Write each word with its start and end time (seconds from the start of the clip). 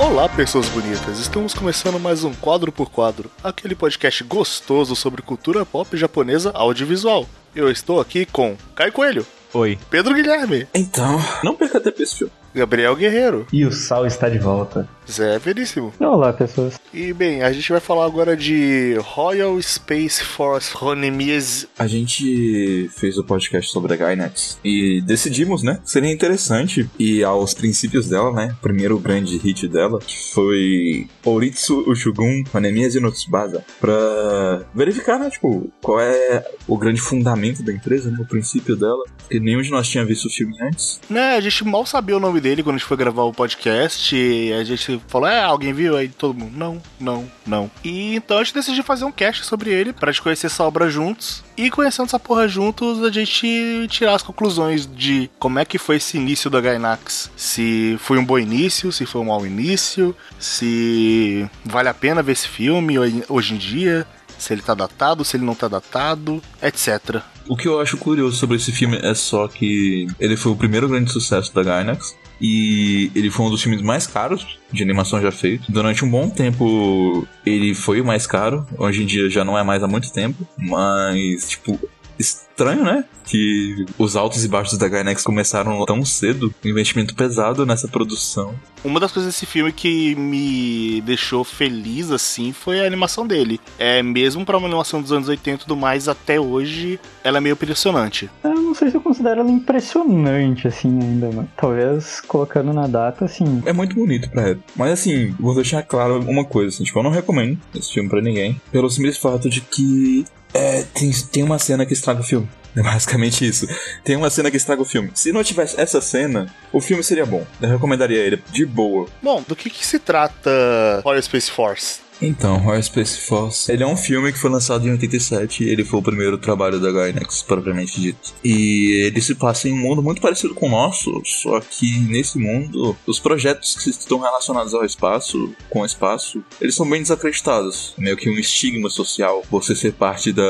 Olá, 0.00 0.26
pessoas 0.30 0.66
bonitas! 0.70 1.18
Estamos 1.18 1.52
começando 1.52 2.00
mais 2.00 2.24
um 2.24 2.32
Quadro 2.32 2.72
por 2.72 2.90
Quadro, 2.90 3.30
aquele 3.44 3.74
podcast 3.74 4.24
gostoso 4.24 4.96
sobre 4.96 5.20
cultura 5.20 5.66
pop 5.66 5.94
japonesa 5.94 6.50
audiovisual. 6.54 7.28
Eu 7.54 7.70
estou 7.70 8.00
aqui 8.00 8.24
com 8.24 8.56
Caio 8.74 8.92
Coelho. 8.94 9.26
Oi. 9.52 9.78
Pedro 9.90 10.14
Guilherme. 10.14 10.66
Então, 10.72 11.18
não 11.44 11.54
perca 11.54 11.78
tempo 11.78 12.02
esse 12.02 12.16
filme. 12.16 12.32
Gabriel 12.54 12.96
Guerreiro. 12.96 13.46
E 13.52 13.66
o 13.66 13.70
Sal 13.70 14.06
está 14.06 14.30
de 14.30 14.38
volta. 14.38 14.88
Zé 15.10 15.38
Veríssimo. 15.38 15.92
Olá, 15.98 16.32
pessoas. 16.32 16.78
E 16.94 17.12
bem, 17.12 17.42
a 17.42 17.52
gente 17.52 17.70
vai 17.70 17.80
falar 17.80 18.06
agora 18.06 18.36
de 18.36 18.94
Royal 19.00 19.60
Space 19.60 20.22
Force 20.22 20.72
Honemias. 20.80 21.66
A 21.78 21.86
gente 21.86 22.88
fez 22.94 23.18
o 23.18 23.24
podcast 23.24 23.72
sobre 23.72 23.94
a 23.94 23.96
Gainax 23.96 24.58
e 24.64 25.00
decidimos, 25.00 25.62
né? 25.62 25.80
Seria 25.84 26.12
interessante 26.12 26.88
ir 26.98 27.24
aos 27.24 27.54
princípios 27.54 28.08
dela, 28.08 28.32
né? 28.32 28.54
O 28.58 28.62
primeiro 28.62 28.98
grande 28.98 29.36
hit 29.36 29.66
dela, 29.66 29.98
foi 30.32 31.08
Oritsu 31.24 31.90
Ushugun 31.90 32.44
Honemias 32.54 32.94
no 33.00 33.10
Tsubasa, 33.10 33.64
pra 33.80 34.62
verificar, 34.74 35.18
né? 35.18 35.30
Tipo, 35.30 35.70
qual 35.82 36.00
é 36.00 36.44
o 36.68 36.76
grande 36.76 37.00
fundamento 37.00 37.62
da 37.62 37.72
empresa, 37.72 38.10
né? 38.10 38.18
O 38.20 38.26
princípio 38.26 38.76
dela. 38.76 39.02
Porque 39.18 39.40
nenhum 39.40 39.62
de 39.62 39.70
nós 39.70 39.88
tinha 39.88 40.04
visto 40.04 40.26
o 40.26 40.30
filme 40.30 40.56
antes. 40.60 41.00
Né, 41.08 41.36
a 41.36 41.40
gente 41.40 41.64
mal 41.64 41.86
sabia 41.86 42.16
o 42.16 42.20
nome 42.20 42.40
dele 42.40 42.62
quando 42.62 42.76
a 42.76 42.78
gente 42.78 42.86
foi 42.88 42.96
gravar 42.96 43.22
o 43.22 43.32
podcast. 43.32 44.14
E 44.14 44.52
a 44.52 44.64
gente 44.64 44.99
falou, 45.08 45.28
é, 45.28 45.42
alguém 45.42 45.72
viu? 45.72 45.96
Aí 45.96 46.08
todo 46.08 46.38
mundo, 46.38 46.56
não, 46.56 46.82
não, 46.98 47.30
não. 47.46 47.70
E 47.84 48.14
então 48.14 48.38
a 48.38 48.44
gente 48.44 48.54
decidiu 48.54 48.84
fazer 48.84 49.04
um 49.04 49.12
cast 49.12 49.44
sobre 49.44 49.70
ele, 49.70 49.92
pra 49.92 50.12
gente 50.12 50.22
conhecer 50.22 50.46
essa 50.46 50.64
obra 50.64 50.90
juntos. 50.90 51.42
E 51.56 51.70
conhecendo 51.70 52.06
essa 52.06 52.18
porra 52.18 52.48
juntos, 52.48 53.02
a 53.02 53.10
gente 53.10 53.86
tirar 53.88 54.14
as 54.14 54.22
conclusões 54.22 54.86
de 54.86 55.30
como 55.38 55.58
é 55.58 55.64
que 55.64 55.78
foi 55.78 55.96
esse 55.96 56.16
início 56.16 56.48
da 56.48 56.60
Gainax. 56.60 57.30
Se 57.36 57.96
foi 58.00 58.18
um 58.18 58.24
bom 58.24 58.38
início, 58.38 58.90
se 58.90 59.04
foi 59.04 59.20
um 59.20 59.26
mau 59.26 59.46
início, 59.46 60.16
se 60.38 61.48
vale 61.64 61.88
a 61.88 61.94
pena 61.94 62.22
ver 62.22 62.32
esse 62.32 62.48
filme 62.48 62.96
hoje 63.28 63.54
em 63.54 63.58
dia, 63.58 64.06
se 64.38 64.52
ele 64.52 64.62
tá 64.62 64.74
datado, 64.74 65.24
se 65.24 65.36
ele 65.36 65.44
não 65.44 65.54
tá 65.54 65.68
datado, 65.68 66.42
etc. 66.62 67.22
O 67.46 67.56
que 67.56 67.68
eu 67.68 67.80
acho 67.80 67.96
curioso 67.98 68.36
sobre 68.36 68.56
esse 68.56 68.72
filme 68.72 68.98
é 69.02 69.14
só 69.14 69.48
que 69.48 70.06
ele 70.18 70.36
foi 70.36 70.52
o 70.52 70.56
primeiro 70.56 70.88
grande 70.88 71.12
sucesso 71.12 71.54
da 71.54 71.62
Gainax. 71.62 72.16
E 72.40 73.10
ele 73.14 73.30
foi 73.30 73.46
um 73.46 73.50
dos 73.50 73.62
filmes 73.62 73.82
mais 73.82 74.06
caros 74.06 74.58
de 74.72 74.82
animação 74.82 75.20
já 75.20 75.30
feito. 75.30 75.70
Durante 75.70 76.04
um 76.04 76.10
bom 76.10 76.28
tempo 76.28 77.26
ele 77.44 77.74
foi 77.74 78.00
o 78.00 78.04
mais 78.04 78.26
caro. 78.26 78.66
Hoje 78.78 79.02
em 79.02 79.06
dia 79.06 79.28
já 79.28 79.44
não 79.44 79.58
é 79.58 79.62
mais 79.62 79.82
há 79.82 79.88
muito 79.88 80.12
tempo. 80.12 80.46
Mas, 80.56 81.48
tipo, 81.48 81.78
estranho, 82.20 82.84
né? 82.84 83.04
Que 83.24 83.86
os 83.98 84.16
altos 84.16 84.44
e 84.44 84.48
baixos 84.48 84.76
da 84.76 84.88
Gainax 84.88 85.22
começaram 85.22 85.84
tão 85.86 86.04
cedo, 86.04 86.54
um 86.64 86.68
investimento 86.68 87.14
pesado 87.14 87.64
nessa 87.64 87.88
produção. 87.88 88.54
Uma 88.84 89.00
das 89.00 89.12
coisas 89.12 89.32
desse 89.32 89.46
filme 89.46 89.72
que 89.72 90.14
me 90.14 91.00
deixou 91.02 91.44
feliz, 91.44 92.10
assim, 92.10 92.52
foi 92.52 92.80
a 92.80 92.86
animação 92.86 93.26
dele. 93.26 93.60
É, 93.78 94.02
mesmo 94.02 94.44
para 94.44 94.58
uma 94.58 94.66
animação 94.66 95.00
dos 95.00 95.12
anos 95.12 95.28
80 95.28 95.56
e 95.56 95.58
tudo 95.60 95.76
mais, 95.76 96.08
até 96.08 96.40
hoje, 96.40 96.98
ela 97.22 97.38
é 97.38 97.40
meio 97.40 97.52
impressionante. 97.54 98.28
Eu 98.42 98.54
não 98.54 98.74
sei 98.74 98.90
se 98.90 98.96
eu 98.96 99.00
considero 99.00 99.40
ela 99.40 99.50
impressionante, 99.50 100.66
assim, 100.66 100.88
ainda, 100.88 101.30
mas 101.32 101.46
talvez 101.56 102.20
colocando 102.20 102.72
na 102.72 102.86
data, 102.86 103.24
assim. 103.24 103.62
É 103.64 103.72
muito 103.72 103.94
bonito 103.94 104.30
pra 104.30 104.48
época. 104.48 104.66
Mas, 104.76 104.92
assim, 104.92 105.34
vou 105.38 105.54
deixar 105.54 105.82
claro 105.82 106.20
uma 106.20 106.44
coisa, 106.44 106.74
assim, 106.74 106.84
tipo, 106.84 106.98
eu 106.98 107.02
não 107.02 107.10
recomendo 107.10 107.58
esse 107.74 107.92
filme 107.92 108.08
pra 108.08 108.20
ninguém, 108.20 108.60
pelo 108.72 108.90
simples 108.90 109.16
fato 109.16 109.48
de 109.48 109.60
que 109.60 110.24
é, 110.54 110.82
tem, 110.94 111.10
tem 111.10 111.42
uma 111.42 111.58
cena 111.58 111.86
que 111.86 111.92
estraga 111.92 112.20
o 112.20 112.24
filme. 112.24 112.48
É 112.76 112.82
basicamente 112.82 113.46
isso. 113.46 113.66
Tem 114.04 114.16
uma 114.16 114.30
cena 114.30 114.50
que 114.50 114.56
estraga 114.56 114.80
o 114.80 114.84
filme. 114.84 115.10
Se 115.14 115.32
não 115.32 115.42
tivesse 115.42 115.80
essa 115.80 116.00
cena, 116.00 116.46
o 116.72 116.80
filme 116.80 117.02
seria 117.02 117.26
bom. 117.26 117.44
Eu 117.60 117.68
recomendaria 117.68 118.18
ele 118.18 118.42
de 118.52 118.64
boa. 118.64 119.08
Bom, 119.22 119.42
do 119.46 119.56
que, 119.56 119.68
que 119.68 119.84
se 119.84 119.98
trata 119.98 121.00
Royal 121.04 121.22
Space 121.22 121.50
Force? 121.50 122.00
Então, 122.22 122.58
Royal 122.58 122.82
Space 122.82 123.18
Force, 123.18 123.70
ele 123.72 123.82
é 123.82 123.86
um 123.86 123.96
filme 123.96 124.32
que 124.32 124.38
foi 124.38 124.50
lançado 124.50 124.86
em 124.86 124.90
87, 124.90 125.64
ele 125.64 125.84
foi 125.84 126.00
o 126.00 126.02
primeiro 126.02 126.36
trabalho 126.36 126.78
da 126.78 126.90
Gainax, 126.90 127.42
propriamente 127.42 128.00
dito. 128.00 128.34
E 128.44 129.04
ele 129.06 129.20
se 129.22 129.34
passa 129.34 129.68
em 129.68 129.72
um 129.72 129.78
mundo 129.78 130.02
muito 130.02 130.20
parecido 130.20 130.54
com 130.54 130.66
o 130.66 130.70
nosso, 130.70 131.22
só 131.24 131.60
que 131.60 131.98
nesse 132.00 132.38
mundo, 132.38 132.96
os 133.06 133.18
projetos 133.18 133.74
que 133.74 133.88
estão 133.88 134.18
relacionados 134.18 134.74
ao 134.74 134.84
espaço, 134.84 135.54
com 135.70 135.80
o 135.80 135.86
espaço, 135.86 136.42
eles 136.60 136.74
são 136.74 136.88
bem 136.88 137.00
desacreditados. 137.00 137.94
Meio 137.96 138.16
que 138.16 138.28
um 138.28 138.38
estigma 138.38 138.90
social, 138.90 139.42
você 139.50 139.74
ser 139.74 139.92
parte 139.92 140.32
da 140.32 140.42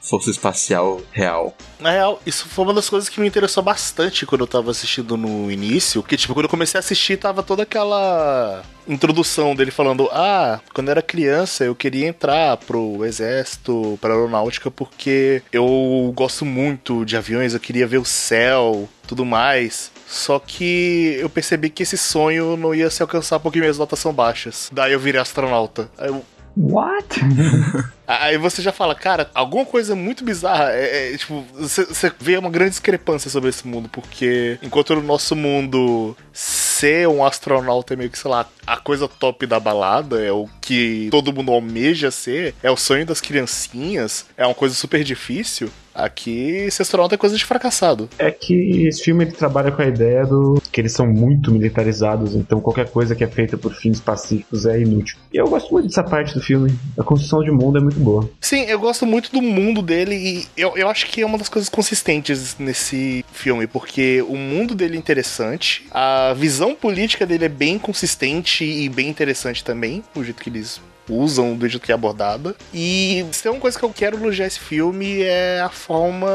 força 0.00 0.30
espacial 0.30 1.00
real. 1.12 1.56
Na 1.80 1.90
real, 1.90 2.20
isso 2.26 2.46
foi 2.48 2.64
uma 2.64 2.74
das 2.74 2.88
coisas 2.90 3.08
que 3.08 3.20
me 3.20 3.26
interessou 3.26 3.62
bastante 3.62 4.26
quando 4.26 4.42
eu 4.42 4.46
tava 4.46 4.70
assistindo 4.70 5.16
no 5.16 5.50
início, 5.50 6.02
que 6.02 6.16
tipo, 6.16 6.34
quando 6.34 6.44
eu 6.44 6.50
comecei 6.50 6.78
a 6.78 6.80
assistir, 6.80 7.16
tava 7.16 7.42
toda 7.42 7.62
aquela 7.62 8.62
introdução 8.88 9.54
dele 9.54 9.70
falando: 9.70 10.08
Ah, 10.12 10.60
quando 10.72 10.90
era 10.90 11.02
criança 11.06 11.64
eu 11.64 11.74
queria 11.74 12.06
entrar 12.06 12.56
pro 12.58 13.04
exército, 13.04 13.98
pra 14.00 14.12
aeronáutica, 14.12 14.70
porque 14.70 15.42
eu 15.50 16.12
gosto 16.14 16.44
muito 16.44 17.04
de 17.04 17.16
aviões, 17.16 17.54
eu 17.54 17.60
queria 17.60 17.86
ver 17.86 17.98
o 17.98 18.04
céu, 18.04 18.88
tudo 19.06 19.24
mais. 19.24 19.90
Só 20.06 20.38
que 20.38 21.16
eu 21.18 21.28
percebi 21.28 21.70
que 21.70 21.82
esse 21.82 21.96
sonho 21.96 22.56
não 22.56 22.74
ia 22.74 22.90
se 22.90 23.02
alcançar 23.02 23.40
porque 23.40 23.58
minhas 23.58 23.78
notas 23.78 23.98
são 23.98 24.12
baixas. 24.12 24.70
Daí 24.72 24.92
eu 24.92 25.00
virei 25.00 25.20
astronauta. 25.20 25.88
Eu, 25.98 26.24
What? 26.56 27.20
Aí 28.06 28.38
você 28.38 28.62
já 28.62 28.72
fala, 28.72 28.94
cara, 28.94 29.28
alguma 29.34 29.66
coisa 29.66 29.94
muito 29.94 30.24
bizarra. 30.24 30.72
É, 30.72 31.12
é, 31.12 31.18
tipo, 31.18 31.44
você 31.54 32.12
vê 32.18 32.38
uma 32.38 32.48
grande 32.48 32.70
discrepância 32.70 33.28
sobre 33.28 33.50
esse 33.50 33.66
mundo, 33.66 33.88
porque 33.88 34.58
enquanto 34.62 34.94
no 34.94 35.02
nosso 35.02 35.34
mundo 35.36 36.16
ser 36.32 37.08
um 37.08 37.24
astronauta 37.24 37.94
é 37.94 37.96
meio 37.96 38.10
que, 38.10 38.18
sei 38.18 38.30
lá, 38.30 38.48
a 38.66 38.76
coisa 38.76 39.08
top 39.08 39.46
da 39.46 39.60
balada, 39.60 40.24
é 40.24 40.32
o 40.32 40.48
que 40.60 41.08
todo 41.10 41.32
mundo 41.32 41.52
almeja 41.52 42.10
ser, 42.10 42.54
é 42.62 42.70
o 42.70 42.76
sonho 42.76 43.04
das 43.04 43.20
criancinhas, 43.20 44.26
é 44.36 44.46
uma 44.46 44.54
coisa 44.54 44.74
super 44.74 45.02
difícil. 45.02 45.70
Aqui, 45.96 46.70
ser 46.70 46.82
astronauta 46.82 47.14
é 47.14 47.18
coisa 47.18 47.36
de 47.36 47.44
fracassado. 47.44 48.08
É 48.18 48.30
que 48.30 48.86
esse 48.86 49.02
filme 49.02 49.24
ele 49.24 49.32
trabalha 49.32 49.72
com 49.72 49.80
a 49.80 49.86
ideia 49.86 50.24
do 50.26 50.60
que 50.70 50.80
eles 50.80 50.92
são 50.92 51.06
muito 51.06 51.50
militarizados, 51.50 52.34
então 52.34 52.60
qualquer 52.60 52.90
coisa 52.90 53.14
que 53.14 53.24
é 53.24 53.26
feita 53.26 53.56
por 53.56 53.72
fins 53.74 53.98
pacíficos 53.98 54.66
é 54.66 54.80
inútil. 54.80 55.16
E 55.32 55.38
eu 55.38 55.48
gosto 55.48 55.72
muito 55.72 55.88
dessa 55.88 56.04
parte 56.04 56.34
do 56.34 56.40
filme. 56.40 56.74
A 56.98 57.02
construção 57.02 57.42
de 57.42 57.50
mundo 57.50 57.78
é 57.78 57.80
muito 57.80 57.98
boa. 57.98 58.28
Sim, 58.40 58.62
eu 58.64 58.78
gosto 58.78 59.06
muito 59.06 59.32
do 59.32 59.40
mundo 59.40 59.80
dele 59.80 60.14
e 60.14 60.46
eu, 60.56 60.76
eu 60.76 60.88
acho 60.88 61.06
que 61.06 61.22
é 61.22 61.26
uma 61.26 61.38
das 61.38 61.48
coisas 61.48 61.68
consistentes 61.68 62.56
nesse 62.58 63.24
filme, 63.32 63.66
porque 63.66 64.22
o 64.28 64.36
mundo 64.36 64.74
dele 64.74 64.96
é 64.96 64.98
interessante, 64.98 65.86
a 65.90 66.34
visão 66.34 66.74
política 66.74 67.24
dele 67.24 67.46
é 67.46 67.48
bem 67.48 67.78
consistente 67.78 68.64
e 68.64 68.88
bem 68.88 69.08
interessante 69.08 69.64
também, 69.64 70.04
o 70.14 70.22
jeito 70.22 70.42
que 70.42 70.50
eles 70.50 70.80
usam 71.08 71.56
do 71.56 71.68
jeito 71.68 71.84
que 71.84 71.92
é 71.92 71.94
abordada. 71.94 72.54
E 72.72 73.24
se 73.32 73.42
tem 73.42 73.52
uma 73.52 73.60
coisa 73.60 73.78
que 73.78 73.84
eu 73.84 73.92
quero 73.92 74.16
elogiar 74.16 74.46
esse 74.46 74.60
filme 74.60 75.22
é 75.22 75.60
a 75.60 75.68
forma 75.68 76.26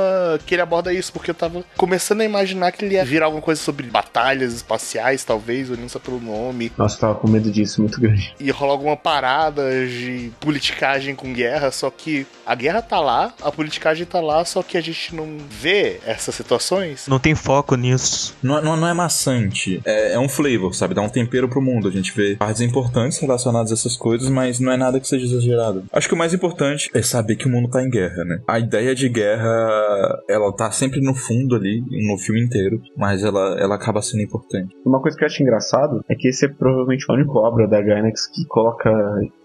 que 0.45 0.55
ele 0.55 0.61
aborda 0.61 0.93
isso, 0.93 1.11
porque 1.11 1.31
eu 1.31 1.35
tava 1.35 1.63
começando 1.77 2.21
a 2.21 2.25
imaginar 2.25 2.71
que 2.71 2.85
ele 2.85 2.95
ia 2.95 3.05
virar 3.05 3.25
alguma 3.25 3.41
coisa 3.41 3.61
sobre 3.61 3.87
batalhas 3.87 4.53
espaciais, 4.53 5.23
talvez, 5.23 5.69
olhando 5.69 5.89
só 5.89 5.99
pelo 5.99 6.19
nome. 6.19 6.71
Nossa, 6.77 6.95
eu 6.95 6.99
tava 6.99 7.15
com 7.15 7.27
medo 7.27 7.51
disso, 7.51 7.81
muito 7.81 7.99
grande. 7.99 8.33
E 8.39 8.49
rolar 8.51 8.73
alguma 8.73 8.97
parada 8.97 9.85
de 9.87 10.31
politicagem 10.39 11.15
com 11.15 11.33
guerra, 11.33 11.71
só 11.71 11.89
que 11.89 12.25
a 12.45 12.55
guerra 12.55 12.81
tá 12.81 12.99
lá, 12.99 13.33
a 13.41 13.51
politicagem 13.51 14.05
tá 14.05 14.19
lá, 14.19 14.43
só 14.45 14.63
que 14.63 14.77
a 14.77 14.81
gente 14.81 15.15
não 15.15 15.37
vê 15.49 15.99
essas 16.05 16.35
situações. 16.35 17.07
Não 17.07 17.19
tem 17.19 17.35
foco 17.35 17.75
nisso. 17.75 18.35
Não, 18.41 18.61
não, 18.61 18.77
não 18.77 18.87
é 18.87 18.93
maçante, 18.93 19.81
é, 19.85 20.13
é 20.13 20.19
um 20.19 20.29
flavor, 20.29 20.73
sabe? 20.73 20.93
Dá 20.93 21.01
um 21.01 21.09
tempero 21.09 21.49
pro 21.49 21.61
mundo. 21.61 21.87
A 21.87 21.91
gente 21.91 22.11
vê 22.13 22.35
partes 22.35 22.61
importantes 22.61 23.19
relacionadas 23.19 23.71
a 23.71 23.73
essas 23.73 23.95
coisas, 23.95 24.29
mas 24.29 24.59
não 24.61 24.71
é 24.71 24.77
nada 24.77 24.99
que 24.99 25.07
seja 25.07 25.25
exagerado. 25.25 25.83
Acho 25.91 26.07
que 26.07 26.13
o 26.13 26.17
mais 26.17 26.33
importante 26.33 26.89
é 26.93 27.01
saber 27.01 27.35
que 27.35 27.47
o 27.47 27.51
mundo 27.51 27.69
tá 27.69 27.83
em 27.83 27.89
guerra, 27.89 28.23
né? 28.25 28.39
A 28.47 28.59
ideia 28.59 28.93
de 28.95 29.09
guerra, 29.09 30.21
ela 30.29 30.51
tá 30.55 30.71
sempre 30.71 31.01
no 31.01 31.13
fundo 31.13 31.55
ali, 31.55 31.81
no 32.07 32.17
filme 32.17 32.43
inteiro, 32.43 32.81
mas 32.97 33.23
ela, 33.23 33.57
ela 33.59 33.75
acaba 33.75 34.01
sendo 34.01 34.23
importante. 34.23 34.75
Uma 34.85 35.01
coisa 35.01 35.17
que 35.17 35.23
eu 35.23 35.27
acho 35.27 35.41
engraçado 35.41 36.03
é 36.09 36.15
que 36.15 36.27
esse 36.27 36.45
é 36.45 36.49
provavelmente 36.49 37.05
a 37.09 37.13
única 37.13 37.33
obra 37.33 37.67
da 37.67 37.81
Gainax 37.81 38.27
que 38.27 38.45
coloca 38.47 38.89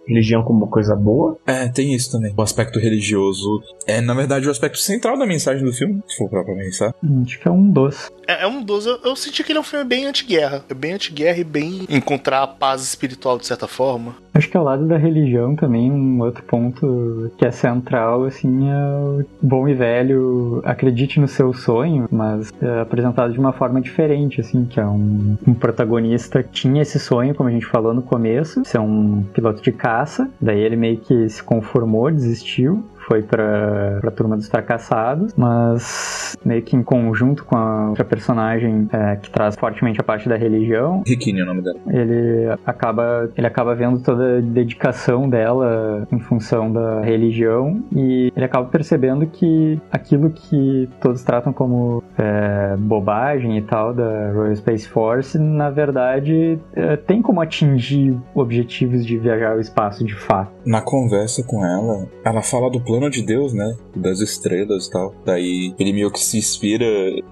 religião 0.07 0.43
como 0.43 0.61
uma 0.65 0.71
coisa 0.71 0.95
boa. 0.95 1.39
É, 1.47 1.69
tem 1.69 1.95
isso 1.95 2.11
também. 2.11 2.33
O 2.37 2.43
aspecto 2.43 2.79
religioso 2.79 3.63
é, 3.87 4.01
na 4.01 4.15
verdade, 4.15 4.49
o 4.49 4.51
aspecto 4.51 4.79
central 4.79 5.19
da 5.19 5.27
mensagem 5.27 5.65
do 5.65 5.73
filme, 5.73 6.03
se 6.07 6.17
for 6.17 6.29
pra 6.29 6.45
pensar. 6.45 6.95
Acho 7.23 7.41
que 7.41 7.49
é 7.49 7.51
um 7.51 7.71
doce. 7.71 8.11
É, 8.27 8.43
é 8.43 8.47
um 8.47 8.63
doce. 8.63 8.89
Eu, 8.89 8.99
eu, 9.05 9.17
senti 9.17 9.45
que 9.45 9.53
ele 9.53 9.59
é 9.59 9.61
um 9.61 9.65
filme 9.65 9.85
bem 9.85 10.07
anti-guerra. 10.07 10.65
É 10.69 10.75
bem 10.75 10.93
anti-guerra 10.95 11.39
e 11.39 11.45
bem 11.45 11.87
encontrar 11.89 12.43
a 12.43 12.47
paz 12.47 12.83
espiritual 12.83 13.39
de 13.39 13.47
certa 13.47 13.69
forma. 13.69 14.17
Acho 14.35 14.51
que 14.51 14.57
ao 14.57 14.65
lado 14.65 14.87
da 14.87 14.99
religião 14.99 15.57
também, 15.57 15.91
um 15.91 16.21
outro 16.21 16.43
ponto 16.43 17.33
que 17.39 17.47
é 17.47 17.51
central, 17.51 18.25
assim, 18.25 18.69
é 18.69 18.77
o 18.77 19.25
bom 19.41 19.67
e 19.67 19.75
velho 19.75 20.61
acredite 20.65 21.19
no 21.19 21.29
seu 21.29 21.55
sonho, 21.55 22.07
mas 22.11 22.53
é 22.61 22.81
apresentado 22.81 23.33
de 23.33 23.39
uma 23.39 23.53
forma 23.53 23.81
diferente, 23.81 24.41
assim, 24.41 24.67
que 24.67 24.79
é 24.79 24.87
um, 24.87 25.39
um 25.47 25.55
protagonista 25.55 26.43
que 26.43 26.51
tinha 26.51 26.83
esse 26.83 26.99
sonho, 26.99 27.35
como 27.35 27.49
a 27.49 27.53
gente 27.53 27.65
falou 27.65 27.95
no 27.95 28.03
começo, 28.03 28.63
ser 28.65 28.79
um 28.79 29.23
piloto 29.33 29.63
de 29.63 29.73
carro 29.73 29.96
daí 30.41 30.61
ele 30.61 30.77
meio 30.77 30.99
que 30.99 31.29
se 31.29 31.43
conformou, 31.43 32.11
desistiu, 32.11 32.85
foi 33.07 33.23
pra, 33.23 33.99
pra 34.01 34.11
Turma 34.11 34.37
dos 34.37 34.49
Fracassados, 34.49 35.33
mas 35.37 36.37
meio 36.45 36.63
que 36.63 36.77
em 36.77 36.83
conjunto 36.83 37.45
com 37.45 37.57
a 37.57 37.89
outra 37.91 38.05
personagem 38.05 38.89
é, 38.93 39.17
que 39.17 39.31
traz 39.31 39.57
fortemente 39.57 40.01
a 40.01 40.05
parte 40.05 40.29
da 40.29 40.37
religião. 40.37 41.03
Rikini 41.07 41.41
é 41.41 41.43
o 41.43 41.47
nome 41.47 41.63
dela. 41.63 41.79
Ele 41.87 42.49
acaba, 42.67 43.31
ele 43.37 43.47
acaba 43.47 43.75
vendo 43.75 44.01
toda 44.01 44.39
a 44.39 44.41
dedicação 44.41 45.29
dela 45.29 46.07
em 46.11 46.19
função 46.19 46.73
da 46.73 47.01
religião 47.01 47.83
e 47.95 48.33
ele 48.35 48.45
acaba 48.45 48.69
percebendo 48.69 49.27
que 49.27 49.81
aquilo 49.91 50.31
que 50.31 50.89
todos 51.01 51.23
tratam 51.23 51.53
como 51.53 52.03
é, 52.19 52.77
bobagem 52.77 53.57
e 53.57 53.63
tal 53.63 53.95
da 53.95 54.33
Royal 54.33 54.57
Space 54.57 54.89
Force, 54.89 55.39
na 55.39 55.71
verdade, 55.71 56.59
é, 56.75 56.97
tem 56.97 57.23
como 57.23 57.41
atingir 57.41 58.17
objetivos 58.35 59.07
de 59.07 59.17
viajar 59.17 59.53
ao 59.53 59.61
espaço 59.61 60.05
de 60.05 60.15
fato. 60.15 60.51
Na 60.65 60.81
conversa 60.81 61.43
com 61.45 61.65
ela, 61.65 62.07
ela 62.25 62.43
fala 62.43 62.71
do 62.71 62.81
plano 62.81 62.96
de 63.11 63.23
Deus, 63.23 63.53
né? 63.53 63.77
Das 63.95 64.21
estrelas 64.21 64.87
e 64.87 64.91
tal. 64.91 65.15
Daí 65.25 65.75
ele 65.79 65.93
meio 65.93 66.11
que 66.11 66.21
se 66.21 66.39
inspira 66.39 66.87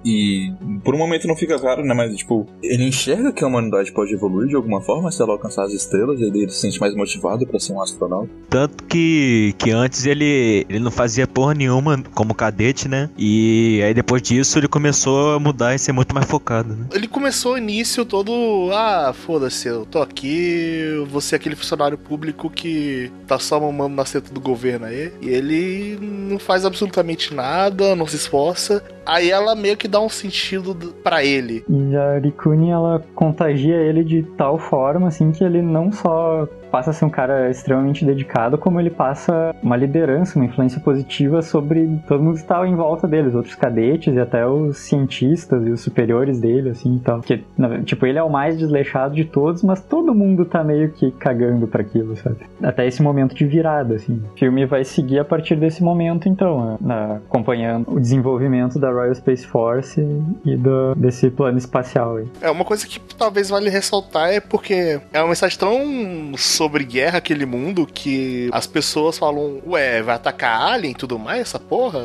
e 0.05 0.52
por 0.84 0.94
um 0.94 0.99
momento 0.99 1.26
não 1.26 1.37
fica 1.37 1.58
claro, 1.58 1.84
né? 1.84 1.94
Mas 1.94 2.14
tipo, 2.16 2.46
ele 2.62 2.84
enxerga 2.84 3.32
que 3.32 3.43
a 3.43 3.46
humanidade 3.46 3.93
pode 3.93 4.14
evoluir 4.14 4.49
de 4.49 4.56
alguma 4.56 4.81
forma 4.81 5.11
se 5.11 5.20
ela 5.20 5.32
alcançar 5.32 5.64
as 5.64 5.72
estrelas 5.72 6.20
e 6.20 6.25
ele 6.25 6.49
se 6.49 6.61
sente 6.61 6.81
mais 6.81 6.94
motivado 6.94 7.46
para 7.46 7.58
ser 7.58 7.72
um 7.72 7.82
astronauta. 7.82 8.31
Tanto 8.49 8.84
que, 8.84 9.55
que 9.58 9.70
antes 9.70 10.06
ele, 10.06 10.66
ele 10.69 10.78
não 10.78 10.90
fazia 10.90 11.26
porra 11.26 11.55
nenhuma 11.55 12.02
como 12.14 12.34
cadete, 12.34 12.88
né? 12.88 13.11
E 13.16 13.81
aí 13.84 13.94
depois 13.94 14.22
disso 14.22 14.58
ele 14.58 14.69
começou 14.69 15.34
a 15.34 15.40
mudar 15.40 15.75
e 15.75 15.78
ser 15.78 15.93
muito 15.93 16.14
mais 16.14 16.26
focado, 16.26 16.75
né? 16.75 16.87
Ele 16.93 17.08
começou 17.08 17.55
o 17.55 17.58
início 17.58 18.05
todo, 18.05 18.70
ah, 18.72 19.12
foda-se, 19.14 19.69
eu 19.69 19.87
tô 19.87 20.00
aqui, 20.00 21.05
você 21.11 21.34
é 21.34 21.37
aquele 21.37 21.56
funcionário 21.56 21.99
público 21.99 22.50
que 22.50 23.11
tá 23.26 23.38
só 23.38 23.61
mamando 23.61 23.94
na 23.94 24.05
seta 24.05 24.32
do 24.32 24.40
governo 24.40 24.87
aí. 24.87 25.12
E 25.20 25.28
ele 25.28 25.54
não 26.01 26.39
faz 26.39 26.65
absolutamente 26.65 27.35
nada, 27.35 27.95
não 27.95 28.06
se 28.06 28.17
esforça. 28.17 28.83
Aí 29.06 29.31
ela 29.31 29.55
meio 29.55 29.77
que 29.77 29.89
dá 29.89 30.01
um 30.01 30.09
sentido 30.09 30.75
para 31.03 31.25
ele. 31.25 31.65
E 31.69 31.97
a 31.97 32.19
Rikuni, 32.19 32.71
ela 32.71 33.03
contagia 33.15 33.77
ele 33.77 34.03
de 34.03 34.23
tal 34.37 34.59
forma, 34.59 35.09
assim, 35.09 35.33
que 35.33 35.45
ele 35.45 35.61
não 35.61 35.93
só 35.93 36.49
passa 36.75 36.91
a 36.91 36.93
ser 36.93 37.05
um 37.05 37.11
cara 37.11 37.49
extremamente 37.49 38.05
dedicado, 38.05 38.59
como 38.59 38.81
ele 38.81 38.91
passa 38.91 39.55
uma 39.62 39.76
liderança, 39.76 40.37
uma 40.37 40.44
influência 40.44 40.81
positiva 40.81 41.41
sobre 41.41 42.00
todo 42.09 42.21
mundo 42.21 42.35
que 42.35 42.41
está 42.41 42.67
em 42.67 42.75
volta 42.75 43.06
dele, 43.06 43.29
os 43.29 43.35
outros 43.37 43.55
cadetes 43.55 44.12
e 44.12 44.19
até 44.19 44.44
os 44.44 44.79
cientistas 44.79 45.65
e 45.65 45.71
os 45.71 45.81
superiores 45.82 46.41
dele, 46.41 46.71
assim, 46.71 46.97
e 46.97 46.99
tal. 46.99 47.21
Que, 47.21 47.44
tipo, 47.85 48.05
ele 48.05 48.19
é 48.19 48.23
o 48.25 48.29
mais 48.29 48.59
desleixado 48.59 49.15
de 49.15 49.25
todos, 49.25 49.62
mas 49.62 49.81
todo 49.82 50.12
mundo 50.12 50.44
tá 50.44 50.65
meio 50.65 50.91
que 50.91 51.12
cagando 51.12 51.69
para 51.69 51.82
aquilo, 51.82 52.17
sabe? 52.17 52.38
Até 52.61 52.88
esse 52.88 53.00
momento 53.00 53.37
de 53.37 53.47
virada, 53.47 53.94
assim. 53.94 54.21
O 54.35 54.37
filme 54.37 54.67
vai 54.67 54.82
seguir 54.82 55.21
a 55.21 55.25
partir 55.25 55.55
desse 55.55 55.81
momento, 55.81 56.29
então, 56.29 56.76
na, 56.81 57.21
acompanhando 57.29 57.88
o 57.88 58.00
desenvolvimento 58.00 58.81
da 58.81 58.91
Royal 58.91 59.15
Space 59.15 59.47
Force 59.47 60.00
e 60.44 60.56
do, 60.56 60.97
desse 60.97 61.31
plano 61.31 61.56
espacial 61.56 62.17
aí. 62.17 62.26
É, 62.41 62.50
uma 62.50 62.65
coisa 62.65 62.85
que 62.85 62.99
talvez 63.17 63.49
vale 63.49 63.71
ressaltar 63.71 64.31
é 64.31 64.41
porque 64.41 65.00
é 65.12 65.21
uma 65.21 65.29
mensagem 65.29 65.56
tão 65.56 66.37
sobre 66.64 66.82
guerra 66.84 67.19
aquele 67.19 67.44
mundo 67.44 67.87
que 67.87 68.49
as 68.50 68.66
pessoas 68.66 69.19
falam, 69.19 69.61
ué, 69.66 70.02
vai 70.02 70.14
atacar 70.14 70.62
alien 70.62 70.93
e 70.93 70.94
tudo 70.94 71.19
mais, 71.19 71.43
essa 71.43 71.61
porra? 71.61 72.00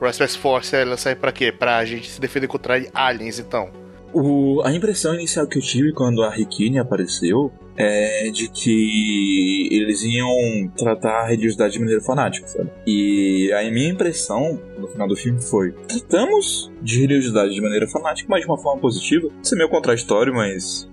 A 0.00 0.12
Space 0.12 0.36
Force, 0.36 0.74
ela 0.74 0.96
sai 0.96 1.14
pra 1.14 1.30
quê? 1.30 1.52
Pra 1.52 1.84
gente 1.84 2.10
se 2.10 2.20
defender 2.20 2.48
contra 2.48 2.74
aliens, 2.92 3.38
então. 3.38 3.70
O, 4.12 4.60
a 4.64 4.72
impressão 4.72 5.14
inicial 5.14 5.46
que 5.46 5.58
eu 5.58 5.62
tive 5.62 5.92
quando 5.92 6.22
a 6.24 6.30
Rikini 6.30 6.78
apareceu 6.78 7.52
é 7.78 8.30
de 8.30 8.48
que 8.48 9.68
eles 9.70 10.02
iam 10.02 10.68
tratar 10.76 11.20
a 11.22 11.26
religiosidade 11.28 11.74
de 11.74 11.78
maneira 11.78 12.02
fanática, 12.02 12.46
sabe? 12.48 12.68
E 12.84 13.52
a 13.52 13.70
minha 13.70 13.90
impressão 13.90 14.60
no 14.76 14.88
final 14.88 15.06
do 15.06 15.14
filme 15.14 15.40
foi: 15.40 15.72
tratamos 15.86 16.70
de 16.82 17.00
religiosidade 17.00 17.54
de 17.54 17.60
maneira 17.60 17.86
fanática, 17.86 18.28
mas 18.28 18.40
de 18.40 18.46
uma 18.46 18.58
forma 18.58 18.80
positiva. 18.80 19.28
Isso 19.42 19.54
é 19.54 19.58
meio 19.58 19.70
contraditório, 19.70 20.34
mas 20.34 20.90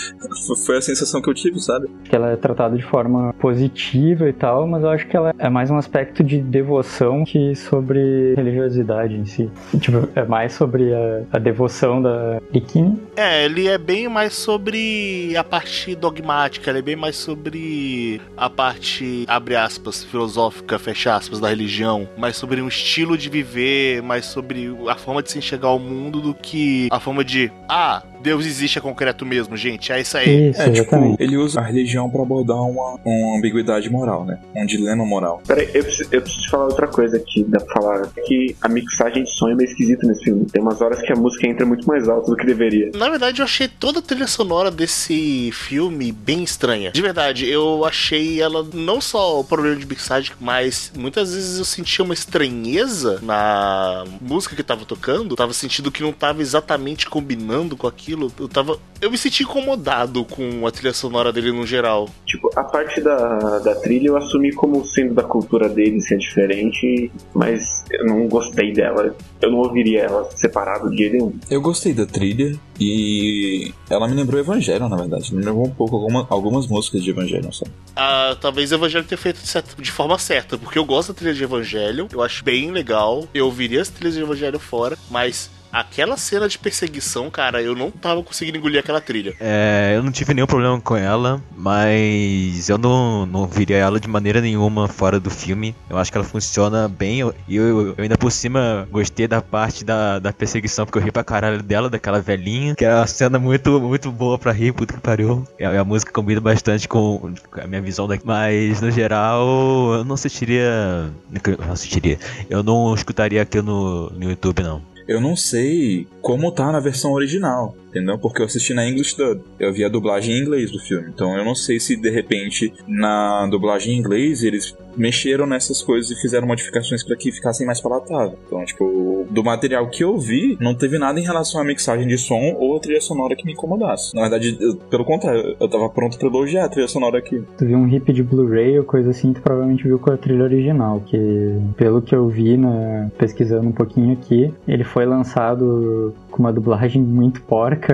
foi 0.64 0.76
a 0.76 0.82
sensação 0.82 1.22
que 1.22 1.30
eu 1.30 1.34
tive, 1.34 1.58
sabe? 1.58 1.88
Que 2.04 2.14
ela 2.14 2.30
é 2.30 2.36
tratada 2.36 2.76
de 2.76 2.82
forma 2.82 3.32
positiva 3.34 4.28
e 4.28 4.32
tal, 4.32 4.66
mas 4.66 4.82
eu 4.82 4.90
acho 4.90 5.06
que 5.08 5.16
ela 5.16 5.34
é 5.38 5.48
mais 5.48 5.70
um 5.70 5.76
aspecto 5.76 6.22
de 6.22 6.40
devoção 6.40 7.24
que 7.24 7.54
sobre 7.54 8.34
religiosidade 8.34 9.14
em 9.14 9.24
si. 9.24 9.50
Tipo, 9.80 10.08
é 10.14 10.24
mais 10.24 10.52
sobre 10.52 10.92
a, 10.92 11.22
a 11.32 11.38
devoção 11.38 12.02
da 12.02 12.40
Bikini. 12.52 13.00
É, 13.16 13.44
ele 13.44 13.68
é 13.68 13.78
bem 13.78 14.08
mais 14.08 14.34
sobre 14.34 15.34
a 15.36 15.44
parte 15.44 15.94
dogmática 15.94 16.25
dogmática, 16.26 16.70
ela 16.70 16.80
é 16.80 16.82
bem 16.82 16.96
mais 16.96 17.16
sobre 17.16 18.20
a 18.36 18.50
parte, 18.50 19.24
abre 19.28 19.54
aspas, 19.54 20.02
filosófica, 20.02 20.76
fecha 20.78 21.14
aspas, 21.14 21.38
da 21.38 21.48
religião, 21.48 22.08
mais 22.18 22.36
sobre 22.36 22.60
um 22.60 22.66
estilo 22.66 23.16
de 23.16 23.30
viver, 23.30 24.02
mais 24.02 24.26
sobre 24.26 24.76
a 24.88 24.96
forma 24.96 25.22
de 25.22 25.30
se 25.30 25.38
enxergar 25.38 25.70
o 25.70 25.78
mundo 25.78 26.20
do 26.20 26.34
que 26.34 26.88
a 26.90 26.98
forma 26.98 27.24
de, 27.24 27.50
ah, 27.68 28.02
Deus 28.22 28.46
existe 28.46 28.78
é 28.78 28.80
concreto 28.80 29.24
mesmo, 29.24 29.56
gente. 29.56 29.92
É 29.92 30.00
isso 30.00 30.16
aí. 30.16 30.50
Isso, 30.50 30.62
É, 30.62 30.70
tipo, 30.70 31.16
ele 31.18 31.36
usa 31.36 31.60
a 31.60 31.64
religião 31.64 32.08
pra 32.10 32.22
abordar 32.22 32.56
uma, 32.56 32.98
uma 33.04 33.38
ambiguidade 33.38 33.88
moral, 33.90 34.24
né? 34.24 34.38
Um 34.54 34.66
dilema 34.66 35.04
moral. 35.04 35.42
Peraí, 35.46 35.68
eu 35.74 35.84
preciso, 35.84 36.08
eu 36.12 36.22
preciso 36.22 36.50
falar 36.50 36.64
outra 36.66 36.86
coisa 36.86 37.16
aqui, 37.16 37.44
da 37.44 37.60
falar 37.60 38.08
que 38.26 38.56
a 38.60 38.68
mixagem 38.68 39.24
de 39.24 39.30
som 39.30 39.48
é 39.48 39.54
meio 39.54 39.68
esquisita 39.68 40.06
nesse 40.06 40.24
filme. 40.24 40.46
Tem 40.46 40.60
umas 40.62 40.80
horas 40.80 41.00
que 41.00 41.12
a 41.12 41.16
música 41.16 41.46
entra 41.46 41.66
muito 41.66 41.86
mais 41.86 42.08
alto 42.08 42.30
do 42.30 42.36
que 42.36 42.46
deveria. 42.46 42.90
Na 42.94 43.08
verdade, 43.08 43.40
eu 43.40 43.44
achei 43.44 43.68
toda 43.68 43.98
a 43.98 44.02
trilha 44.02 44.26
sonora 44.26 44.70
desse 44.70 45.50
filme 45.52 46.12
bem 46.12 46.42
estranha. 46.42 46.90
De 46.90 47.02
verdade, 47.02 47.48
eu 47.48 47.84
achei 47.84 48.40
ela 48.40 48.66
não 48.72 49.00
só 49.00 49.40
o 49.40 49.44
problema 49.44 49.76
de 49.76 49.86
mixagem, 49.86 50.32
mas 50.40 50.92
muitas 50.96 51.34
vezes 51.34 51.58
eu 51.58 51.64
sentia 51.64 52.04
uma 52.04 52.14
estranheza 52.14 53.20
na 53.22 54.04
música 54.20 54.56
que 54.56 54.62
tava 54.62 54.84
tocando. 54.84 55.32
Eu 55.32 55.36
tava 55.36 55.52
sentindo 55.52 55.90
que 55.90 56.02
não 56.02 56.12
tava 56.12 56.42
exatamente 56.42 57.08
combinando 57.08 57.76
com 57.76 57.86
aquilo. 57.86 58.05
Eu 58.12 58.48
tava. 58.48 58.78
Eu 59.00 59.10
me 59.10 59.18
senti 59.18 59.42
incomodado 59.42 60.24
com 60.24 60.66
a 60.66 60.70
trilha 60.70 60.92
sonora 60.94 61.32
dele 61.32 61.52
no 61.52 61.66
geral. 61.66 62.08
Tipo, 62.24 62.50
a 62.56 62.64
parte 62.64 63.00
da, 63.00 63.58
da 63.58 63.74
trilha 63.74 64.08
eu 64.08 64.16
assumi 64.16 64.52
como 64.52 64.84
sendo 64.86 65.14
da 65.14 65.22
cultura 65.22 65.68
dele 65.68 66.00
ser 66.00 66.16
diferente, 66.18 67.10
mas 67.34 67.84
eu 67.90 68.06
não 68.06 68.26
gostei 68.28 68.72
dela. 68.72 69.14
Eu 69.42 69.50
não 69.50 69.58
ouviria 69.58 70.00
ela 70.02 70.28
separado 70.34 70.90
de 70.90 70.96
jeito 70.96 71.12
nenhum. 71.12 71.32
Eu 71.50 71.60
gostei 71.60 71.92
da 71.92 72.06
trilha 72.06 72.58
e 72.80 73.72
ela 73.90 74.08
me 74.08 74.14
lembrou 74.14 74.40
Evangelho, 74.40 74.88
na 74.88 74.96
verdade. 74.96 75.34
Me 75.34 75.44
lembrou 75.44 75.66
um 75.66 75.70
pouco 75.70 75.96
alguma, 75.96 76.26
algumas 76.30 76.66
músicas 76.66 77.02
de 77.04 77.10
Evangelho, 77.10 77.52
sabe? 77.52 77.70
Ah, 77.94 78.36
talvez 78.40 78.72
o 78.72 78.76
Evangelho 78.76 79.04
tenha 79.04 79.18
feito 79.18 79.40
de, 79.40 79.46
certa- 79.48 79.80
de 79.80 79.90
forma 79.90 80.18
certa, 80.18 80.56
porque 80.56 80.78
eu 80.78 80.84
gosto 80.84 81.08
da 81.12 81.18
trilha 81.18 81.34
de 81.34 81.42
Evangelho, 81.44 82.08
eu 82.12 82.22
acho 82.22 82.42
bem 82.44 82.70
legal, 82.70 83.26
eu 83.34 83.44
ouviria 83.46 83.82
as 83.82 83.88
trilhas 83.88 84.14
de 84.14 84.22
Evangelho 84.22 84.58
fora, 84.58 84.96
mas 85.10 85.50
aquela 85.72 86.16
cena 86.16 86.48
de 86.48 86.58
perseguição, 86.58 87.30
cara, 87.30 87.62
eu 87.62 87.74
não 87.74 87.90
tava 87.90 88.22
conseguindo 88.22 88.58
engolir 88.58 88.80
aquela 88.80 89.00
trilha. 89.00 89.34
É, 89.40 89.94
eu 89.96 90.02
não 90.02 90.10
tive 90.12 90.32
nenhum 90.34 90.46
problema 90.46 90.80
com 90.80 90.96
ela, 90.96 91.40
mas 91.56 92.68
eu 92.68 92.78
não, 92.78 93.26
não 93.26 93.46
viria 93.46 93.76
ela 93.76 94.00
de 94.00 94.08
maneira 94.08 94.40
nenhuma 94.40 94.88
fora 94.88 95.18
do 95.20 95.30
filme. 95.30 95.74
Eu 95.90 95.98
acho 95.98 96.10
que 96.10 96.18
ela 96.18 96.26
funciona 96.26 96.88
bem 96.88 97.20
eu- 97.20 97.34
e 97.48 97.56
eu, 97.56 97.88
eu 97.88 97.94
ainda 97.98 98.16
por 98.16 98.30
cima 98.32 98.88
gostei 98.90 99.26
da 99.28 99.40
parte 99.42 99.84
da, 99.84 100.18
da 100.18 100.32
perseguição, 100.32 100.84
porque 100.86 100.98
eu 100.98 101.02
ri 101.02 101.10
pra 101.10 101.24
caralho 101.24 101.62
dela, 101.62 101.88
daquela 101.90 102.20
velhinha, 102.20 102.74
que 102.74 102.84
é 102.84 102.94
uma 102.94 103.06
cena 103.06 103.38
muito, 103.38 103.80
muito 103.80 104.10
boa 104.10 104.38
pra 104.38 104.52
rir, 104.52 104.72
puta 104.72 104.94
que 104.94 105.00
pariu. 105.00 105.46
E 105.58 105.64
a, 105.64 105.80
a 105.80 105.84
música 105.84 106.12
combina 106.12 106.40
bastante 106.40 106.88
com 106.88 107.32
a 107.52 107.66
minha 107.66 107.80
visão 107.82 108.06
daqui. 108.08 108.24
Mas 108.26 108.80
no 108.80 108.90
geral, 108.90 109.46
eu 109.94 110.04
não 110.04 110.14
assistiria. 110.14 111.10
Não 111.30 111.72
assistiria. 111.72 112.18
Eu 112.48 112.62
não 112.62 112.94
escutaria 112.94 113.42
aqui 113.42 113.60
no, 113.60 114.10
no 114.10 114.30
YouTube, 114.30 114.62
não. 114.62 114.80
Eu 115.06 115.20
não 115.20 115.36
sei 115.36 116.06
como 116.20 116.50
tá 116.50 116.72
na 116.72 116.80
versão 116.80 117.12
original, 117.12 117.76
entendeu? 117.96 118.18
Porque 118.18 118.40
eu 118.42 118.46
assisti 118.46 118.74
na 118.74 118.86
English 118.88 119.16
Dub. 119.16 119.40
Eu 119.58 119.72
vi 119.72 119.84
a 119.84 119.88
dublagem 119.88 120.36
em 120.36 120.40
inglês 120.42 120.70
do 120.70 120.78
filme. 120.78 121.08
Então 121.14 121.36
eu 121.36 121.44
não 121.44 121.54
sei 121.54 121.80
se 121.80 121.96
de 121.96 122.10
repente 122.10 122.72
na 122.86 123.46
dublagem 123.46 123.94
em 123.94 123.98
inglês 123.98 124.42
eles 124.42 124.76
mexeram 124.96 125.46
nessas 125.46 125.82
coisas 125.82 126.10
e 126.10 126.20
fizeram 126.20 126.46
modificações 126.46 127.04
para 127.04 127.16
que 127.16 127.30
ficassem 127.30 127.66
mais 127.66 127.80
palatável. 127.82 128.38
Então, 128.46 128.64
tipo, 128.64 129.26
do 129.30 129.44
material 129.44 129.88
que 129.90 130.02
eu 130.02 130.16
vi, 130.18 130.56
não 130.58 130.74
teve 130.74 130.98
nada 130.98 131.20
em 131.20 131.22
relação 131.22 131.60
à 131.60 131.64
mixagem 131.64 132.06
de 132.08 132.16
som 132.16 132.54
ou 132.58 132.76
a 132.76 132.80
trilha 132.80 133.00
sonora 133.00 133.36
que 133.36 133.44
me 133.44 133.52
incomodasse. 133.52 134.14
Na 134.14 134.22
verdade, 134.22 134.56
eu- 134.58 134.76
pelo 134.76 135.04
contrário, 135.04 135.54
eu 135.60 135.68
tava 135.68 135.90
pronto 135.90 136.18
pra 136.18 136.28
elogiar 136.28 136.64
a 136.64 136.68
trilha 136.70 136.88
sonora 136.88 137.18
aqui. 137.18 137.42
Tu 137.58 137.66
viu 137.66 137.76
um 137.76 137.86
hip 137.86 138.10
de 138.10 138.22
Blu-ray 138.22 138.78
ou 138.78 138.84
coisa 138.86 139.10
assim, 139.10 139.34
tu 139.34 139.42
provavelmente 139.42 139.84
viu 139.84 139.98
com 139.98 140.10
a 140.10 140.16
trilha 140.16 140.44
original, 140.44 141.00
que 141.04 141.58
pelo 141.76 142.00
que 142.00 142.14
eu 142.14 142.26
vi 142.28 142.56
na, 142.56 143.10
pesquisando 143.18 143.68
um 143.68 143.72
pouquinho 143.72 144.14
aqui, 144.14 144.50
ele 144.66 144.82
foi 144.84 145.04
lançado 145.04 146.14
com 146.30 146.42
uma 146.42 146.52
dublagem 146.52 147.02
muito 147.02 147.42
porca 147.42 147.85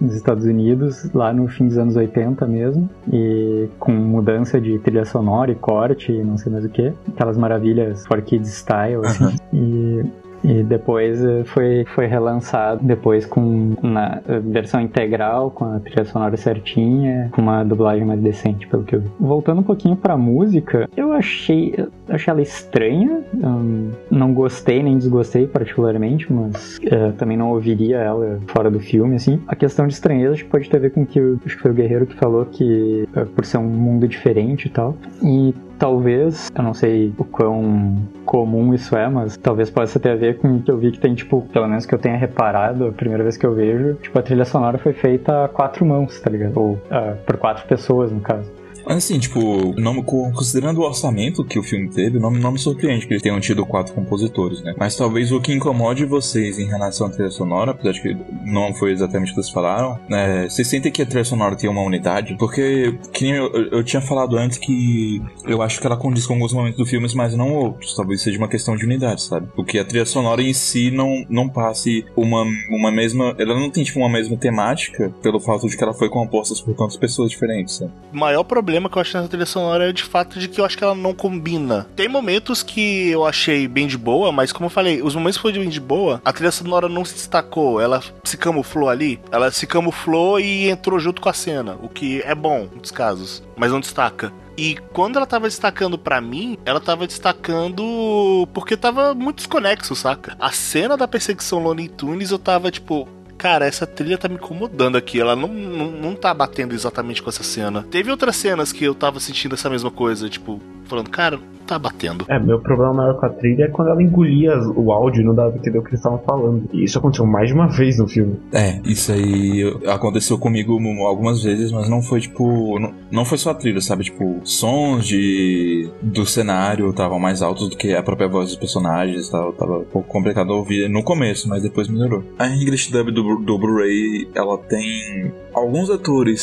nos 0.00 0.14
Estados 0.14 0.44
Unidos, 0.44 1.10
lá 1.12 1.32
no 1.32 1.48
fim 1.48 1.68
dos 1.68 1.78
anos 1.78 1.96
80 1.96 2.46
mesmo, 2.46 2.88
e 3.10 3.68
com 3.78 3.92
mudança 3.92 4.60
de 4.60 4.78
trilha 4.78 5.04
sonora 5.04 5.50
e 5.50 5.54
corte 5.54 6.12
e 6.12 6.22
não 6.22 6.36
sei 6.36 6.52
mais 6.52 6.64
o 6.64 6.68
que, 6.68 6.92
aquelas 7.08 7.38
maravilhas 7.38 8.06
for 8.06 8.20
kids 8.22 8.50
style, 8.50 9.04
assim, 9.04 9.36
e 9.52 10.04
E 10.46 10.62
depois 10.62 11.22
eh, 11.24 11.42
foi, 11.44 11.84
foi 11.86 12.06
relançado, 12.06 12.84
depois 12.84 13.26
com 13.26 13.74
na 13.82 14.20
versão 14.44 14.80
integral, 14.80 15.50
com 15.50 15.64
a 15.64 15.80
trilha 15.80 16.04
sonora 16.04 16.36
certinha, 16.36 17.28
com 17.32 17.42
uma 17.42 17.64
dublagem 17.64 18.06
mais 18.06 18.20
decente, 18.20 18.66
pelo 18.68 18.84
que 18.84 18.94
eu 18.94 19.00
vi. 19.00 19.08
Voltando 19.18 19.60
um 19.60 19.64
pouquinho 19.64 19.96
pra 19.96 20.16
música, 20.16 20.88
eu 20.96 21.12
achei, 21.12 21.74
achei 22.08 22.30
ela 22.30 22.40
estranha, 22.40 23.24
hum, 23.34 23.90
não 24.08 24.32
gostei 24.32 24.82
nem 24.82 24.96
desgostei 24.96 25.46
particularmente, 25.48 26.32
mas 26.32 26.78
uh, 26.78 27.12
também 27.18 27.36
não 27.36 27.50
ouviria 27.50 27.96
ela 27.96 28.38
fora 28.46 28.70
do 28.70 28.78
filme, 28.78 29.16
assim. 29.16 29.40
A 29.48 29.56
questão 29.56 29.86
de 29.86 29.94
estranheza 29.94 30.34
acho 30.34 30.44
que 30.44 30.50
pode 30.50 30.70
ter 30.70 30.76
a 30.76 30.80
ver 30.80 30.90
com 30.90 31.04
que 31.04 31.18
acho 31.44 31.56
que 31.56 31.62
foi 31.62 31.70
o 31.72 31.74
Guerreiro 31.74 32.06
que 32.06 32.14
falou 32.14 32.44
que 32.44 33.08
uh, 33.16 33.26
por 33.26 33.44
ser 33.44 33.58
um 33.58 33.64
mundo 33.64 34.06
diferente 34.06 34.66
e 34.66 34.70
tal. 34.70 34.96
E 35.22 35.54
talvez, 35.78 36.50
eu 36.54 36.62
não 36.62 36.74
sei 36.74 37.12
o 37.18 37.24
quão 37.24 37.96
comum 38.24 38.74
isso 38.74 38.96
é, 38.96 39.08
mas 39.08 39.36
talvez 39.36 39.70
possa 39.70 39.98
ter 39.98 40.10
a 40.10 40.16
ver 40.16 40.38
com 40.38 40.56
o 40.56 40.62
que 40.62 40.70
eu 40.70 40.78
vi 40.78 40.92
que 40.92 40.98
tem, 40.98 41.14
tipo, 41.14 41.42
pelo 41.52 41.68
menos 41.68 41.86
que 41.86 41.94
eu 41.94 41.98
tenha 41.98 42.16
reparado 42.16 42.86
a 42.86 42.92
primeira 42.92 43.22
vez 43.22 43.36
que 43.36 43.46
eu 43.46 43.54
vejo, 43.54 43.94
tipo, 43.94 44.18
a 44.18 44.22
trilha 44.22 44.44
sonora 44.44 44.78
foi 44.78 44.92
feita 44.92 45.44
a 45.44 45.48
quatro 45.48 45.84
mãos, 45.84 46.20
tá 46.20 46.30
ligado? 46.30 46.56
Ou 46.56 46.72
uh, 46.72 47.16
por 47.24 47.36
quatro 47.36 47.66
pessoas, 47.66 48.10
no 48.12 48.20
caso. 48.20 48.50
Mas 48.86 48.98
assim, 48.98 49.18
tipo, 49.18 49.74
não, 49.80 50.00
considerando 50.02 50.78
o 50.78 50.84
orçamento 50.84 51.44
que 51.44 51.58
o 51.58 51.62
filme 51.62 51.88
teve, 51.90 52.20
não, 52.20 52.30
não 52.30 52.52
me 52.52 52.58
surpreende 52.58 53.04
que 53.04 53.12
eles 53.12 53.22
tenham 53.22 53.40
tido 53.40 53.66
quatro 53.66 53.92
compositores, 53.92 54.62
né? 54.62 54.74
Mas 54.78 54.94
talvez 54.94 55.32
o 55.32 55.40
que 55.40 55.52
incomode 55.52 56.04
vocês 56.04 56.58
em 56.58 56.66
relação 56.66 57.08
à 57.08 57.10
trilha 57.10 57.30
sonora, 57.30 57.72
apesar 57.72 57.92
de 57.92 58.00
que 58.00 58.16
não 58.44 58.72
foi 58.72 58.92
exatamente 58.92 59.32
o 59.32 59.34
que 59.34 59.42
vocês 59.42 59.52
falaram, 59.52 59.98
né? 60.08 60.48
Vocês 60.48 60.68
sentem 60.68 60.92
que 60.92 61.02
a 61.02 61.06
trilha 61.06 61.24
sonora 61.24 61.56
tem 61.56 61.68
uma 61.68 61.82
unidade? 61.82 62.36
Porque, 62.38 62.96
que 63.12 63.28
eu, 63.28 63.52
eu, 63.72 63.82
tinha 63.82 64.00
falado 64.00 64.36
antes 64.36 64.58
que 64.58 65.20
eu 65.44 65.60
acho 65.62 65.80
que 65.80 65.86
ela 65.86 65.96
condiz 65.96 66.24
com 66.24 66.34
alguns 66.34 66.52
momentos 66.52 66.78
do 66.78 66.86
filme, 66.86 67.08
mas 67.14 67.34
não 67.34 67.52
outros. 67.54 67.94
Talvez 67.96 68.22
seja 68.22 68.38
uma 68.38 68.48
questão 68.48 68.76
de 68.76 68.84
unidade, 68.84 69.22
sabe? 69.22 69.48
Porque 69.56 69.80
a 69.80 69.84
trilha 69.84 70.06
sonora 70.06 70.40
em 70.40 70.52
si 70.52 70.92
não, 70.92 71.24
não 71.28 71.48
passe 71.48 72.06
uma, 72.16 72.44
uma 72.70 72.92
mesma. 72.92 73.34
Ela 73.36 73.58
não 73.58 73.68
tem, 73.68 73.82
tipo, 73.82 73.98
uma 73.98 74.08
mesma 74.08 74.36
temática 74.36 75.12
pelo 75.22 75.40
fato 75.40 75.66
de 75.68 75.76
que 75.76 75.82
ela 75.82 75.94
foi 75.94 76.08
composta 76.08 76.54
por 76.64 76.74
tantas 76.74 76.96
pessoas 76.96 77.30
diferentes, 77.30 77.76
sabe? 77.76 77.90
O 78.12 78.16
maior 78.16 78.44
problema 78.44 78.75
problema 78.76 78.90
que 78.90 78.98
eu 78.98 79.02
acho 79.02 79.16
nessa 79.16 79.28
trilha 79.28 79.46
sonora 79.46 79.88
é 79.88 79.92
de 79.92 80.02
fato 80.02 80.38
de 80.38 80.48
que 80.48 80.60
eu 80.60 80.64
acho 80.64 80.76
que 80.76 80.84
ela 80.84 80.94
não 80.94 81.14
combina. 81.14 81.86
Tem 81.96 82.08
momentos 82.08 82.62
que 82.62 83.08
eu 83.08 83.24
achei 83.24 83.66
bem 83.66 83.86
de 83.86 83.96
boa, 83.96 84.30
mas 84.30 84.52
como 84.52 84.66
eu 84.66 84.70
falei, 84.70 85.02
os 85.02 85.14
momentos 85.14 85.38
foi 85.38 85.52
bem 85.52 85.68
de 85.68 85.80
boa, 85.80 86.20
a 86.24 86.32
trilha 86.32 86.50
sonora 86.50 86.88
não 86.88 87.04
se 87.04 87.14
destacou, 87.14 87.80
ela 87.80 88.02
se 88.24 88.36
camuflou 88.36 88.88
ali, 88.88 89.18
ela 89.30 89.50
se 89.50 89.66
camuflou 89.66 90.38
e 90.38 90.68
entrou 90.68 90.98
junto 90.98 91.22
com 91.22 91.28
a 91.28 91.32
cena, 91.32 91.76
o 91.82 91.88
que 91.88 92.20
é 92.22 92.34
bom, 92.34 92.68
muitos 92.70 92.90
casos, 92.90 93.42
mas 93.56 93.72
não 93.72 93.80
destaca. 93.80 94.32
E 94.58 94.76
quando 94.92 95.16
ela 95.16 95.26
tava 95.26 95.48
destacando 95.48 95.98
para 95.98 96.20
mim, 96.20 96.56
ela 96.64 96.80
tava 96.80 97.06
destacando 97.06 98.48
porque 98.54 98.76
tava 98.76 99.14
muito 99.14 99.38
desconexo, 99.38 99.94
saca? 99.94 100.34
A 100.40 100.50
cena 100.50 100.96
da 100.96 101.06
perseguição 101.06 101.62
Looney 101.62 101.88
Tunes 101.88 102.30
eu 102.30 102.38
tava 102.38 102.70
tipo, 102.70 103.06
cara, 103.36 103.66
essa 103.66 103.86
trilha 103.86 104.18
tá 104.18 104.28
me 104.28 104.34
incomodando 104.34 104.96
aqui. 104.96 105.20
Ela 105.20 105.36
não, 105.36 105.48
não, 105.48 105.90
não 105.90 106.14
tá 106.14 106.32
batendo 106.32 106.74
exatamente 106.74 107.22
com 107.22 107.30
essa 107.30 107.42
cena. 107.42 107.86
Teve 107.90 108.10
outras 108.10 108.36
cenas 108.36 108.72
que 108.72 108.84
eu 108.84 108.94
tava 108.94 109.20
sentindo 109.20 109.54
essa 109.54 109.70
mesma 109.70 109.90
coisa, 109.90 110.28
tipo, 110.28 110.60
falando, 110.86 111.10
cara, 111.10 111.38
tá 111.66 111.78
batendo. 111.78 112.24
É, 112.28 112.38
meu 112.38 112.60
problema 112.60 112.94
maior 112.94 113.14
com 113.18 113.26
a 113.26 113.28
trilha 113.28 113.64
é 113.64 113.68
quando 113.68 113.88
ela 113.88 114.02
engolia 114.02 114.56
o 114.76 114.92
áudio 114.92 115.22
e 115.22 115.24
não 115.24 115.34
dava 115.34 115.50
pra 115.50 115.58
entender 115.58 115.78
o 115.78 115.82
que 115.82 115.88
eles 115.88 116.00
estavam 116.00 116.18
falando. 116.20 116.68
E 116.72 116.84
isso 116.84 116.98
aconteceu 116.98 117.26
mais 117.26 117.48
de 117.48 117.54
uma 117.54 117.66
vez 117.66 117.98
no 117.98 118.08
filme. 118.08 118.38
É, 118.52 118.80
isso 118.84 119.12
aí 119.12 119.62
aconteceu 119.86 120.38
comigo 120.38 120.78
algumas 121.04 121.42
vezes, 121.42 121.72
mas 121.72 121.88
não 121.88 122.00
foi 122.00 122.20
tipo. 122.20 122.78
Não, 122.78 122.94
não 123.10 123.24
foi 123.24 123.36
só 123.36 123.50
a 123.50 123.54
trilha, 123.54 123.80
sabe? 123.80 124.04
Tipo, 124.04 124.40
sons 124.44 125.06
de 125.06 125.90
do 126.00 126.24
cenário 126.24 126.88
estavam 126.90 127.18
mais 127.18 127.42
altos 127.42 127.68
do 127.68 127.76
que 127.76 127.94
a 127.94 128.02
própria 128.02 128.28
voz 128.28 128.48
dos 128.48 128.56
personagens. 128.56 129.28
Tava, 129.28 129.52
tava 129.52 129.78
um 129.78 129.84
pouco 129.84 130.08
complicado 130.08 130.50
ouvir 130.50 130.88
no 130.88 131.02
começo, 131.02 131.48
mas 131.48 131.62
depois 131.62 131.88
melhorou. 131.88 132.22
A 132.38 132.48
English 132.48 132.92
Dub 132.92 133.10
do, 133.10 133.36
do 133.36 133.58
Blu-ray, 133.58 134.28
ela 134.34 134.56
tem. 134.58 135.32
Alguns 135.52 135.90
atores 135.90 136.42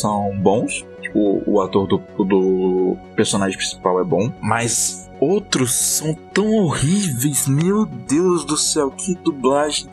são 0.00 0.30
bons, 0.38 0.84
o, 1.14 1.42
o 1.46 1.60
ator 1.60 1.86
do, 1.86 1.98
do 2.24 2.96
personagem 3.14 3.56
principal 3.56 4.00
é 4.00 4.04
bom, 4.04 4.32
mas 4.40 5.10
outros 5.20 5.72
são 5.72 6.14
tão 6.14 6.52
horríveis. 6.56 7.46
Meu 7.46 7.86
Deus 7.86 8.44
do 8.44 8.56
céu, 8.56 8.90
que 8.90 9.14
dublagem. 9.14 9.88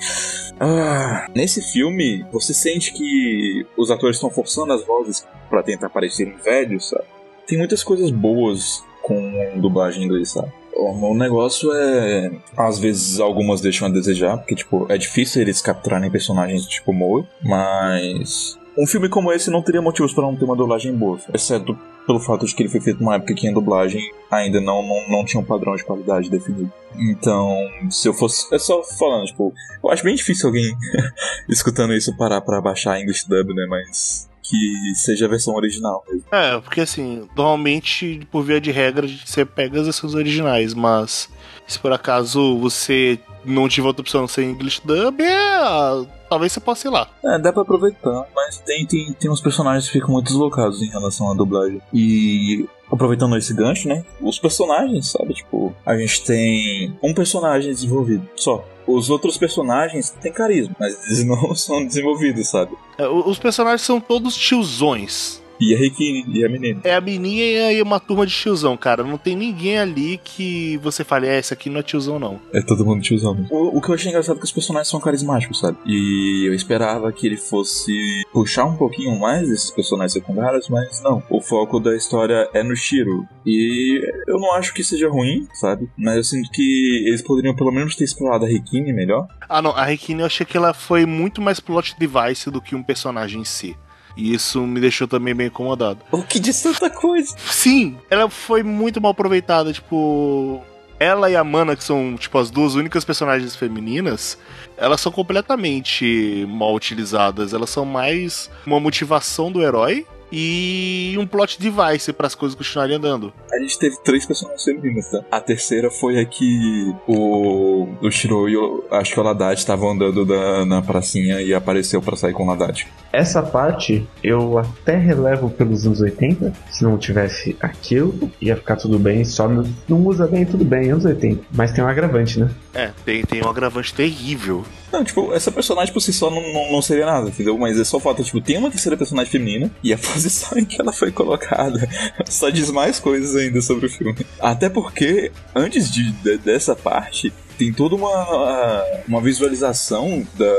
Ah, 0.59 1.27
nesse 1.35 1.61
filme, 1.61 2.25
você 2.31 2.53
sente 2.53 2.91
que 2.93 3.65
os 3.77 3.91
atores 3.91 4.17
estão 4.17 4.29
forçando 4.29 4.73
as 4.73 4.85
vozes 4.85 5.25
para 5.49 5.63
tentar 5.63 5.89
parecerem 5.89 6.35
velhos, 6.43 6.89
sabe? 6.89 7.05
Tem 7.47 7.57
muitas 7.57 7.83
coisas 7.83 8.11
boas 8.11 8.83
com 9.01 9.59
dublagem 9.59 10.03
em 10.03 10.05
inglês, 10.05 10.31
sabe? 10.31 10.51
O 10.75 11.13
negócio 11.13 11.71
é. 11.73 12.31
Às 12.55 12.79
vezes 12.79 13.19
algumas 13.19 13.59
deixam 13.59 13.87
a 13.87 13.91
desejar, 13.91 14.37
porque, 14.37 14.55
tipo, 14.55 14.85
é 14.89 14.97
difícil 14.97 15.41
eles 15.41 15.61
capturarem 15.61 16.09
personagens 16.09 16.65
tipo 16.65 16.93
Moe, 16.93 17.25
mas 17.43 18.57
um 18.79 18.87
filme 18.87 19.09
como 19.09 19.31
esse 19.31 19.51
não 19.51 19.61
teria 19.61 19.81
motivos 19.81 20.13
para 20.13 20.23
não 20.23 20.35
ter 20.35 20.45
uma 20.45 20.55
dublagem 20.55 20.95
boa, 20.95 21.19
exceto 21.33 21.77
pelo 22.07 22.19
fato 22.19 22.45
de 22.45 22.55
que 22.55 22.63
ele 22.63 22.69
foi 22.69 22.79
feito 22.79 23.01
numa 23.01 23.15
época 23.15 23.33
que 23.33 23.47
a 23.47 23.51
dublagem 23.51 24.01
ainda 24.31 24.61
não, 24.61 24.81
não, 24.81 25.09
não 25.09 25.25
tinha 25.25 25.41
um 25.41 25.45
padrão 25.45 25.75
de 25.75 25.83
qualidade 25.83 26.29
definido. 26.29 26.71
Então, 26.97 27.55
se 27.91 28.07
eu 28.07 28.13
fosse. 28.13 28.53
É 28.53 28.57
só 28.57 28.81
falando, 28.97 29.25
tipo, 29.25 29.53
eu 29.83 29.91
acho 29.91 30.03
bem 30.03 30.15
difícil 30.15 30.47
alguém 30.47 30.75
escutando 31.49 31.93
isso 31.93 32.15
parar 32.17 32.41
pra 32.41 32.61
baixar 32.61 32.99
English 32.99 33.27
Dub, 33.27 33.53
né? 33.53 33.65
Mas 33.69 34.29
que 34.41 34.95
seja 34.95 35.25
a 35.25 35.29
versão 35.29 35.53
original. 35.53 36.03
Mesmo. 36.09 36.25
É, 36.31 36.59
porque 36.59 36.81
assim, 36.81 37.27
normalmente, 37.35 38.27
por 38.31 38.43
via 38.43 38.59
de 38.59 38.71
regra, 38.71 39.07
você 39.07 39.45
pega 39.45 39.79
as 39.79 39.85
versões 39.85 40.15
originais, 40.15 40.73
mas 40.73 41.29
se 41.69 41.79
por 41.79 41.93
acaso 41.93 42.57
você 42.57 43.19
não 43.45 43.69
tiver 43.69 43.87
outra 43.87 44.01
opção 44.01 44.27
sem 44.27 44.51
English 44.51 44.81
Dub, 44.83 45.21
é 45.21 46.19
talvez 46.29 46.53
você 46.53 46.59
possa 46.59 46.87
ir 46.87 46.91
lá. 46.91 47.07
É, 47.25 47.39
dá 47.39 47.51
pra 47.51 47.63
aproveitar, 47.63 48.25
mas 48.35 48.57
tem, 48.59 48.85
tem, 48.85 49.11
tem 49.13 49.31
uns 49.31 49.41
personagens 49.41 49.87
que 49.87 49.93
ficam 49.93 50.11
muito 50.11 50.27
deslocados 50.27 50.81
em 50.81 50.89
relação 50.89 51.31
à 51.31 51.33
dublagem. 51.33 51.81
E 51.93 52.67
aproveitando 52.91 53.35
esse 53.35 53.53
gancho, 53.53 53.87
né? 53.87 54.05
Os 54.21 54.39
personagens, 54.39 55.07
sabe? 55.07 55.33
Tipo, 55.33 55.73
a 55.85 55.97
gente 55.97 56.23
tem 56.23 56.95
um 57.01 57.13
personagem 57.13 57.71
desenvolvido 57.71 58.27
só. 58.35 58.63
Os 58.87 59.09
outros 59.09 59.37
personagens 59.37 60.09
têm 60.09 60.31
carisma, 60.31 60.75
mas 60.79 60.93
eles 61.05 61.25
não 61.25 61.53
são 61.55 61.85
desenvolvidos, 61.85 62.47
sabe? 62.47 62.75
É, 62.97 63.07
os 63.07 63.39
personagens 63.39 63.81
são 63.81 63.99
todos 63.99 64.35
tiozões. 64.35 65.38
E 65.59 65.75
a 65.75 65.77
Rikini, 65.77 66.25
e 66.37 66.45
a 66.45 66.49
menina. 66.49 66.81
É 66.83 66.95
a 66.95 67.01
menina 67.01 67.71
e 67.71 67.81
uma 67.81 67.99
turma 67.99 68.25
de 68.25 68.33
tiozão, 68.33 68.77
cara. 68.77 69.03
Não 69.03 69.17
tem 69.17 69.35
ninguém 69.35 69.77
ali 69.77 70.19
que 70.23 70.77
você 70.77 71.03
fale, 71.03 71.27
é, 71.27 71.37
esse 71.39 71.53
aqui 71.53 71.69
não 71.69 71.79
é 71.79 71.83
tiozão, 71.83 72.17
não. 72.17 72.39
É 72.53 72.61
todo 72.61 72.85
mundo 72.85 73.01
tiozão 73.01 73.35
mesmo. 73.35 73.53
O, 73.53 73.77
o 73.77 73.81
que 73.81 73.89
eu 73.89 73.95
achei 73.95 74.09
engraçado 74.09 74.37
é 74.37 74.39
que 74.39 74.45
os 74.45 74.51
personagens 74.51 74.87
são 74.87 74.99
carismáticos, 74.99 75.59
sabe? 75.59 75.77
E 75.85 76.47
eu 76.47 76.53
esperava 76.53 77.11
que 77.11 77.27
ele 77.27 77.37
fosse 77.37 77.91
puxar 78.31 78.65
um 78.65 78.77
pouquinho 78.77 79.17
mais 79.19 79.49
esses 79.49 79.69
personagens 79.71 80.13
secundários, 80.13 80.69
mas 80.69 81.01
não. 81.01 81.21
O 81.29 81.41
foco 81.41 81.79
da 81.79 81.95
história 81.95 82.49
é 82.53 82.63
no 82.63 82.75
Shiro. 82.75 83.27
E 83.45 84.01
eu 84.27 84.39
não 84.39 84.53
acho 84.53 84.73
que 84.73 84.83
seja 84.83 85.09
ruim, 85.09 85.47
sabe? 85.53 85.89
Mas 85.97 86.15
eu 86.17 86.23
sinto 86.23 86.49
que 86.51 87.05
eles 87.05 87.21
poderiam 87.21 87.55
pelo 87.55 87.71
menos 87.71 87.95
ter 87.95 88.03
explorado 88.03 88.45
a 88.45 88.47
Rikini 88.47 88.93
melhor. 88.93 89.27
Ah, 89.47 89.61
não. 89.61 89.71
A 89.71 89.83
Rikini 89.85 90.21
eu 90.21 90.25
achei 90.25 90.45
que 90.45 90.55
ela 90.55 90.73
foi 90.73 91.05
muito 91.05 91.41
mais 91.41 91.59
plot 91.59 91.95
device 91.99 92.49
do 92.49 92.61
que 92.61 92.75
um 92.75 92.83
personagem 92.83 93.41
em 93.41 93.45
si. 93.45 93.75
E 94.15 94.33
isso 94.33 94.61
me 94.61 94.79
deixou 94.79 95.07
também 95.07 95.35
bem 95.35 95.47
incomodado. 95.47 95.99
O 96.11 96.23
que 96.23 96.39
de 96.39 96.53
tanta 96.53 96.89
coisa? 96.89 97.35
Sim, 97.49 97.97
ela 98.09 98.29
foi 98.29 98.63
muito 98.63 99.01
mal 99.01 99.11
aproveitada, 99.11 99.71
tipo. 99.73 100.63
Ela 100.99 101.31
e 101.31 101.35
a 101.35 101.43
Mana, 101.45 101.77
que 101.77 101.83
são, 101.83 102.17
tipo, 102.17 102.37
as 102.37 102.51
duas 102.51 102.75
únicas 102.75 103.05
personagens 103.05 103.55
femininas, 103.55 104.37
elas 104.75 104.99
são 104.99 105.09
completamente 105.09 106.45
mal 106.49 106.75
utilizadas. 106.75 107.53
Elas 107.53 107.69
são 107.69 107.85
mais 107.85 108.49
uma 108.65 108.81
motivação 108.81 109.49
do 109.49 109.61
herói 109.61 110.05
e 110.31 111.15
um 111.17 111.25
plot 111.25 111.59
device 111.59 112.13
para 112.13 112.27
as 112.27 112.35
coisas 112.35 112.57
continuarem 112.57 112.95
andando. 112.95 113.33
A 113.51 113.59
gente 113.59 113.77
teve 113.79 113.97
três 114.03 114.25
personagens 114.25 114.63
femininas, 114.63 115.09
tá? 115.09 115.23
A 115.31 115.41
terceira 115.41 115.89
foi 115.89 116.19
a 116.19 116.25
que 116.25 116.93
o, 117.07 117.87
o 118.01 118.11
Shiro 118.11 118.47
e 118.49 118.55
o, 118.55 118.83
acho 118.91 119.13
que 119.13 119.19
o 119.19 119.23
Ladad 119.23 119.57
estavam 119.57 119.91
andando 119.91 120.25
da, 120.25 120.65
na 120.65 120.81
pracinha 120.81 121.41
e 121.41 121.53
apareceu 121.53 122.01
para 122.01 122.15
sair 122.15 122.33
com 122.33 122.43
o 122.43 122.47
Ladad. 122.47 122.85
Essa 123.11 123.41
parte 123.41 124.07
eu 124.23 124.57
até 124.57 124.95
relevo 124.95 125.49
pelos 125.49 125.85
anos 125.85 125.99
80. 125.99 126.53
Se 126.69 126.83
não 126.83 126.97
tivesse 126.97 127.57
aquilo, 127.59 128.31
ia 128.39 128.55
ficar 128.55 128.75
tudo 128.75 128.99
bem. 128.99 129.25
Só 129.25 129.47
não, 129.47 129.63
não 129.87 130.05
usa 130.05 130.27
bem, 130.27 130.45
tudo 130.45 130.63
bem, 130.63 130.91
anos 130.91 131.05
80. 131.05 131.43
Mas 131.51 131.71
tem 131.71 131.83
um 131.83 131.87
agravante, 131.87 132.39
né? 132.39 132.51
É, 132.73 132.91
tem, 133.03 133.23
tem 133.23 133.43
um 133.43 133.49
agravante 133.49 133.93
terrível. 133.93 134.63
Não, 134.91 135.03
tipo, 135.03 135.33
essa 135.33 135.51
personagem 135.51 135.93
por 135.93 135.99
si 135.99 136.11
só 136.11 136.29
não, 136.29 136.41
não, 136.53 136.71
não 136.71 136.81
seria 136.81 137.05
nada, 137.05 137.29
entendeu? 137.29 137.57
Mas 137.57 137.79
é 137.79 137.83
só 137.83 137.99
falta, 137.99 138.23
tipo, 138.23 138.41
tem 138.41 138.57
uma 138.57 138.71
terceira 138.71 138.97
personagem 138.97 139.31
feminina 139.31 139.71
e 139.83 139.93
a 139.93 139.97
posição 139.99 140.57
em 140.57 140.65
que 140.65 140.81
ela 140.81 140.91
foi 140.91 141.11
colocada 141.11 141.87
só 142.27 142.49
diz 142.49 142.71
mais 142.71 142.99
coisas 142.99 143.35
ainda 143.35 143.61
sobre 143.61 143.85
o 143.85 143.89
filme. 143.89 144.25
Até 144.39 144.69
porque, 144.69 145.31
antes 145.55 145.91
de, 145.91 146.11
de 146.11 146.37
dessa 146.37 146.75
parte, 146.75 147.31
tem 147.57 147.73
toda 147.73 147.95
uma, 147.95 148.83
uma 149.07 149.21
visualização 149.21 150.25
da, 150.35 150.55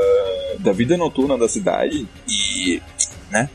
da 0.59 0.71
vida 0.71 0.95
noturna 0.95 1.37
da 1.37 1.49
cidade 1.49 2.07
e. 2.27 2.81
né? 3.29 3.49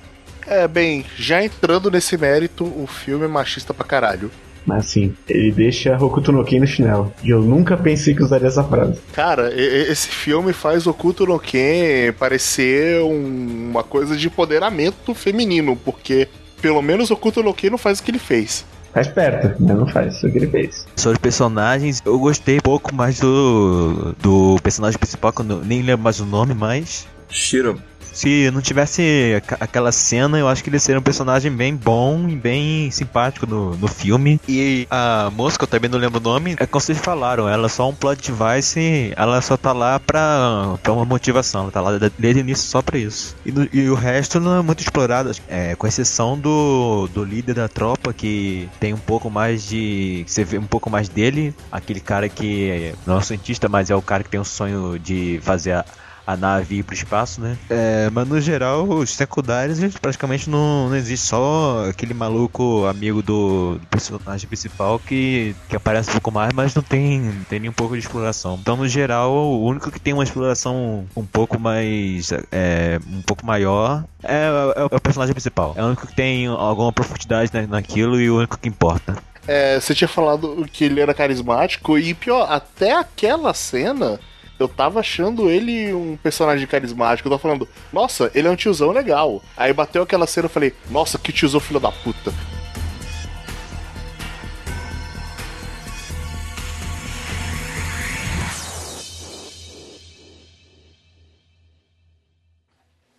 É, 0.47 0.69
bem, 0.69 1.05
já 1.17 1.45
entrando 1.45 1.91
nesse 1.91 2.17
mérito, 2.17 2.65
o 2.65 2.87
filme 2.87 3.25
é 3.25 3.29
machista 3.29 3.75
pra 3.75 3.85
caralho. 3.85 4.31
Mas 4.67 4.87
sim, 4.87 5.15
ele 5.29 5.53
deixa 5.53 5.97
Hokuto 5.97 6.33
no 6.33 6.45
Ken 6.45 6.59
no 6.59 6.67
chinelo. 6.67 7.13
E 7.23 7.31
eu 7.31 7.41
nunca 7.41 7.77
pensei 7.77 8.15
que 8.15 8.23
usaria 8.23 8.49
essa 8.49 8.65
frase. 8.65 8.99
Cara, 9.13 9.51
esse 9.55 10.09
filme 10.09 10.53
faz 10.53 10.87
Hokuto 10.87 11.25
no 11.25 11.39
Ken 11.39 12.13
parecer 12.19 13.01
um, 13.03 13.71
uma 13.71 13.85
coisa 13.85 14.17
de 14.17 14.27
empoderamento 14.27 15.15
feminino, 15.15 15.77
porque 15.77 16.29
pelo 16.61 16.83
menos 16.83 17.11
Hokuto 17.11 17.43
no 17.43 17.55
Ken 17.55 17.71
não 17.71 17.79
faz 17.79 18.01
o 18.01 18.03
que 18.03 18.11
ele 18.11 18.19
fez. 18.19 18.65
Faz 18.93 19.09
perto, 19.09 19.55
mas 19.63 19.77
não 19.77 19.87
faz 19.87 20.23
o 20.25 20.31
que 20.31 20.39
ele 20.39 20.47
fez. 20.49 20.87
Sobre 20.97 21.19
personagens, 21.19 22.03
eu 22.05 22.19
gostei 22.19 22.57
um 22.57 22.61
pouco 22.61 22.95
mais 22.95 23.21
do, 23.21 24.15
do 24.21 24.57
personagem 24.63 24.99
principal, 24.99 25.33
que 25.33 25.43
eu 25.43 25.63
nem 25.65 25.83
lembro 25.83 26.03
mais 26.03 26.19
o 26.19 26.25
nome, 26.25 26.55
mas. 26.55 27.07
Shiro 27.29 27.79
se 28.17 28.51
não 28.51 28.63
tivesse 28.63 29.43
aquela 29.61 29.93
cena, 29.93 30.39
eu 30.39 30.49
acho 30.49 30.65
que 30.65 30.71
ele 30.71 30.79
seria 30.79 30.99
um 30.99 31.03
personagem 31.03 31.53
bem 31.53 31.77
bom 31.77 32.27
e 32.27 32.35
bem 32.35 32.91
simpático 32.91 33.47
no, 33.47 33.77
no 33.77 33.87
filme. 33.87 34.41
E 34.49 34.87
a 34.91 35.31
moça, 35.35 35.59
que 35.59 35.65
eu 35.65 35.69
também 35.69 35.91
não 35.91 35.99
lembro 35.99 36.19
o 36.19 36.23
nome, 36.23 36.57
é 36.59 36.67
como 36.67 36.81
vocês 36.81 36.99
falaram, 36.99 37.47
ela 37.47 37.67
é 37.67 37.69
só 37.69 37.87
um 37.87 37.95
plot 37.95 38.33
device, 38.33 39.13
ela 39.15 39.43
só 39.43 39.55
tá 39.57 39.73
lá 39.73 40.01
pra, 40.01 40.79
pra 40.83 40.93
uma 40.95 41.05
motivação, 41.05 41.65
ela 41.65 41.71
tá 41.71 41.81
lá 41.83 41.99
desde 42.19 42.41
o 42.41 42.43
início 42.43 42.67
só 42.67 42.81
pra 42.81 42.97
isso. 42.97 43.37
E, 43.45 43.53
e 43.71 43.91
o 43.91 43.95
resto 43.95 44.41
não 44.41 44.57
é 44.57 44.63
muito 44.63 44.81
explorado, 44.81 45.33
é, 45.47 45.75
com 45.77 45.87
exceção 45.87 46.39
do, 46.39 47.09
do 47.13 47.23
líder 47.23 47.55
da 47.55 47.69
tropa, 47.69 48.15
que 48.15 48.67
tem 48.81 48.95
um 48.95 48.99
pouco 48.99 49.29
mais 49.29 49.69
de. 49.69 50.25
Você 50.27 50.43
vê 50.43 50.57
um 50.57 50.67
pouco 50.67 50.89
mais 50.89 51.07
dele, 51.07 51.55
aquele 51.71 52.01
cara 52.01 52.31
que 52.31 52.95
não 53.07 53.17
é 53.17 53.19
um 53.19 53.23
cientista, 53.23 53.69
mas 53.69 53.91
é 53.91 53.95
o 53.95 54.01
cara 54.01 54.25
que 54.25 54.31
tem 54.31 54.41
o 54.41 54.45
sonho 54.45 54.99
de 54.99 55.39
fazer 55.43 55.73
a 55.73 55.85
a 56.27 56.37
nave 56.37 56.79
ir 56.79 56.83
pro 56.83 56.95
espaço, 56.95 57.41
né? 57.41 57.57
É, 57.71 58.11
mas 58.11 58.29
no 58.29 58.41
geral, 58.41 58.89
os 58.89 59.11
secundários 59.11 59.79
praticamente 59.99 60.51
não, 60.51 60.89
não 60.89 60.97
existe. 60.97 61.27
Só 61.27 61.87
aquele 61.89 62.13
maluco 62.13 62.85
amigo 62.87 63.23
do, 63.23 63.79
do, 63.79 63.87
personagem 63.87 64.47
principal 64.47 64.99
que, 64.99 65.55
que 65.69 65.77
aparece 65.77 66.11
um 66.11 66.15
pouco 66.15 66.33
mais, 66.33 66.53
mas 66.53 66.75
não 66.75 66.83
tem, 66.83 67.33
tem 67.49 67.61
nem 67.61 67.71
um 67.71 67.73
pouco 67.73 67.95
de 67.95 68.01
exploração. 68.01 68.59
Então, 68.61 68.77
no 68.77 68.89
geral, 68.89 69.33
o 69.33 69.65
único 69.65 69.91
que 69.91 70.01
tem 70.01 70.13
uma 70.13 70.25
exploração 70.25 71.07
um 71.17 71.25
pouco 71.25 71.59
mais. 71.59 72.33
É, 72.51 72.99
um 73.07 73.23
pouco 73.23 73.47
maior 73.47 74.05
é, 74.23 74.49
é, 74.77 74.85
o 74.85 75.01
personagem 75.01 75.35
principal. 75.35 75.75
É 75.77 75.83
o 75.83 75.87
único 75.87 76.07
que 76.07 76.15
tem 76.15 76.47
alguma 76.47 76.93
profundidade 76.93 77.51
naquilo 77.69 78.21
e 78.21 78.29
o 78.29 78.39
único 78.39 78.59
que 78.59 78.69
importa. 78.69 79.17
É, 79.47 79.79
você 79.79 79.95
tinha 79.95 80.09
falado 80.09 80.67
que 80.73 80.85
ele 80.85 81.01
era 81.01 81.15
carismático 81.15 81.97
e 81.97 82.15
pior, 82.15 82.51
até 82.51 82.93
aquela 82.93 83.55
cena 83.55 84.19
eu 84.59 84.69
tava 84.69 85.01
achando 85.01 85.51
ele 85.51 85.93
um 85.93 86.17
personagem 86.17 86.67
carismático. 86.67 87.29
Eu 87.29 87.31
tava 87.31 87.43
falando, 87.43 87.69
nossa, 87.93 88.31
ele 88.35 88.49
é 88.49 88.51
um 88.51 88.57
tiozão 88.57 88.91
legal. 88.91 89.43
Aí 89.57 89.73
bateu 89.73 90.03
aquela 90.03 90.27
cena 90.27 90.47
eu 90.47 90.51
falei, 90.51 90.73
nossa, 90.91 91.19
que 91.19 91.33
tiozão 91.33 91.61
filho 91.61 91.81
da 91.81 91.93
puta. 91.93 92.33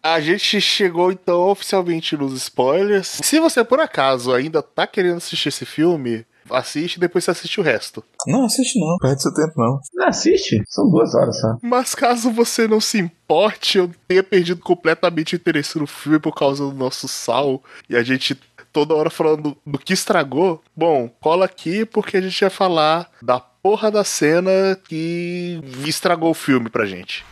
A 0.02 0.22
gente 0.22 0.62
chegou 0.62 1.12
então 1.12 1.50
oficialmente 1.50 2.16
nos 2.16 2.34
spoilers. 2.34 3.20
Se 3.22 3.42
você 3.42 3.62
por 3.62 3.82
acaso 3.82 4.34
ainda 4.34 4.64
tá 4.64 4.88
querendo 4.88 5.18
assistir 5.18 5.50
esse 5.50 5.66
filme, 5.66 6.26
assiste 6.52 6.96
e 6.96 7.00
depois 7.00 7.24
você 7.24 7.32
assiste 7.32 7.60
o 7.60 7.64
resto. 7.64 8.04
Não, 8.26 8.46
assiste 8.46 8.80
não, 8.80 8.98
perde 8.98 9.22
seu 9.22 9.34
tempo 9.34 9.54
não. 9.58 9.80
Não, 9.94 10.08
assiste, 10.08 10.62
são 10.68 10.90
duas 10.90 11.14
horas 11.16 11.40
só. 11.40 11.58
Mas 11.62 11.96
caso 11.96 12.32
você 12.32 12.68
não 12.68 12.80
se 12.80 13.00
importe, 13.00 13.78
eu 13.78 13.92
tenha 14.08 14.24
perdido 14.24 14.62
completamente 14.62 15.36
o 15.36 15.38
interesse 15.38 15.78
no 15.78 15.88
filme 15.88 16.20
por 16.20 16.34
causa 16.34 16.64
do 16.64 16.74
nosso 16.74 17.08
sal 17.08 17.62
e 17.90 17.96
a 17.96 18.04
gente 18.04 18.38
toda 18.72 18.94
hora 18.94 19.10
falando 19.10 19.58
do 19.66 19.78
que 19.78 19.94
estragou. 19.94 20.62
Bom, 20.76 21.10
cola 21.20 21.46
aqui 21.46 21.86
porque 21.86 22.18
a 22.18 22.22
gente 22.22 22.40
vai 22.40 22.50
falar 22.50 23.10
da 23.22 23.40
porra 23.40 23.90
da 23.90 24.04
cena 24.04 24.78
que 24.88 25.60
estragou 25.86 26.32
o 26.32 26.36
filme 26.36 26.70
pra 26.70 26.86
gente. 26.86 27.26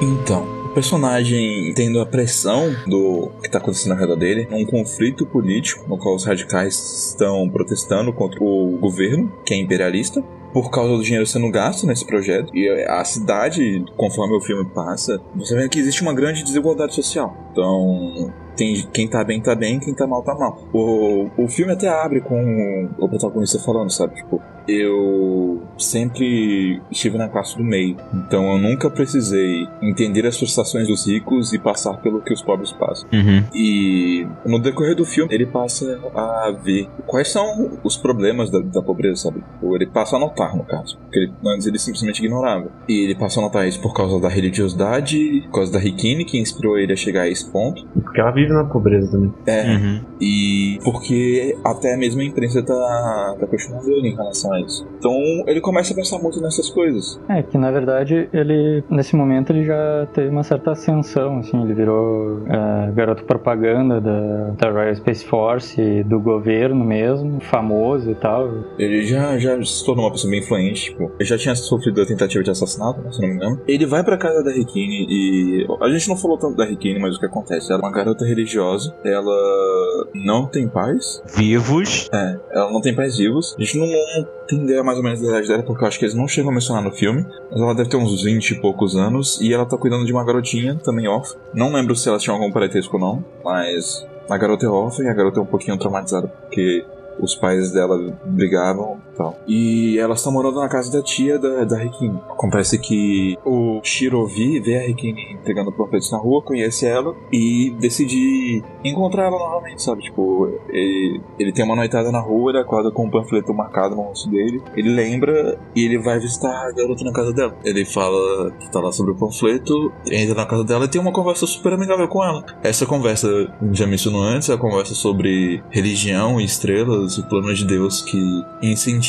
Então, 0.00 0.55
personagem 0.76 1.72
tendo 1.74 1.98
a 2.02 2.04
pressão 2.04 2.70
do 2.86 3.30
que 3.40 3.46
está 3.46 3.56
acontecendo 3.56 3.92
ao 3.92 3.98
redor 3.98 4.16
dele, 4.16 4.46
um 4.52 4.66
conflito 4.66 5.24
político 5.24 5.88
no 5.88 5.96
qual 5.96 6.14
os 6.14 6.26
radicais 6.26 6.74
estão 7.08 7.48
protestando 7.48 8.12
contra 8.12 8.44
o 8.44 8.76
governo, 8.78 9.32
que 9.42 9.54
é 9.54 9.56
imperialista, 9.56 10.22
por 10.52 10.70
causa 10.70 10.94
do 10.94 11.02
dinheiro 11.02 11.26
sendo 11.26 11.50
gasto 11.50 11.86
nesse 11.86 12.06
projeto. 12.06 12.54
E 12.54 12.68
a 12.88 13.02
cidade, 13.04 13.86
conforme 13.96 14.36
o 14.36 14.40
filme 14.42 14.66
passa, 14.66 15.18
você 15.34 15.56
vê 15.56 15.66
que 15.66 15.78
existe 15.78 16.02
uma 16.02 16.12
grande 16.12 16.42
desigualdade 16.42 16.94
social. 16.94 17.34
Então, 17.52 18.30
tem 18.54 18.86
quem 18.92 19.08
tá 19.08 19.24
bem 19.24 19.40
tá 19.40 19.54
bem, 19.54 19.80
quem 19.80 19.94
tá 19.94 20.06
mal 20.06 20.22
tá 20.22 20.34
mal. 20.34 20.62
O, 20.74 21.30
o 21.38 21.48
filme 21.48 21.72
até 21.72 21.88
abre 21.88 22.20
com 22.20 22.90
o 22.98 23.08
protagonista 23.08 23.58
falando, 23.60 23.90
sabe? 23.90 24.16
Tipo, 24.16 24.42
eu 24.68 25.62
sempre 25.78 26.80
estive 26.90 27.18
na 27.18 27.28
classe 27.28 27.56
do 27.56 27.64
meio, 27.64 27.96
então 28.12 28.52
eu 28.52 28.58
nunca 28.58 28.90
precisei 28.90 29.66
entender 29.82 30.26
as 30.26 30.38
frustrações 30.38 30.88
dos 30.88 31.06
ricos 31.06 31.52
e 31.52 31.58
passar 31.58 31.94
pelo 31.98 32.20
que 32.20 32.32
os 32.32 32.42
pobres 32.42 32.72
passam. 32.72 33.08
Uhum. 33.12 33.44
E 33.54 34.26
no 34.44 34.58
decorrer 34.58 34.96
do 34.96 35.04
filme, 35.04 35.32
ele 35.34 35.46
passa 35.46 36.00
a 36.14 36.50
ver 36.62 36.88
quais 37.06 37.28
são 37.28 37.78
os 37.84 37.96
problemas 37.96 38.50
da, 38.50 38.60
da 38.60 38.82
pobreza, 38.82 39.22
sabe? 39.22 39.42
Ou 39.62 39.74
ele 39.76 39.86
passa 39.86 40.16
a 40.16 40.18
notar, 40.18 40.56
no 40.56 40.64
caso. 40.64 40.98
Porque 40.98 41.18
ele, 41.18 41.32
antes 41.46 41.66
ele 41.66 41.78
simplesmente 41.78 42.24
ignorava. 42.24 42.70
E 42.88 43.04
ele 43.04 43.14
passa 43.14 43.40
a 43.40 43.42
notar 43.42 43.66
isso 43.66 43.80
por 43.80 43.94
causa 43.94 44.20
da 44.20 44.28
religiosidade, 44.28 45.42
por 45.46 45.52
causa 45.52 45.72
da 45.72 45.78
Rikini, 45.78 46.24
que 46.24 46.38
inspirou 46.38 46.78
ele 46.78 46.92
a 46.92 46.96
chegar 46.96 47.22
a 47.22 47.28
esse 47.28 47.50
ponto. 47.50 47.86
Porque 47.94 48.20
ela 48.20 48.30
vive 48.30 48.52
na 48.52 48.64
pobreza 48.64 49.10
também. 49.10 49.32
É. 49.46 49.74
Uhum. 49.74 50.00
E 50.20 50.78
porque 50.84 51.56
até 51.64 51.96
mesmo 51.96 52.20
a 52.20 52.24
imprensa 52.24 52.62
tá, 52.62 53.36
tá 53.38 53.46
questionando 53.46 53.88
ele 53.90 54.08
em 54.08 54.14
relação 54.14 54.52
a 54.52 54.55
isso. 54.60 54.95
Então 54.98 55.12
ele 55.46 55.60
começa 55.60 55.92
a 55.92 55.96
pensar 55.96 56.18
muito 56.18 56.40
nessas 56.40 56.70
coisas. 56.70 57.20
É, 57.28 57.42
que 57.42 57.58
na 57.58 57.70
verdade 57.70 58.28
ele, 58.32 58.82
nesse 58.90 59.14
momento, 59.16 59.50
ele 59.50 59.64
já 59.64 60.06
teve 60.12 60.28
uma 60.28 60.42
certa 60.42 60.72
ascensão, 60.72 61.38
assim, 61.38 61.62
ele 61.62 61.74
virou 61.74 62.42
é, 62.46 62.92
garoto 62.92 63.24
propaganda 63.24 64.00
da, 64.00 64.50
da 64.58 64.70
Royal 64.70 64.94
Space 64.96 65.24
Force, 65.24 66.02
do 66.04 66.20
governo 66.20 66.84
mesmo, 66.84 67.40
famoso 67.40 68.10
e 68.10 68.14
tal. 68.14 68.48
Ele 68.78 69.04
já, 69.04 69.38
já 69.38 69.62
se 69.62 69.84
tornou 69.84 70.04
uma 70.04 70.12
pessoa 70.12 70.30
bem 70.30 70.40
influente, 70.40 70.90
tipo, 70.90 71.10
ele 71.18 71.28
já 71.28 71.38
tinha 71.38 71.54
sofrido 71.54 72.00
a 72.00 72.06
tentativa 72.06 72.42
de 72.42 72.50
assassinato, 72.50 73.00
né, 73.00 73.12
se 73.12 73.20
não 73.20 73.28
me 73.28 73.34
engano. 73.34 73.60
Ele 73.66 73.86
vai 73.86 74.02
pra 74.02 74.16
casa 74.16 74.42
da 74.42 74.50
Rikini 74.50 75.06
e. 75.08 75.66
A 75.80 75.88
gente 75.90 76.08
não 76.08 76.16
falou 76.16 76.38
tanto 76.38 76.56
da 76.56 76.64
Rikini, 76.64 76.98
mas 76.98 77.16
o 77.16 77.20
que 77.20 77.26
acontece? 77.26 77.72
Ela 77.72 77.82
é 77.82 77.84
uma 77.84 77.92
garota 77.92 78.24
religiosa, 78.24 78.94
ela 79.04 80.06
não 80.14 80.46
tem 80.46 80.68
pais. 80.68 81.22
Vivos. 81.36 82.08
É, 82.12 82.38
ela 82.50 82.72
não 82.72 82.80
tem 82.80 82.94
pais 82.94 83.16
vivos. 83.16 83.54
A 83.58 83.62
gente 83.62 83.78
não, 83.78 83.86
não 83.86 84.26
tem 84.46 84.64
ideia 84.64 84.82
mais 84.86 84.98
ou 84.98 85.04
menos 85.04 85.20
da 85.20 85.28
idade 85.28 85.48
dela, 85.48 85.62
porque 85.62 85.82
eu 85.82 85.88
acho 85.88 85.98
que 85.98 86.04
eles 86.04 86.14
não 86.14 86.28
chegam 86.28 86.50
a 86.50 86.54
mencionar 86.54 86.82
no 86.82 86.92
filme. 86.92 87.26
Mas 87.50 87.60
ela 87.60 87.74
deve 87.74 87.90
ter 87.90 87.96
uns 87.96 88.22
20 88.22 88.50
e 88.52 88.60
poucos 88.60 88.96
anos. 88.96 89.40
E 89.40 89.52
ela 89.52 89.66
tá 89.66 89.76
cuidando 89.76 90.06
de 90.06 90.12
uma 90.12 90.24
garotinha, 90.24 90.76
também 90.76 91.08
órfã. 91.08 91.36
Não 91.52 91.72
lembro 91.72 91.94
se 91.96 92.08
elas 92.08 92.22
tinham 92.22 92.36
algum 92.36 92.52
parentesco 92.52 92.96
ou 92.96 93.00
não, 93.00 93.24
mas 93.44 94.06
a 94.30 94.36
garota 94.38 94.64
é 94.64 94.68
órfã 94.68 95.02
e 95.02 95.08
a 95.08 95.14
garota 95.14 95.40
é 95.40 95.42
um 95.42 95.46
pouquinho 95.46 95.76
traumatizada, 95.76 96.28
porque 96.28 96.84
os 97.18 97.34
pais 97.34 97.72
dela 97.72 97.98
brigavam 98.24 99.00
tal. 99.16 99.36
E 99.46 99.98
elas 99.98 100.18
estão 100.18 100.32
morando 100.32 100.60
na 100.60 100.68
casa 100.68 100.92
da 100.92 101.02
tia 101.02 101.38
da, 101.38 101.64
da 101.64 101.78
Rikini. 101.78 102.20
Acontece 102.30 102.78
que 102.78 103.36
o 103.44 103.80
Shirovi 103.82 104.60
vê 104.60 104.78
a 104.78 104.86
Rikini 104.86 105.34
entregando 105.34 105.72
panfletos 105.72 106.10
na 106.12 106.18
rua, 106.18 106.42
conhece 106.42 106.86
ela 106.86 107.14
e 107.32 107.74
decide 107.78 108.62
encontrar 108.84 109.26
ela 109.26 109.38
novamente, 109.38 109.82
sabe? 109.82 110.02
Tipo, 110.02 110.48
ele, 110.68 111.20
ele 111.38 111.52
tem 111.52 111.64
uma 111.64 111.76
noitada 111.76 112.10
na 112.10 112.20
rua, 112.20 112.50
ele 112.50 112.58
acorda 112.58 112.90
com 112.90 113.06
um 113.06 113.10
panfleto 113.10 113.52
marcado 113.54 113.94
no 113.94 114.02
rosto 114.02 114.28
dele, 114.30 114.62
ele 114.76 114.90
lembra 114.90 115.58
e 115.74 115.84
ele 115.84 115.98
vai 115.98 116.18
visitar 116.18 116.50
a 116.50 116.72
garota 116.72 117.04
na 117.04 117.12
casa 117.12 117.32
dela. 117.32 117.56
Ele 117.64 117.84
fala 117.84 118.50
que 118.52 118.70
tá 118.70 118.80
lá 118.80 118.92
sobre 118.92 119.12
o 119.12 119.16
panfleto, 119.16 119.92
entra 120.10 120.34
na 120.34 120.46
casa 120.46 120.64
dela 120.64 120.84
e 120.84 120.88
tem 120.88 121.00
uma 121.00 121.12
conversa 121.12 121.46
super 121.46 121.72
amigável 121.72 122.08
com 122.08 122.22
ela. 122.22 122.44
Essa 122.62 122.86
conversa, 122.86 123.28
já 123.72 123.86
mencionou 123.86 124.22
antes, 124.22 124.48
é 124.48 124.54
a 124.54 124.58
conversa 124.58 124.94
sobre 124.94 125.62
religião 125.70 126.40
e 126.40 126.44
estrelas 126.44 127.18
o 127.18 127.28
plano 127.28 127.52
de 127.54 127.64
Deus 127.64 128.02
que 128.02 128.18
incentiva, 128.62 129.05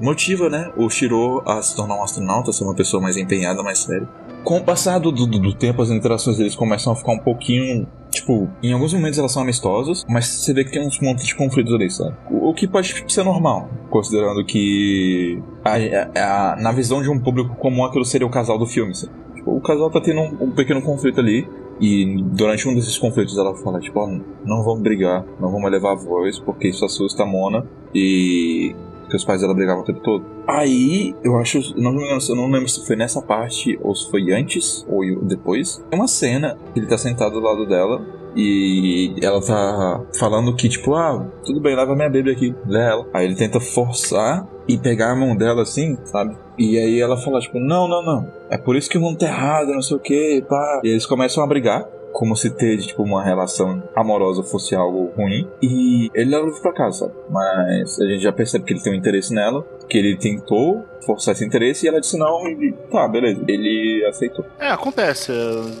motiva, 0.00 0.48
né, 0.48 0.70
o 0.76 0.88
Shiro 0.88 1.42
a 1.46 1.62
se 1.62 1.74
tornar 1.74 1.96
um 1.96 2.02
astronauta, 2.02 2.50
a 2.50 2.52
ser 2.52 2.64
uma 2.64 2.74
pessoa 2.74 3.02
mais 3.02 3.16
empenhada, 3.16 3.62
mais 3.62 3.78
séria. 3.78 4.08
Com 4.44 4.58
o 4.58 4.64
passar 4.64 4.98
do, 4.98 5.12
do, 5.12 5.26
do, 5.26 5.54
tempo, 5.54 5.82
as 5.82 5.90
interações 5.90 6.36
deles 6.36 6.56
começam 6.56 6.92
a 6.92 6.96
ficar 6.96 7.12
um 7.12 7.18
pouquinho. 7.18 7.86
Tipo, 8.10 8.50
em 8.62 8.72
alguns 8.72 8.92
momentos 8.92 9.18
elas 9.18 9.32
são 9.32 9.42
amistosas, 9.42 10.04
mas 10.08 10.26
você 10.26 10.52
vê 10.52 10.64
que 10.64 10.72
tem 10.72 10.86
uns 10.86 10.98
montes 11.00 11.24
de 11.24 11.34
conflitos 11.34 11.72
ali, 11.72 11.88
sabe? 11.90 12.14
O, 12.28 12.52
que 12.52 12.66
pode 12.66 13.04
ser 13.08 13.24
normal, 13.24 13.70
considerando 13.88 14.44
que. 14.44 15.40
A, 15.64 16.52
a, 16.52 16.56
na 16.56 16.72
visão 16.72 17.00
de 17.00 17.08
um 17.08 17.18
público 17.18 17.54
comum, 17.54 17.84
aquilo 17.84 18.04
seria 18.04 18.26
o 18.26 18.30
casal 18.30 18.58
do 18.58 18.66
filme, 18.66 18.94
sabe? 18.94 19.12
Tipo, 19.36 19.56
o 19.56 19.60
casal 19.60 19.90
tá 19.90 20.00
tendo 20.00 20.20
um, 20.20 20.44
um 20.44 20.50
pequeno 20.50 20.82
conflito 20.82 21.20
ali, 21.20 21.48
e 21.80 22.22
durante 22.22 22.68
um 22.68 22.74
desses 22.74 22.96
conflitos 22.98 23.36
ela 23.36 23.54
fala, 23.56 23.80
tipo, 23.80 23.98
oh, 23.98 24.06
não 24.44 24.62
vamos 24.62 24.82
brigar, 24.82 25.24
não 25.40 25.50
vamos 25.50 25.70
levar 25.70 25.92
a 25.92 25.96
voz, 25.96 26.38
porque 26.38 26.68
isso 26.68 26.84
assusta 26.84 27.22
a 27.22 27.26
Mona. 27.26 27.66
E 27.94 28.74
porque 29.12 29.16
os 29.16 29.24
pais 29.24 29.42
dela 29.42 29.54
brigavam 29.54 29.82
o 29.82 29.84
tempo 29.84 30.00
todo. 30.00 30.24
Aí, 30.48 31.14
eu 31.22 31.36
acho, 31.36 31.58
não, 31.76 31.92
eu 32.00 32.36
não 32.36 32.50
lembro 32.50 32.68
se 32.68 32.86
foi 32.86 32.96
nessa 32.96 33.20
parte 33.20 33.78
ou 33.82 33.94
se 33.94 34.10
foi 34.10 34.32
antes 34.32 34.86
ou 34.88 35.02
depois. 35.22 35.84
É 35.90 35.94
uma 35.94 36.08
cena 36.08 36.58
que 36.72 36.80
ele 36.80 36.86
tá 36.86 36.96
sentado 36.96 37.32
do 37.32 37.40
lado 37.40 37.66
dela 37.66 38.00
e 38.34 39.14
ela 39.22 39.42
tá 39.42 40.02
falando 40.18 40.56
que, 40.56 40.68
tipo, 40.68 40.94
ah, 40.94 41.26
tudo 41.44 41.60
bem, 41.60 41.76
leva 41.76 41.94
minha 41.94 42.08
bebê 42.08 42.32
aqui, 42.32 42.54
lê 42.66 42.80
ela. 42.80 43.06
Aí 43.12 43.26
ele 43.26 43.36
tenta 43.36 43.60
forçar 43.60 44.48
e 44.66 44.78
pegar 44.78 45.12
a 45.12 45.16
mão 45.16 45.36
dela 45.36 45.62
assim, 45.62 45.98
sabe? 46.04 46.34
E 46.56 46.78
aí 46.78 46.98
ela 46.98 47.18
fala, 47.18 47.40
tipo, 47.40 47.58
não, 47.58 47.86
não, 47.86 48.02
não. 48.02 48.26
É 48.48 48.56
por 48.56 48.76
isso 48.76 48.88
que 48.88 48.96
o 48.96 49.00
mundo 49.00 49.18
tá 49.18 49.26
errado, 49.26 49.68
não 49.68 49.82
sei 49.82 49.96
o 49.96 50.00
que, 50.00 50.42
pá. 50.48 50.80
E 50.82 50.88
eles 50.88 51.04
começam 51.04 51.44
a 51.44 51.46
brigar 51.46 51.86
como 52.12 52.36
se 52.36 52.50
ter, 52.50 52.78
tipo, 52.78 53.02
uma 53.02 53.24
relação 53.24 53.82
amorosa 53.96 54.42
fosse 54.42 54.74
algo 54.74 55.10
ruim. 55.16 55.48
E 55.62 56.10
ele 56.14 56.30
leva 56.30 56.50
pra 56.60 56.72
casa, 56.72 57.06
sabe? 57.06 57.14
Mas 57.30 58.00
a 58.00 58.06
gente 58.06 58.22
já 58.22 58.32
percebe 58.32 58.64
que 58.64 58.72
ele 58.72 58.82
tem 58.82 58.92
um 58.92 58.96
interesse 58.96 59.34
nela, 59.34 59.64
que 59.88 59.98
ele 59.98 60.16
tentou 60.16 60.84
forçar 61.04 61.34
esse 61.34 61.44
interesse 61.44 61.84
e 61.84 61.88
ela 61.88 62.00
disse 62.00 62.16
não 62.16 62.48
e 62.48 62.72
tá, 62.90 63.08
beleza. 63.08 63.42
Ele 63.46 64.04
aceitou. 64.08 64.44
É, 64.58 64.68
acontece. 64.68 65.32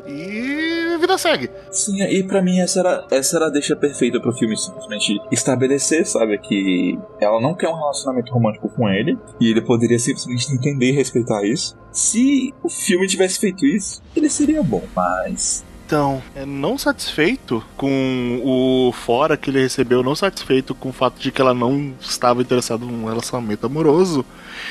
E 0.06 0.94
a 0.94 0.98
vida 0.98 1.16
segue. 1.16 1.50
Sim, 1.70 2.02
e 2.02 2.22
para 2.22 2.42
mim 2.42 2.60
essa 2.60 2.80
era, 2.80 3.06
essa 3.10 3.36
era 3.36 3.46
a 3.46 3.50
deixa 3.50 3.76
perfeita 3.76 4.20
pro 4.20 4.32
filme 4.32 4.56
simplesmente 4.56 5.20
estabelecer, 5.30 6.06
sabe, 6.06 6.38
que 6.38 6.98
ela 7.20 7.40
não 7.40 7.54
quer 7.54 7.68
um 7.68 7.76
relacionamento 7.76 8.32
romântico 8.32 8.68
com 8.68 8.88
ele 8.88 9.16
e 9.40 9.50
ele 9.50 9.62
poderia 9.62 9.98
simplesmente 9.98 10.52
entender 10.52 10.90
e 10.90 10.92
respeitar 10.92 11.44
isso. 11.44 11.78
Se 11.92 12.52
o 12.62 12.68
filme 12.68 13.06
tivesse 13.06 13.38
feito 13.38 13.64
isso, 13.66 14.02
ele 14.16 14.28
seria 14.28 14.62
bom, 14.62 14.82
mas 14.94 15.64
então, 15.92 16.22
é 16.34 16.46
não 16.46 16.78
satisfeito 16.78 17.62
com 17.76 18.40
o 18.42 18.92
fora 18.92 19.36
que 19.36 19.50
ele 19.50 19.60
recebeu, 19.60 20.02
não 20.02 20.14
satisfeito 20.14 20.74
com 20.74 20.88
o 20.88 20.92
fato 20.92 21.20
de 21.20 21.30
que 21.30 21.38
ela 21.38 21.52
não 21.52 21.92
estava 22.00 22.40
interessada 22.40 22.82
num 22.82 23.04
relacionamento 23.04 23.66
amoroso, 23.66 24.24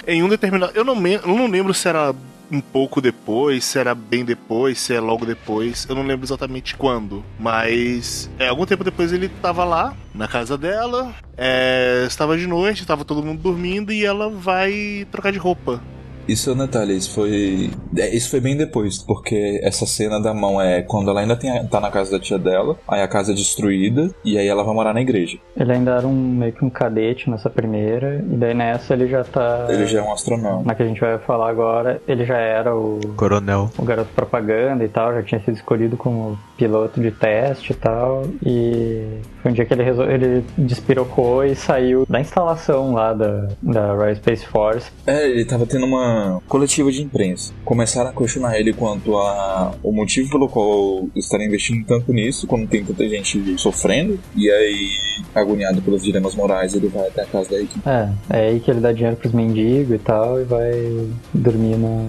em 0.07 0.23
um 0.23 0.27
determinado. 0.27 0.71
Eu 0.73 0.83
não, 0.83 0.95
me... 0.95 1.13
eu 1.13 1.27
não 1.27 1.45
lembro 1.45 1.75
se 1.75 1.87
era 1.87 2.15
um 2.51 2.59
pouco 2.59 2.99
depois, 2.99 3.63
se 3.63 3.77
era 3.77 3.93
bem 3.93 4.25
depois, 4.25 4.79
se 4.79 4.95
é 4.95 4.99
logo 4.99 5.23
depois, 5.23 5.85
eu 5.87 5.93
não 5.93 6.01
lembro 6.01 6.25
exatamente 6.25 6.75
quando, 6.75 7.23
mas 7.39 8.27
é, 8.39 8.47
algum 8.47 8.65
tempo 8.65 8.83
depois 8.83 9.13
ele 9.13 9.27
estava 9.27 9.63
lá 9.63 9.95
na 10.15 10.27
casa 10.27 10.57
dela, 10.57 11.13
é, 11.37 12.03
estava 12.07 12.35
de 12.35 12.47
noite, 12.47 12.81
estava 12.81 13.05
todo 13.05 13.21
mundo 13.21 13.43
dormindo 13.43 13.93
e 13.93 14.03
ela 14.03 14.27
vai 14.27 15.05
trocar 15.11 15.31
de 15.31 15.37
roupa. 15.37 15.83
Isso 16.31 16.49
é 16.49 16.53
um 16.53 16.57
detalhe, 16.57 16.95
isso 16.95 17.13
foi. 17.13 17.69
É, 17.97 18.15
isso 18.15 18.29
foi 18.29 18.39
bem 18.39 18.55
depois, 18.55 18.97
porque 18.97 19.59
essa 19.61 19.85
cena 19.85 20.17
da 20.17 20.33
mão 20.33 20.61
é 20.61 20.81
quando 20.81 21.09
ela 21.09 21.19
ainda 21.19 21.35
tem, 21.35 21.67
tá 21.67 21.81
na 21.81 21.91
casa 21.91 22.11
da 22.11 22.19
tia 22.19 22.39
dela, 22.39 22.77
aí 22.87 23.01
a 23.01 23.07
casa 23.07 23.33
é 23.33 23.35
destruída 23.35 24.09
e 24.23 24.37
aí 24.37 24.47
ela 24.47 24.63
vai 24.63 24.73
morar 24.73 24.93
na 24.93 25.01
igreja. 25.01 25.37
Ele 25.57 25.73
ainda 25.73 25.91
era 25.91 26.07
um 26.07 26.13
meio 26.13 26.53
que 26.53 26.63
um 26.63 26.69
cadete 26.69 27.29
nessa 27.29 27.49
primeira, 27.49 28.23
e 28.31 28.37
daí 28.37 28.53
nessa 28.53 28.93
ele 28.93 29.07
já 29.07 29.25
tá. 29.25 29.67
Ele 29.69 29.85
já 29.85 29.99
é 29.99 30.01
um 30.01 30.13
astronauta. 30.13 30.63
Na 30.65 30.73
que 30.73 30.83
a 30.83 30.87
gente 30.87 31.01
vai 31.01 31.17
falar 31.19 31.49
agora, 31.49 32.01
ele 32.07 32.23
já 32.23 32.37
era 32.37 32.73
o. 32.73 33.01
Coronel. 33.17 33.69
O 33.77 33.83
garoto 33.83 34.09
propaganda 34.15 34.85
e 34.85 34.87
tal, 34.89 35.13
já 35.13 35.23
tinha 35.23 35.41
sido 35.41 35.55
escolhido 35.55 35.97
como 35.97 36.39
piloto 36.61 37.01
de 37.01 37.09
teste 37.09 37.71
e 37.71 37.75
tal, 37.75 38.23
e 38.45 39.03
foi 39.41 39.49
um 39.49 39.53
dia 39.55 39.65
que 39.65 39.73
ele, 39.73 39.81
resol... 39.81 40.05
ele 40.07 40.43
despirocou 40.55 41.43
e 41.43 41.55
saiu 41.55 42.05
da 42.07 42.21
instalação 42.21 42.93
lá 42.93 43.13
da, 43.13 43.47
da 43.59 43.93
Royal 43.95 44.15
Space 44.17 44.45
Force. 44.45 44.91
É, 45.07 45.27
ele 45.27 45.43
tava 45.43 45.65
tendo 45.65 45.87
uma 45.87 46.39
coletiva 46.47 46.91
de 46.91 47.01
imprensa. 47.01 47.51
Começaram 47.65 48.11
a 48.11 48.13
questionar 48.13 48.59
ele 48.59 48.73
quanto 48.73 49.17
a 49.17 49.73
o 49.81 49.91
motivo 49.91 50.29
pelo 50.29 50.47
qual 50.47 51.07
estaria 51.15 51.47
investindo 51.47 51.83
tanto 51.87 52.13
nisso, 52.13 52.45
quando 52.45 52.67
tem 52.67 52.85
tanta 52.85 53.09
gente 53.09 53.59
sofrendo, 53.59 54.19
e 54.35 54.47
aí, 54.51 54.89
agoniado 55.33 55.81
pelos 55.81 56.03
dilemas 56.03 56.35
morais, 56.35 56.75
ele 56.75 56.89
vai 56.89 57.07
até 57.07 57.23
a 57.23 57.25
casa 57.25 57.49
da 57.49 57.59
equipe. 57.59 57.81
É, 57.89 58.09
é 58.29 58.49
aí 58.49 58.59
que 58.59 58.69
ele 58.69 58.81
dá 58.81 58.91
dinheiro 58.91 59.15
pros 59.15 59.33
mendigos 59.33 59.95
e 59.95 59.97
tal, 59.97 60.39
e 60.39 60.43
vai 60.43 61.07
dormir 61.33 61.77
na, 61.77 62.05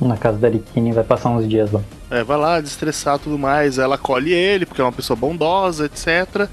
na 0.00 0.16
casa 0.16 0.38
da 0.38 0.48
Arikini 0.48 0.92
vai 0.92 1.04
passar 1.04 1.30
uns 1.30 1.48
dias 1.48 1.70
lá. 1.72 1.80
É, 2.10 2.22
vai 2.22 2.36
lá, 2.36 2.60
destressar 2.60 3.18
tudo 3.18 3.38
mais. 3.38 3.78
Ela 3.78 3.94
acolhe 3.94 4.32
ele, 4.32 4.66
porque 4.66 4.80
é 4.80 4.84
uma 4.84 4.92
pessoa 4.92 5.16
bondosa, 5.16 5.86
etc. 5.86 6.48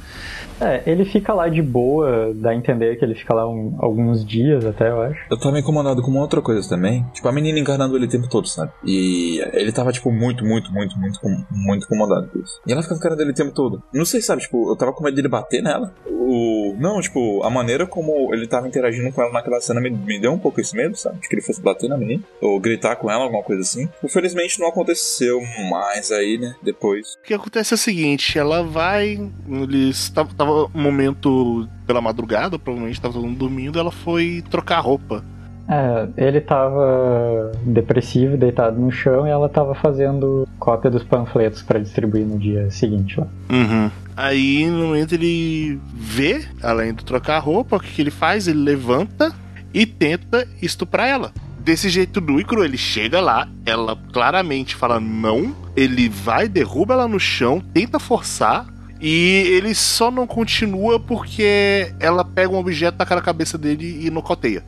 É, 0.62 0.84
ele 0.86 1.06
fica 1.06 1.34
lá 1.34 1.50
de 1.50 1.62
boa, 1.62 2.32
dá 2.36 2.52
a 2.52 2.56
entender 2.56 2.95
que 2.97 3.04
ele 3.04 3.15
fica 3.15 3.34
lá 3.34 3.50
um, 3.50 3.76
alguns 3.80 4.24
dias 4.24 4.65
até, 4.65 4.89
eu 4.89 5.02
acho. 5.02 5.19
Eu 5.30 5.39
tava 5.39 5.60
incomodado 5.60 6.02
com 6.02 6.12
uma 6.12 6.21
outra 6.21 6.41
coisa 6.41 6.67
também. 6.69 7.04
Tipo, 7.13 7.28
a 7.28 7.32
menina 7.32 7.60
encarnando 7.60 7.95
ele 7.95 8.06
o 8.06 8.10
tempo 8.10 8.30
todo, 8.30 8.47
sabe? 8.47 8.71
E 8.86 9.39
ele 9.54 9.71
tava, 9.71 9.91
tipo, 9.91 10.12
muito, 10.12 10.45
muito, 10.45 10.71
muito, 10.71 10.97
muito, 10.97 11.19
muito 11.52 11.86
incomodado 11.86 12.28
com 12.28 12.39
isso. 12.39 12.62
E 12.65 12.71
ela 12.71 12.84
fica 12.84 12.95
encarando 12.95 13.21
ele 13.21 13.32
o 13.32 13.36
tempo 13.36 13.52
todo. 13.52 13.82
Não 13.93 14.06
sei, 14.06 14.21
sabe? 14.21 14.43
Tipo, 14.43 14.71
eu 14.71 14.76
tava 14.76 14.93
com 14.93 15.04
medo 15.04 15.15
dele 15.15 15.28
bater 15.28 15.62
nela. 15.62 15.93
O... 16.08 16.76
Não, 16.80 17.02
tipo, 17.02 17.43
a 17.43 17.50
maneira 17.50 17.88
como 17.88 18.34
ele 18.34 18.47
tava 18.47 18.67
interagindo 18.67 19.12
com 19.12 19.21
ela 19.21 19.34
naquela 19.34 19.60
cena 19.60 19.82
me, 19.82 19.89
me 19.89 20.19
deu 20.19 20.32
um 20.32 20.39
pouco 20.39 20.62
esse 20.62 20.76
medo, 20.76 20.95
sabe? 20.95 21.19
De 21.19 21.28
que 21.28 21.36
ele 21.36 21.41
fosse 21.41 21.62
bater 21.62 21.89
na 21.89 21.97
menina. 21.97 22.24
Ou 22.39 22.60
gritar 22.60 22.95
com 22.95 23.10
ela, 23.10 23.24
alguma 23.24 23.43
coisa 23.43 23.62
assim. 23.62 23.89
Infelizmente 24.04 24.60
não 24.60 24.67
aconteceu 24.67 25.41
mais 25.69 26.12
aí, 26.12 26.38
né? 26.38 26.56
Depois. 26.62 27.15
O 27.15 27.24
que 27.24 27.34
acontece 27.34 27.74
é 27.74 27.76
o 27.76 27.78
seguinte, 27.78 28.38
ela 28.38 28.63
vai. 28.63 29.19
Eles. 29.50 30.10
Tava, 30.10 30.34
tava 30.52 30.70
um 30.74 30.82
momento 30.82 31.68
pela 31.88 32.02
madrugada, 32.02 32.60
provavelmente 32.60 32.96
estava 32.96 33.14
todo 33.14 33.26
mundo 33.26 33.38
dormindo, 33.38 33.80
ela 33.80 33.92
foi 33.92 34.44
trocar 34.50 34.80
roupa. 34.80 35.24
É, 35.70 36.28
ele 36.28 36.42
tava 36.42 37.52
depressivo, 37.64 38.36
deitado 38.36 38.80
no 38.80 38.92
chão, 38.92 39.26
e 39.26 39.30
ela 39.30 39.48
tava 39.48 39.74
fazendo 39.74 40.48
cópia 40.60 40.92
dos 40.92 41.04
panfletos 41.04 41.62
para 41.62 41.80
distribuir 41.80 42.26
no 42.26 42.38
dia 42.38 42.70
seguinte 42.70 43.20
lá. 43.20 43.28
Uhum. 43.50 43.90
Aí, 44.18 44.66
no 44.70 44.88
momento, 44.88 45.14
ele 45.14 45.80
vê, 45.94 46.46
além 46.62 46.94
de 46.94 47.06
trocar 47.06 47.38
a 47.38 47.40
roupa, 47.40 47.78
o 47.78 47.80
que, 47.80 47.92
que 47.92 48.02
ele 48.02 48.12
faz? 48.12 48.48
Ele 48.48 48.60
levanta 48.60 49.34
e 49.74 49.86
tenta 49.86 50.46
estuprar 50.62 51.08
ela. 51.08 51.32
Desse 51.60 51.90
jeito 51.90 52.20
nu 52.20 52.40
e 52.40 52.44
cru, 52.44 52.66
ele 52.66 52.78
chega 52.78 53.22
lá, 53.22 53.48
ela 53.66 53.98
claramente 54.12 54.76
fala 54.76 55.00
não, 55.00 55.56
ele 55.76 56.10
vai, 56.10 56.50
derruba 56.50 56.96
ela 56.96 57.08
no 57.08 57.20
chão, 57.20 57.62
tenta 57.74 58.00
forçar, 58.00 58.66
e 59.02 59.48
ele 59.58 59.74
só 59.74 60.12
não 60.12 60.28
continua 60.28 61.00
porque 61.00 61.92
ela 62.00 62.24
pega 62.24 62.54
um 62.54 62.58
objeto, 62.58 62.98
taca 62.98 63.16
na 63.16 63.22
cabeça 63.22 63.58
dele 63.58 64.06
e 64.06 64.12
nocoteia. 64.12 64.64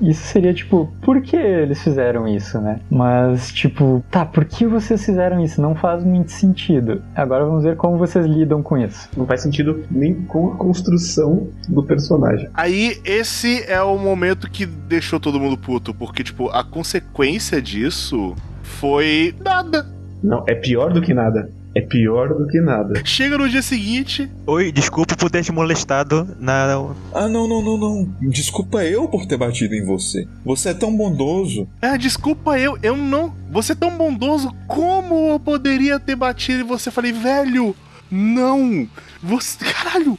Isso 0.00 0.22
seria 0.28 0.54
tipo, 0.54 0.90
por 1.02 1.20
que 1.20 1.36
eles 1.36 1.82
fizeram 1.82 2.26
isso, 2.26 2.58
né? 2.58 2.80
Mas, 2.90 3.52
tipo, 3.52 4.02
tá, 4.10 4.24
por 4.24 4.46
que 4.46 4.66
vocês 4.66 5.04
fizeram 5.04 5.44
isso? 5.44 5.60
Não 5.60 5.74
faz 5.74 6.02
muito 6.02 6.32
sentido. 6.32 7.02
Agora 7.14 7.44
vamos 7.44 7.64
ver 7.64 7.76
como 7.76 7.98
vocês 7.98 8.24
lidam 8.24 8.62
com 8.62 8.78
isso. 8.78 9.10
Não 9.14 9.26
faz 9.26 9.42
sentido 9.42 9.84
nem 9.90 10.14
com 10.14 10.52
a 10.52 10.56
construção 10.56 11.48
do 11.68 11.82
personagem. 11.82 12.48
Aí, 12.54 12.98
esse 13.04 13.62
é 13.64 13.82
o 13.82 13.98
momento 13.98 14.50
que 14.50 14.64
deixou 14.64 15.20
todo 15.20 15.38
mundo 15.38 15.58
puto, 15.58 15.92
porque, 15.92 16.24
tipo, 16.24 16.48
a 16.48 16.64
consequência 16.64 17.60
disso 17.60 18.34
foi 18.62 19.34
nada. 19.44 19.86
Não, 20.22 20.44
é 20.48 20.54
pior 20.54 20.92
do 20.92 21.02
que 21.02 21.12
nada 21.12 21.50
é 21.74 21.80
pior 21.80 22.34
do 22.34 22.46
que 22.46 22.60
nada. 22.60 23.00
Chega 23.04 23.38
no 23.38 23.48
dia 23.48 23.62
seguinte. 23.62 24.30
Oi, 24.46 24.72
desculpa 24.72 25.16
por 25.16 25.30
ter 25.30 25.44
te 25.44 25.52
molestado 25.52 26.26
na. 26.38 26.92
Ah, 27.14 27.28
não, 27.28 27.46
não, 27.48 27.62
não, 27.62 27.78
não. 27.78 28.14
Desculpa 28.22 28.84
eu 28.84 29.08
por 29.08 29.26
ter 29.26 29.36
batido 29.36 29.74
em 29.74 29.84
você. 29.84 30.26
Você 30.44 30.70
é 30.70 30.74
tão 30.74 30.96
bondoso. 30.96 31.68
Ah, 31.80 31.96
desculpa 31.96 32.58
eu, 32.58 32.78
eu 32.82 32.96
não. 32.96 33.34
Você 33.50 33.72
é 33.72 33.76
tão 33.76 33.96
bondoso, 33.96 34.52
como 34.66 35.30
eu 35.30 35.40
poderia 35.40 36.00
ter 36.00 36.16
batido 36.16 36.62
em 36.62 36.66
você? 36.66 36.90
Falei, 36.90 37.12
velho, 37.12 37.74
não. 38.10 38.88
Você. 39.22 39.58
Caralho, 39.64 40.18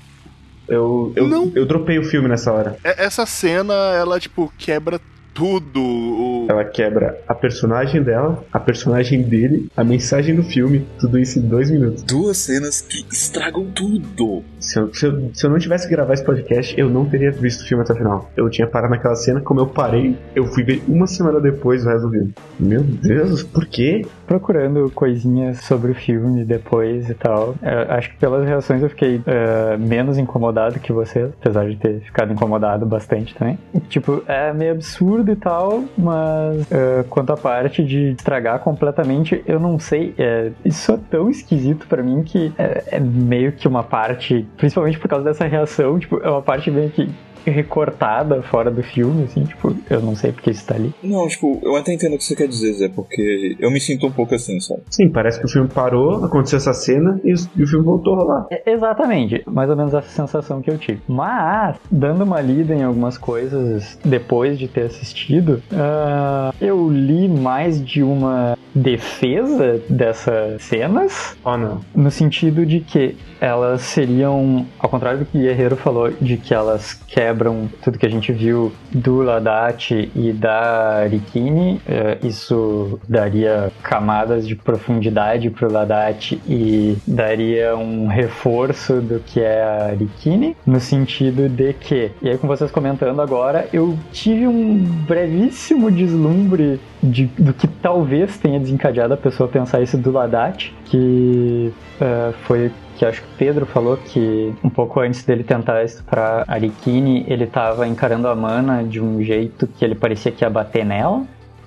eu, 0.71 1.11
eu, 1.17 1.27
não. 1.27 1.51
eu 1.53 1.65
dropei 1.65 1.99
o 1.99 2.03
filme 2.03 2.29
nessa 2.29 2.49
hora. 2.51 2.77
É, 2.81 3.03
essa 3.03 3.25
cena, 3.25 3.73
ela, 3.73 4.19
tipo, 4.19 4.51
quebra 4.57 5.01
tudo. 5.33 6.45
Ela 6.49 6.65
quebra 6.65 7.19
a 7.27 7.33
personagem 7.33 8.01
dela, 8.01 8.43
a 8.51 8.59
personagem 8.59 9.21
dele, 9.21 9.69
a 9.75 9.83
mensagem 9.83 10.35
do 10.35 10.43
filme, 10.43 10.85
tudo 10.99 11.17
isso 11.17 11.39
em 11.39 11.43
dois 11.43 11.69
minutos. 11.69 12.03
Duas 12.03 12.37
cenas 12.37 12.81
que 12.81 13.05
estragam 13.11 13.65
tudo. 13.71 14.43
Se 14.59 14.79
eu, 14.79 14.93
se, 14.93 15.05
eu, 15.05 15.31
se 15.33 15.45
eu 15.45 15.49
não 15.49 15.57
tivesse 15.57 15.89
gravado 15.89 16.13
esse 16.13 16.23
podcast, 16.23 16.79
eu 16.79 16.89
não 16.89 17.05
teria 17.05 17.31
visto 17.31 17.61
o 17.61 17.67
filme 17.67 17.83
até 17.83 17.93
o 17.93 17.95
final. 17.95 18.31
Eu 18.35 18.49
tinha 18.49 18.67
parado 18.67 18.93
naquela 18.93 19.15
cena, 19.15 19.41
como 19.41 19.59
eu 19.59 19.67
parei, 19.67 20.17
eu 20.35 20.45
fui 20.45 20.63
ver 20.63 20.83
uma 20.87 21.07
semana 21.07 21.39
depois 21.39 21.85
o 21.85 21.89
resto 21.89 22.07
do 22.07 22.11
filme. 22.11 22.33
Meu 22.59 22.81
Deus, 22.83 23.43
por 23.43 23.65
quê? 23.65 24.05
Procurando 24.27 24.91
coisinhas 24.93 25.59
sobre 25.59 25.91
o 25.91 25.95
filme 25.95 26.43
depois 26.43 27.09
e 27.09 27.13
tal. 27.13 27.55
Eu, 27.61 27.95
acho 27.95 28.11
que 28.11 28.17
pelas 28.17 28.45
reações 28.45 28.81
eu 28.81 28.89
fiquei 28.89 29.17
uh, 29.17 29.79
menos 29.79 30.17
incomodado 30.17 30.79
que 30.79 30.91
você, 30.91 31.29
apesar 31.39 31.67
de 31.69 31.75
ter 31.77 32.01
ficado 32.01 32.31
incomodado 32.31 32.85
bastante 32.85 33.33
também. 33.35 33.57
Tipo, 33.89 34.23
é 34.27 34.53
meio 34.53 34.71
absurdo 34.71 35.20
e 35.29 35.35
tal, 35.35 35.83
mas 35.97 36.61
uh, 36.63 37.03
quanto 37.09 37.33
à 37.33 37.37
parte 37.37 37.83
de 37.83 38.11
estragar 38.11 38.59
completamente, 38.59 39.43
eu 39.45 39.59
não 39.59 39.77
sei. 39.79 40.13
É, 40.17 40.51
isso 40.63 40.91
é 40.91 40.99
tão 41.09 41.29
esquisito 41.29 41.87
para 41.87 42.01
mim 42.01 42.23
que 42.23 42.53
é, 42.57 42.83
é 42.87 42.99
meio 42.99 43.51
que 43.51 43.67
uma 43.67 43.83
parte 43.83 44.47
principalmente 44.57 44.99
por 44.99 45.07
causa 45.07 45.25
dessa 45.25 45.45
reação, 45.45 45.99
tipo, 45.99 46.19
é 46.21 46.29
uma 46.29 46.41
parte 46.41 46.69
meio 46.71 46.89
que 46.89 47.09
recortada 47.45 48.41
fora 48.43 48.69
do 48.69 48.83
filme, 48.83 49.23
assim, 49.23 49.43
tipo, 49.43 49.75
eu 49.89 50.01
não 50.01 50.15
sei 50.15 50.31
porque 50.31 50.51
isso 50.51 50.65
tá 50.65 50.75
ali. 50.75 50.93
Não, 51.03 51.27
tipo, 51.27 51.59
eu 51.63 51.75
até 51.75 51.93
entendo 51.93 52.15
o 52.15 52.17
que 52.17 52.23
você 52.23 52.35
quer 52.35 52.47
dizer, 52.47 52.73
Zé, 52.73 52.89
porque 52.89 53.55
eu 53.59 53.71
me 53.71 53.79
sinto 53.79 54.07
um 54.07 54.11
pouco 54.11 54.35
assim, 54.35 54.59
sabe? 54.59 54.81
Sim, 54.89 55.09
parece 55.09 55.39
que 55.39 55.45
o 55.45 55.49
filme 55.49 55.67
parou, 55.67 56.23
aconteceu 56.23 56.57
essa 56.57 56.73
cena 56.73 57.19
e, 57.23 57.33
o 57.33 57.67
filme 57.67 57.85
voltou 57.85 58.13
a 58.13 58.17
rolar. 58.17 58.47
É, 58.51 58.71
exatamente, 58.71 59.43
mais 59.45 59.69
ou 59.69 59.75
menos 59.75 59.93
essa 59.93 60.09
sensação 60.09 60.61
que 60.61 60.69
eu 60.69 60.77
tive. 60.77 61.01
Mas, 61.07 61.77
dando 61.89 62.23
uma 62.23 62.41
lida 62.41 62.73
em 62.73 62.83
algumas 62.83 63.17
coisas 63.17 63.97
depois 64.03 64.57
de 64.57 64.67
ter 64.67 64.83
assistido, 64.83 65.61
uh, 65.71 66.53
eu 66.59 66.89
li 66.89 67.27
mais 67.27 67.83
de 67.83 68.03
uma 68.03 68.57
defesa 68.73 69.81
dessas 69.89 70.61
cenas. 70.63 71.35
Oh, 71.43 71.57
não. 71.57 71.81
No 71.93 72.09
sentido 72.09 72.65
de 72.65 72.79
que 72.79 73.17
elas 73.39 73.81
seriam, 73.81 74.65
ao 74.79 74.89
contrário 74.89 75.19
do 75.19 75.25
que 75.25 75.37
o 75.37 75.41
Guerreiro 75.41 75.75
falou, 75.75 76.11
de 76.21 76.37
que 76.37 76.53
elas 76.53 76.93
quebram 77.31 77.69
tudo 77.81 77.97
que 77.97 78.05
a 78.05 78.09
gente 78.09 78.33
viu 78.33 78.73
do 78.91 79.21
Ladate 79.21 80.11
e 80.13 80.33
da 80.33 81.05
Rikini, 81.09 81.81
eh, 81.87 82.17
isso 82.23 82.99
daria 83.07 83.71
camadas 83.81 84.45
de 84.45 84.55
profundidade 84.55 85.49
pro 85.49 85.71
Ladate 85.71 86.41
e 86.45 86.97
daria 87.07 87.75
um 87.77 88.07
reforço 88.07 88.95
do 88.95 89.19
que 89.19 89.39
é 89.39 89.63
a 89.63 89.95
Rikini, 89.97 90.57
no 90.65 90.79
sentido 90.81 91.47
de 91.47 91.71
que, 91.73 92.11
e 92.21 92.29
aí 92.29 92.37
com 92.37 92.47
vocês 92.47 92.69
comentando 92.69 93.21
agora, 93.21 93.67
eu 93.71 93.97
tive 94.11 94.45
um 94.45 94.77
brevíssimo 95.07 95.89
deslumbre 95.89 96.81
de, 97.01 97.27
do 97.37 97.53
que 97.53 97.67
talvez 97.67 98.37
tenha 98.37 98.59
desencadeado 98.59 99.13
a 99.13 99.17
pessoa 99.17 99.47
pensar 99.47 99.81
isso 99.81 99.97
do 99.97 100.11
Ladate, 100.11 100.75
que 100.85 101.71
uh, 102.01 102.33
foi 102.43 102.71
que 103.01 103.05
acho 103.05 103.21
que 103.23 103.27
o 103.27 103.37
Pedro 103.37 103.65
falou 103.65 103.97
que 103.97 104.53
um 104.63 104.69
pouco 104.69 104.99
antes 104.99 105.23
dele 105.23 105.43
tentar 105.43 105.83
estuprar 105.83 106.45
Arikini, 106.47 107.25
ele 107.27 107.45
estava 107.45 107.87
encarando 107.87 108.27
a 108.27 108.35
Mana 108.35 108.83
de 108.83 109.01
um 109.01 109.23
jeito 109.23 109.65
que 109.65 109.83
ele 109.83 109.95
parecia 109.95 110.31
que 110.31 110.43
ia 110.43 110.49
bater 110.51 110.85
nela. 110.85 111.23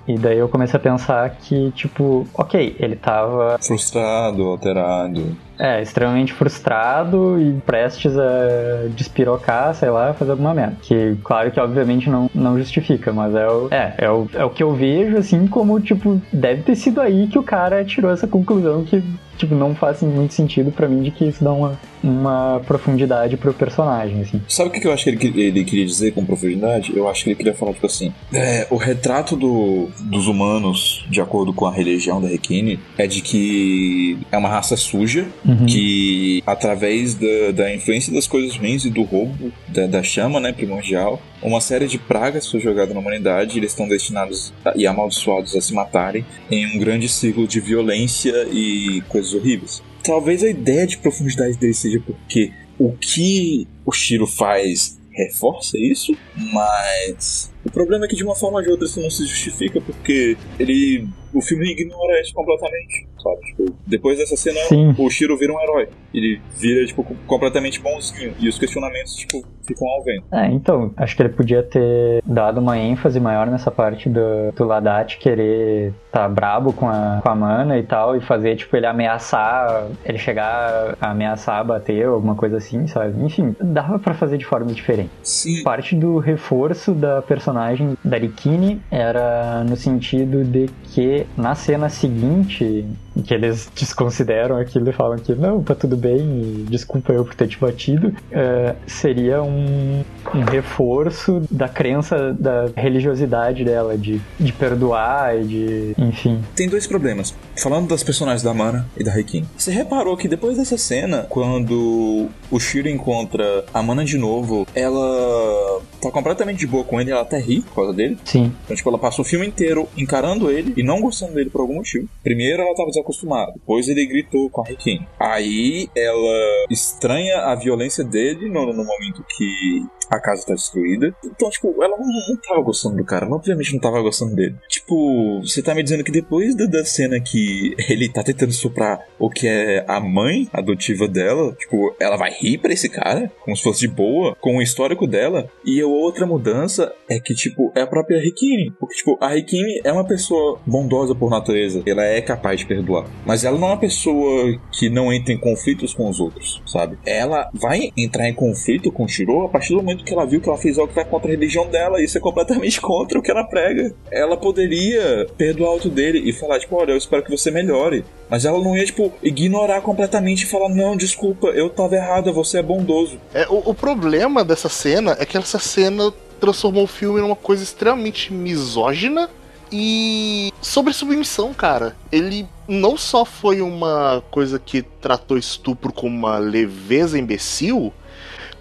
E 0.07 0.17
daí 0.17 0.37
eu 0.37 0.47
comecei 0.47 0.77
a 0.77 0.79
pensar 0.79 1.29
que, 1.31 1.71
tipo, 1.71 2.27
ok, 2.33 2.75
ele 2.79 2.95
tava. 2.95 3.57
Frustrado, 3.59 4.43
alterado. 4.43 5.35
É, 5.57 5.81
extremamente 5.81 6.31
frustrado 6.31 7.41
e 7.41 7.53
prestes 7.65 8.15
a 8.17 8.87
despirocar, 8.89 9.73
sei 9.73 9.89
lá, 9.89 10.13
fazer 10.13 10.31
alguma 10.31 10.53
merda. 10.53 10.77
Que, 10.81 11.17
claro 11.23 11.49
que 11.49 11.59
obviamente 11.59 12.09
não, 12.09 12.29
não 12.35 12.57
justifica, 12.57 13.11
mas 13.11 13.33
é 13.33 13.47
o, 13.47 13.67
é, 13.71 13.93
é, 13.97 14.09
o, 14.09 14.29
é 14.33 14.45
o 14.45 14.49
que 14.49 14.61
eu 14.61 14.73
vejo, 14.73 15.17
assim, 15.17 15.47
como, 15.47 15.79
tipo, 15.81 16.21
deve 16.31 16.61
ter 16.61 16.75
sido 16.75 17.01
aí 17.01 17.27
que 17.27 17.39
o 17.39 17.43
cara 17.43 17.83
tirou 17.83 18.11
essa 18.11 18.27
conclusão 18.27 18.83
que, 18.83 19.03
tipo, 19.37 19.55
não 19.55 19.75
faz 19.75 20.01
muito 20.01 20.33
sentido 20.33 20.71
para 20.71 20.87
mim 20.87 21.01
de 21.01 21.11
que 21.11 21.25
isso 21.25 21.43
dá 21.43 21.51
uma, 21.51 21.77
uma 22.05 22.61
profundidade 22.65 23.35
pro 23.35 23.53
personagem, 23.53 24.21
assim. 24.21 24.41
Sabe 24.47 24.69
o 24.69 24.71
que 24.71 24.85
eu 24.85 24.93
acho 24.93 25.03
que 25.03 25.27
ele, 25.27 25.41
ele 25.41 25.63
queria 25.63 25.85
dizer 25.85 26.11
com 26.11 26.23
profundidade? 26.23 26.95
Eu 26.95 27.09
acho 27.09 27.23
que 27.23 27.29
ele 27.31 27.35
queria 27.35 27.53
falar, 27.53 27.73
tipo 27.73 27.87
assim, 27.87 28.13
é, 28.31 28.67
o 28.69 28.75
retrato 28.75 29.35
do, 29.35 29.89
dos 29.99 30.27
humanos, 30.27 31.05
de 31.09 31.19
acordo 31.19 31.51
com 31.51 31.65
a 31.65 31.71
religião 31.71 32.21
da 32.21 32.27
Rekine, 32.27 32.79
é 32.97 33.07
de 33.07 33.21
que 33.21 34.19
é 34.31 34.37
uma 34.37 34.49
raça 34.49 34.77
suja, 34.77 35.25
Uhum. 35.45 35.65
que 35.65 36.43
através 36.45 37.15
da, 37.15 37.51
da, 37.53 37.73
influência 37.73 38.11
das 38.11 38.27
coisas 38.27 38.57
ruins 38.57 38.85
e 38.85 38.89
do 38.89 39.03
roubo 39.03 39.51
da, 39.67 39.87
da, 39.87 40.03
chama 40.03 40.39
né, 40.39 40.51
primordial, 40.51 41.21
uma 41.41 41.61
série 41.61 41.87
de 41.87 41.97
pragas 41.97 42.49
foi 42.49 42.59
jogada 42.59 42.93
na 42.93 42.99
humanidade 42.99 43.55
e 43.55 43.59
eles 43.59 43.71
estão 43.71 43.87
destinados 43.87 44.53
a, 44.63 44.73
e 44.75 44.85
amaldiçoados 44.85 45.55
a 45.55 45.61
se 45.61 45.73
matarem 45.73 46.25
em 46.49 46.75
um 46.75 46.79
grande 46.79 47.07
ciclo 47.07 47.47
de 47.47 47.59
violência 47.59 48.47
e 48.51 49.01
coisas 49.07 49.33
horríveis. 49.33 49.81
Talvez 50.05 50.43
a 50.43 50.49
ideia 50.49 50.85
de 50.85 50.97
profundidade 50.97 51.57
dele 51.57 51.73
seja 51.73 51.99
porque 51.99 52.51
o 52.77 52.91
que 52.91 53.67
o 53.85 53.91
Shiro 53.91 54.27
faz 54.27 54.97
reforça 55.11 55.77
isso, 55.77 56.15
mas 56.53 57.51
o 57.65 57.71
problema 57.71 58.05
é 58.05 58.07
que 58.07 58.15
de 58.15 58.23
uma 58.23 58.35
forma 58.35 58.59
ou 58.59 58.63
de 58.63 58.69
outra 58.69 58.85
isso 58.85 59.01
não 59.01 59.09
se 59.09 59.25
justifica 59.25 59.81
porque 59.81 60.37
ele 60.59 61.07
o 61.35 61.41
filme 61.41 61.69
ignora 61.69 62.21
isso 62.21 62.33
completamente, 62.33 63.07
sabe? 63.21 63.41
Tipo, 63.47 63.75
depois 63.85 64.17
dessa 64.17 64.37
cena, 64.37 64.59
Sim. 64.69 64.95
o 64.97 65.09
Shiro 65.09 65.37
vira 65.37 65.53
um 65.53 65.61
herói. 65.61 65.89
Ele 66.13 66.39
vira, 66.57 66.85
tipo, 66.85 67.03
completamente 67.27 67.81
bonzinho. 67.81 68.33
E 68.39 68.47
os 68.47 68.57
questionamentos, 68.57 69.15
tipo, 69.15 69.43
ficam 69.67 69.85
ao 69.87 70.03
vento. 70.03 70.23
É, 70.31 70.47
então, 70.47 70.93
acho 70.95 71.15
que 71.15 71.21
ele 71.21 71.29
podia 71.29 71.61
ter 71.61 72.21
dado 72.25 72.59
uma 72.59 72.77
ênfase 72.77 73.19
maior 73.19 73.47
nessa 73.47 73.69
parte 73.69 74.07
do, 74.07 74.51
do 74.55 74.63
Ladat 74.63 75.17
querer 75.17 75.93
tá 76.09 76.29
brabo 76.29 76.71
com 76.71 76.87
a, 76.87 77.19
com 77.21 77.29
a 77.29 77.35
mana 77.35 77.77
e 77.77 77.83
tal, 77.83 78.15
e 78.15 78.21
fazer, 78.21 78.55
tipo, 78.55 78.77
ele 78.77 78.85
ameaçar, 78.85 79.89
ele 80.05 80.17
chegar 80.17 80.95
a 81.01 81.11
ameaçar, 81.11 81.65
bater, 81.65 82.05
alguma 82.05 82.35
coisa 82.35 82.57
assim, 82.57 82.87
sabe? 82.87 83.21
Enfim, 83.21 83.53
dava 83.59 83.99
para 83.99 84.13
fazer 84.13 84.37
de 84.37 84.45
forma 84.45 84.71
diferente. 84.71 85.11
Sim. 85.21 85.61
Parte 85.63 85.93
do 85.93 86.17
reforço 86.19 86.93
da 86.93 87.21
personagem 87.21 87.54
da 88.03 88.17
Rikini 88.17 88.81
era 88.91 89.63
no 89.63 89.75
sentido 89.75 90.43
de 90.43 90.69
que 90.93 91.25
na 91.37 91.55
cena 91.55 91.89
seguinte, 91.89 92.85
que 93.23 93.33
eles 93.33 93.69
desconsideram 93.75 94.57
aquilo 94.57 94.89
e 94.89 94.93
falam 94.93 95.17
que 95.17 95.33
não, 95.33 95.63
tá 95.63 95.75
tudo 95.75 95.95
bem, 95.95 96.65
desculpa 96.69 97.13
eu 97.13 97.23
por 97.23 97.35
ter 97.35 97.47
te 97.47 97.59
batido, 97.59 98.09
uh, 98.09 98.75
seria 98.87 99.41
um, 99.41 100.03
um, 100.33 100.41
reforço 100.41 101.41
da 101.49 101.67
crença 101.67 102.33
da 102.33 102.69
religiosidade 102.75 103.63
dela, 103.63 103.97
de, 103.97 104.21
de 104.39 104.53
perdoar 104.53 105.37
e 105.37 105.43
de. 105.43 105.95
enfim. 105.97 106.43
Tem 106.55 106.67
dois 106.67 106.87
problemas. 106.87 107.33
Falando 107.57 107.87
das 107.87 108.03
personagens 108.03 108.43
da 108.43 108.53
Mana 108.53 108.87
e 108.97 109.03
da 109.03 109.11
Reikin. 109.11 109.45
Você 109.57 109.71
reparou 109.71 110.17
que 110.17 110.27
depois 110.27 110.57
dessa 110.57 110.77
cena, 110.77 111.25
quando 111.29 112.27
o 112.51 112.59
Shiro 112.59 112.89
encontra 112.89 113.65
a 113.73 113.81
Mana 113.81 114.03
de 114.03 114.17
novo, 114.17 114.67
ela 114.75 115.81
tá 116.01 116.11
completamente 116.11 116.59
de 116.59 116.67
boa 116.67 116.83
com 116.83 116.99
ele, 116.99 117.11
ela 117.11 117.21
até 117.21 117.39
ri 117.39 117.61
por 117.61 117.75
causa 117.75 117.93
dele. 117.93 118.17
Sim. 118.23 118.51
Então, 118.63 118.75
tipo, 118.75 118.89
ela 118.89 118.97
passou 118.97 119.23
o 119.23 119.27
filme 119.27 119.47
inteiro 119.47 119.87
encarando 119.97 120.51
ele 120.51 120.73
e 120.77 120.83
não 120.83 121.01
gostando 121.01 121.33
dele 121.33 121.49
por 121.49 121.61
algum 121.61 121.75
motivo. 121.75 122.07
Primeiro 122.23 122.61
ela 122.61 122.75
tava 122.75 122.91
desacostumada, 123.05 123.51
depois 123.53 123.87
ele 123.87 124.05
gritou 124.05 124.49
com 124.49 124.61
a 124.61 124.65
Rikin. 124.65 125.05
Aí 125.19 125.87
ela 125.95 126.65
estranha 126.69 127.37
a 127.45 127.55
violência 127.55 128.03
dele 128.03 128.49
no, 128.49 128.65
no 128.65 128.83
momento 128.83 129.23
que 129.37 129.85
a 130.15 130.21
casa 130.21 130.45
tá 130.45 130.53
destruída. 130.53 131.13
Então, 131.23 131.49
tipo, 131.49 131.83
ela 131.83 131.97
não, 131.97 132.05
não 132.05 132.37
tava 132.37 132.61
gostando 132.61 132.97
do 132.97 133.05
cara. 133.05 133.25
Ela 133.25 133.35
obviamente 133.35 133.73
não 133.73 133.79
tava 133.79 134.01
gostando 134.01 134.35
dele. 134.35 134.55
Tipo, 134.67 135.41
você 135.41 135.61
tá 135.61 135.73
me 135.73 135.83
dizendo 135.83 136.03
que 136.03 136.11
depois 136.11 136.55
da, 136.55 136.65
da 136.65 136.85
cena 136.85 137.19
que 137.19 137.75
ele 137.89 138.09
tá 138.09 138.23
tentando 138.23 138.53
soprar 138.53 138.99
o 139.19 139.29
que 139.29 139.47
é 139.47 139.83
a 139.87 139.99
mãe 139.99 140.47
adotiva 140.53 141.07
dela, 141.07 141.53
tipo, 141.53 141.95
ela 141.99 142.17
vai 142.17 142.31
rir 142.31 142.57
pra 142.57 142.73
esse 142.73 142.89
cara, 142.89 143.31
como 143.41 143.55
se 143.55 143.63
fosse 143.63 143.81
de 143.81 143.87
boa, 143.87 144.35
com 144.39 144.57
o 144.57 144.61
histórico 144.61 145.07
dela. 145.07 145.49
E 145.65 145.81
a 145.81 145.87
outra 145.87 146.25
mudança 146.25 146.93
é 147.09 147.19
que, 147.19 147.33
tipo, 147.33 147.71
é 147.75 147.81
a 147.81 147.87
própria 147.87 148.19
Rikini. 148.19 148.71
Porque, 148.79 148.95
tipo, 148.95 149.17
a 149.21 149.29
Rikini 149.29 149.81
é 149.83 149.91
uma 149.91 150.05
pessoa 150.05 150.59
bondosa 150.65 151.15
por 151.15 151.29
natureza. 151.29 151.83
Ela 151.85 152.05
é 152.05 152.21
capaz 152.21 152.59
de 152.59 152.65
perdoar. 152.65 153.07
Mas 153.25 153.43
ela 153.43 153.57
não 153.57 153.67
é 153.67 153.71
uma 153.71 153.79
pessoa 153.79 154.57
que 154.71 154.89
não 154.89 155.11
entra 155.11 155.33
em 155.33 155.37
conflitos 155.37 155.93
com 155.93 156.09
os 156.09 156.19
outros, 156.19 156.61
sabe? 156.65 156.97
Ela 157.05 157.49
vai 157.53 157.91
entrar 157.97 158.29
em 158.29 158.33
conflito 158.33 158.91
com 158.91 159.05
o 159.05 159.07
Shiro 159.07 159.45
a 159.45 159.49
partir 159.49 159.69
do 159.69 159.77
momento 159.77 160.04
que 160.05 160.13
ela 160.13 160.25
viu 160.25 160.39
que 160.39 160.47
ela 160.47 160.57
fez 160.57 160.77
algo 160.77 160.89
que 160.89 160.95
vai 160.95 161.05
contra 161.05 161.27
a 161.27 161.31
religião 161.31 161.67
dela. 161.67 162.01
Isso 162.01 162.17
é 162.17 162.21
completamente 162.21 162.79
contra 162.81 163.19
o 163.19 163.21
que 163.21 163.31
ela 163.31 163.43
prega. 163.43 163.93
Ela 164.11 164.37
poderia 164.37 165.27
perdoar 165.37 165.75
o 165.75 165.89
dele 165.89 166.21
e 166.23 166.31
falar, 166.31 166.59
tipo, 166.59 166.75
olha, 166.75 166.91
eu 166.91 166.97
espero 166.97 167.23
que 167.23 167.31
você 167.31 167.51
melhore. 167.51 168.05
Mas 168.29 168.45
ela 168.45 168.59
não 168.59 168.75
ia, 168.75 168.85
tipo, 168.85 169.11
ignorar 169.21 169.81
completamente 169.81 170.43
e 170.43 170.45
falar, 170.45 170.69
não, 170.69 170.95
desculpa, 170.95 171.47
eu 171.47 171.69
tava 171.69 171.95
errada, 171.95 172.31
você 172.31 172.59
é 172.59 172.63
bondoso. 172.63 173.19
É, 173.33 173.45
o, 173.47 173.69
o 173.69 173.73
problema 173.73 174.43
dessa 174.43 174.69
cena 174.69 175.15
é 175.19 175.25
que 175.25 175.37
essa 175.37 175.59
cena 175.59 176.11
transformou 176.39 176.83
o 176.83 176.87
filme 176.87 177.21
numa 177.21 177.35
coisa 177.35 177.63
extremamente 177.63 178.33
misógina 178.33 179.29
e 179.71 180.53
sobre 180.61 180.93
submissão, 180.93 181.53
cara. 181.53 181.95
Ele 182.11 182.47
não 182.67 182.97
só 182.97 183.25
foi 183.25 183.61
uma 183.61 184.23
coisa 184.31 184.59
que 184.59 184.81
tratou 184.81 185.37
estupro 185.37 185.91
como 185.91 186.15
uma 186.15 186.37
leveza 186.37 187.17
imbecil, 187.17 187.93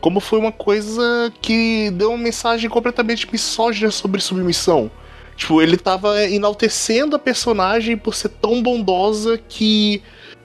como 0.04 0.20
foi 0.20 0.38
uma 0.38 0.52
coisa 0.52 1.32
que 1.40 1.90
deu 1.92 2.10
uma 2.10 2.18
mensagem 2.18 2.68
completamente 2.68 3.26
misógina 3.32 3.90
sobre 3.90 4.20
submissão. 4.20 4.90
Tipo, 5.34 5.62
ele 5.62 5.78
tava 5.78 6.22
enaltecendo 6.24 7.16
a 7.16 7.18
personagem 7.18 7.96
por 7.96 8.14
ser 8.14 8.28
tão 8.28 8.62
bondosa 8.62 9.38
que 9.48 10.02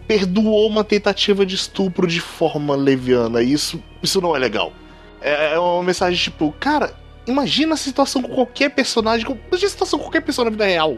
perdoou 0.07 0.65
uma 0.65 0.85
tentativa 0.85 1.45
de 1.45 1.55
estupro 1.55 2.07
de 2.07 2.21
forma 2.21 2.73
leviana. 2.73 3.41
Isso, 3.41 3.83
isso 4.01 4.21
não 4.21 4.33
é 4.33 4.39
legal. 4.39 4.71
É, 5.19 5.55
é 5.55 5.59
uma 5.59 5.83
mensagem 5.83 6.17
tipo, 6.17 6.55
cara, 6.57 6.93
imagina 7.27 7.73
a 7.73 7.77
situação 7.77 8.21
com 8.21 8.33
qualquer 8.33 8.69
personagem. 8.69 9.27
Imagina 9.27 9.67
a 9.67 9.71
situação 9.71 9.99
com 9.99 10.05
qualquer 10.05 10.21
pessoa 10.21 10.45
na 10.45 10.51
vida 10.51 10.65
real. 10.65 10.97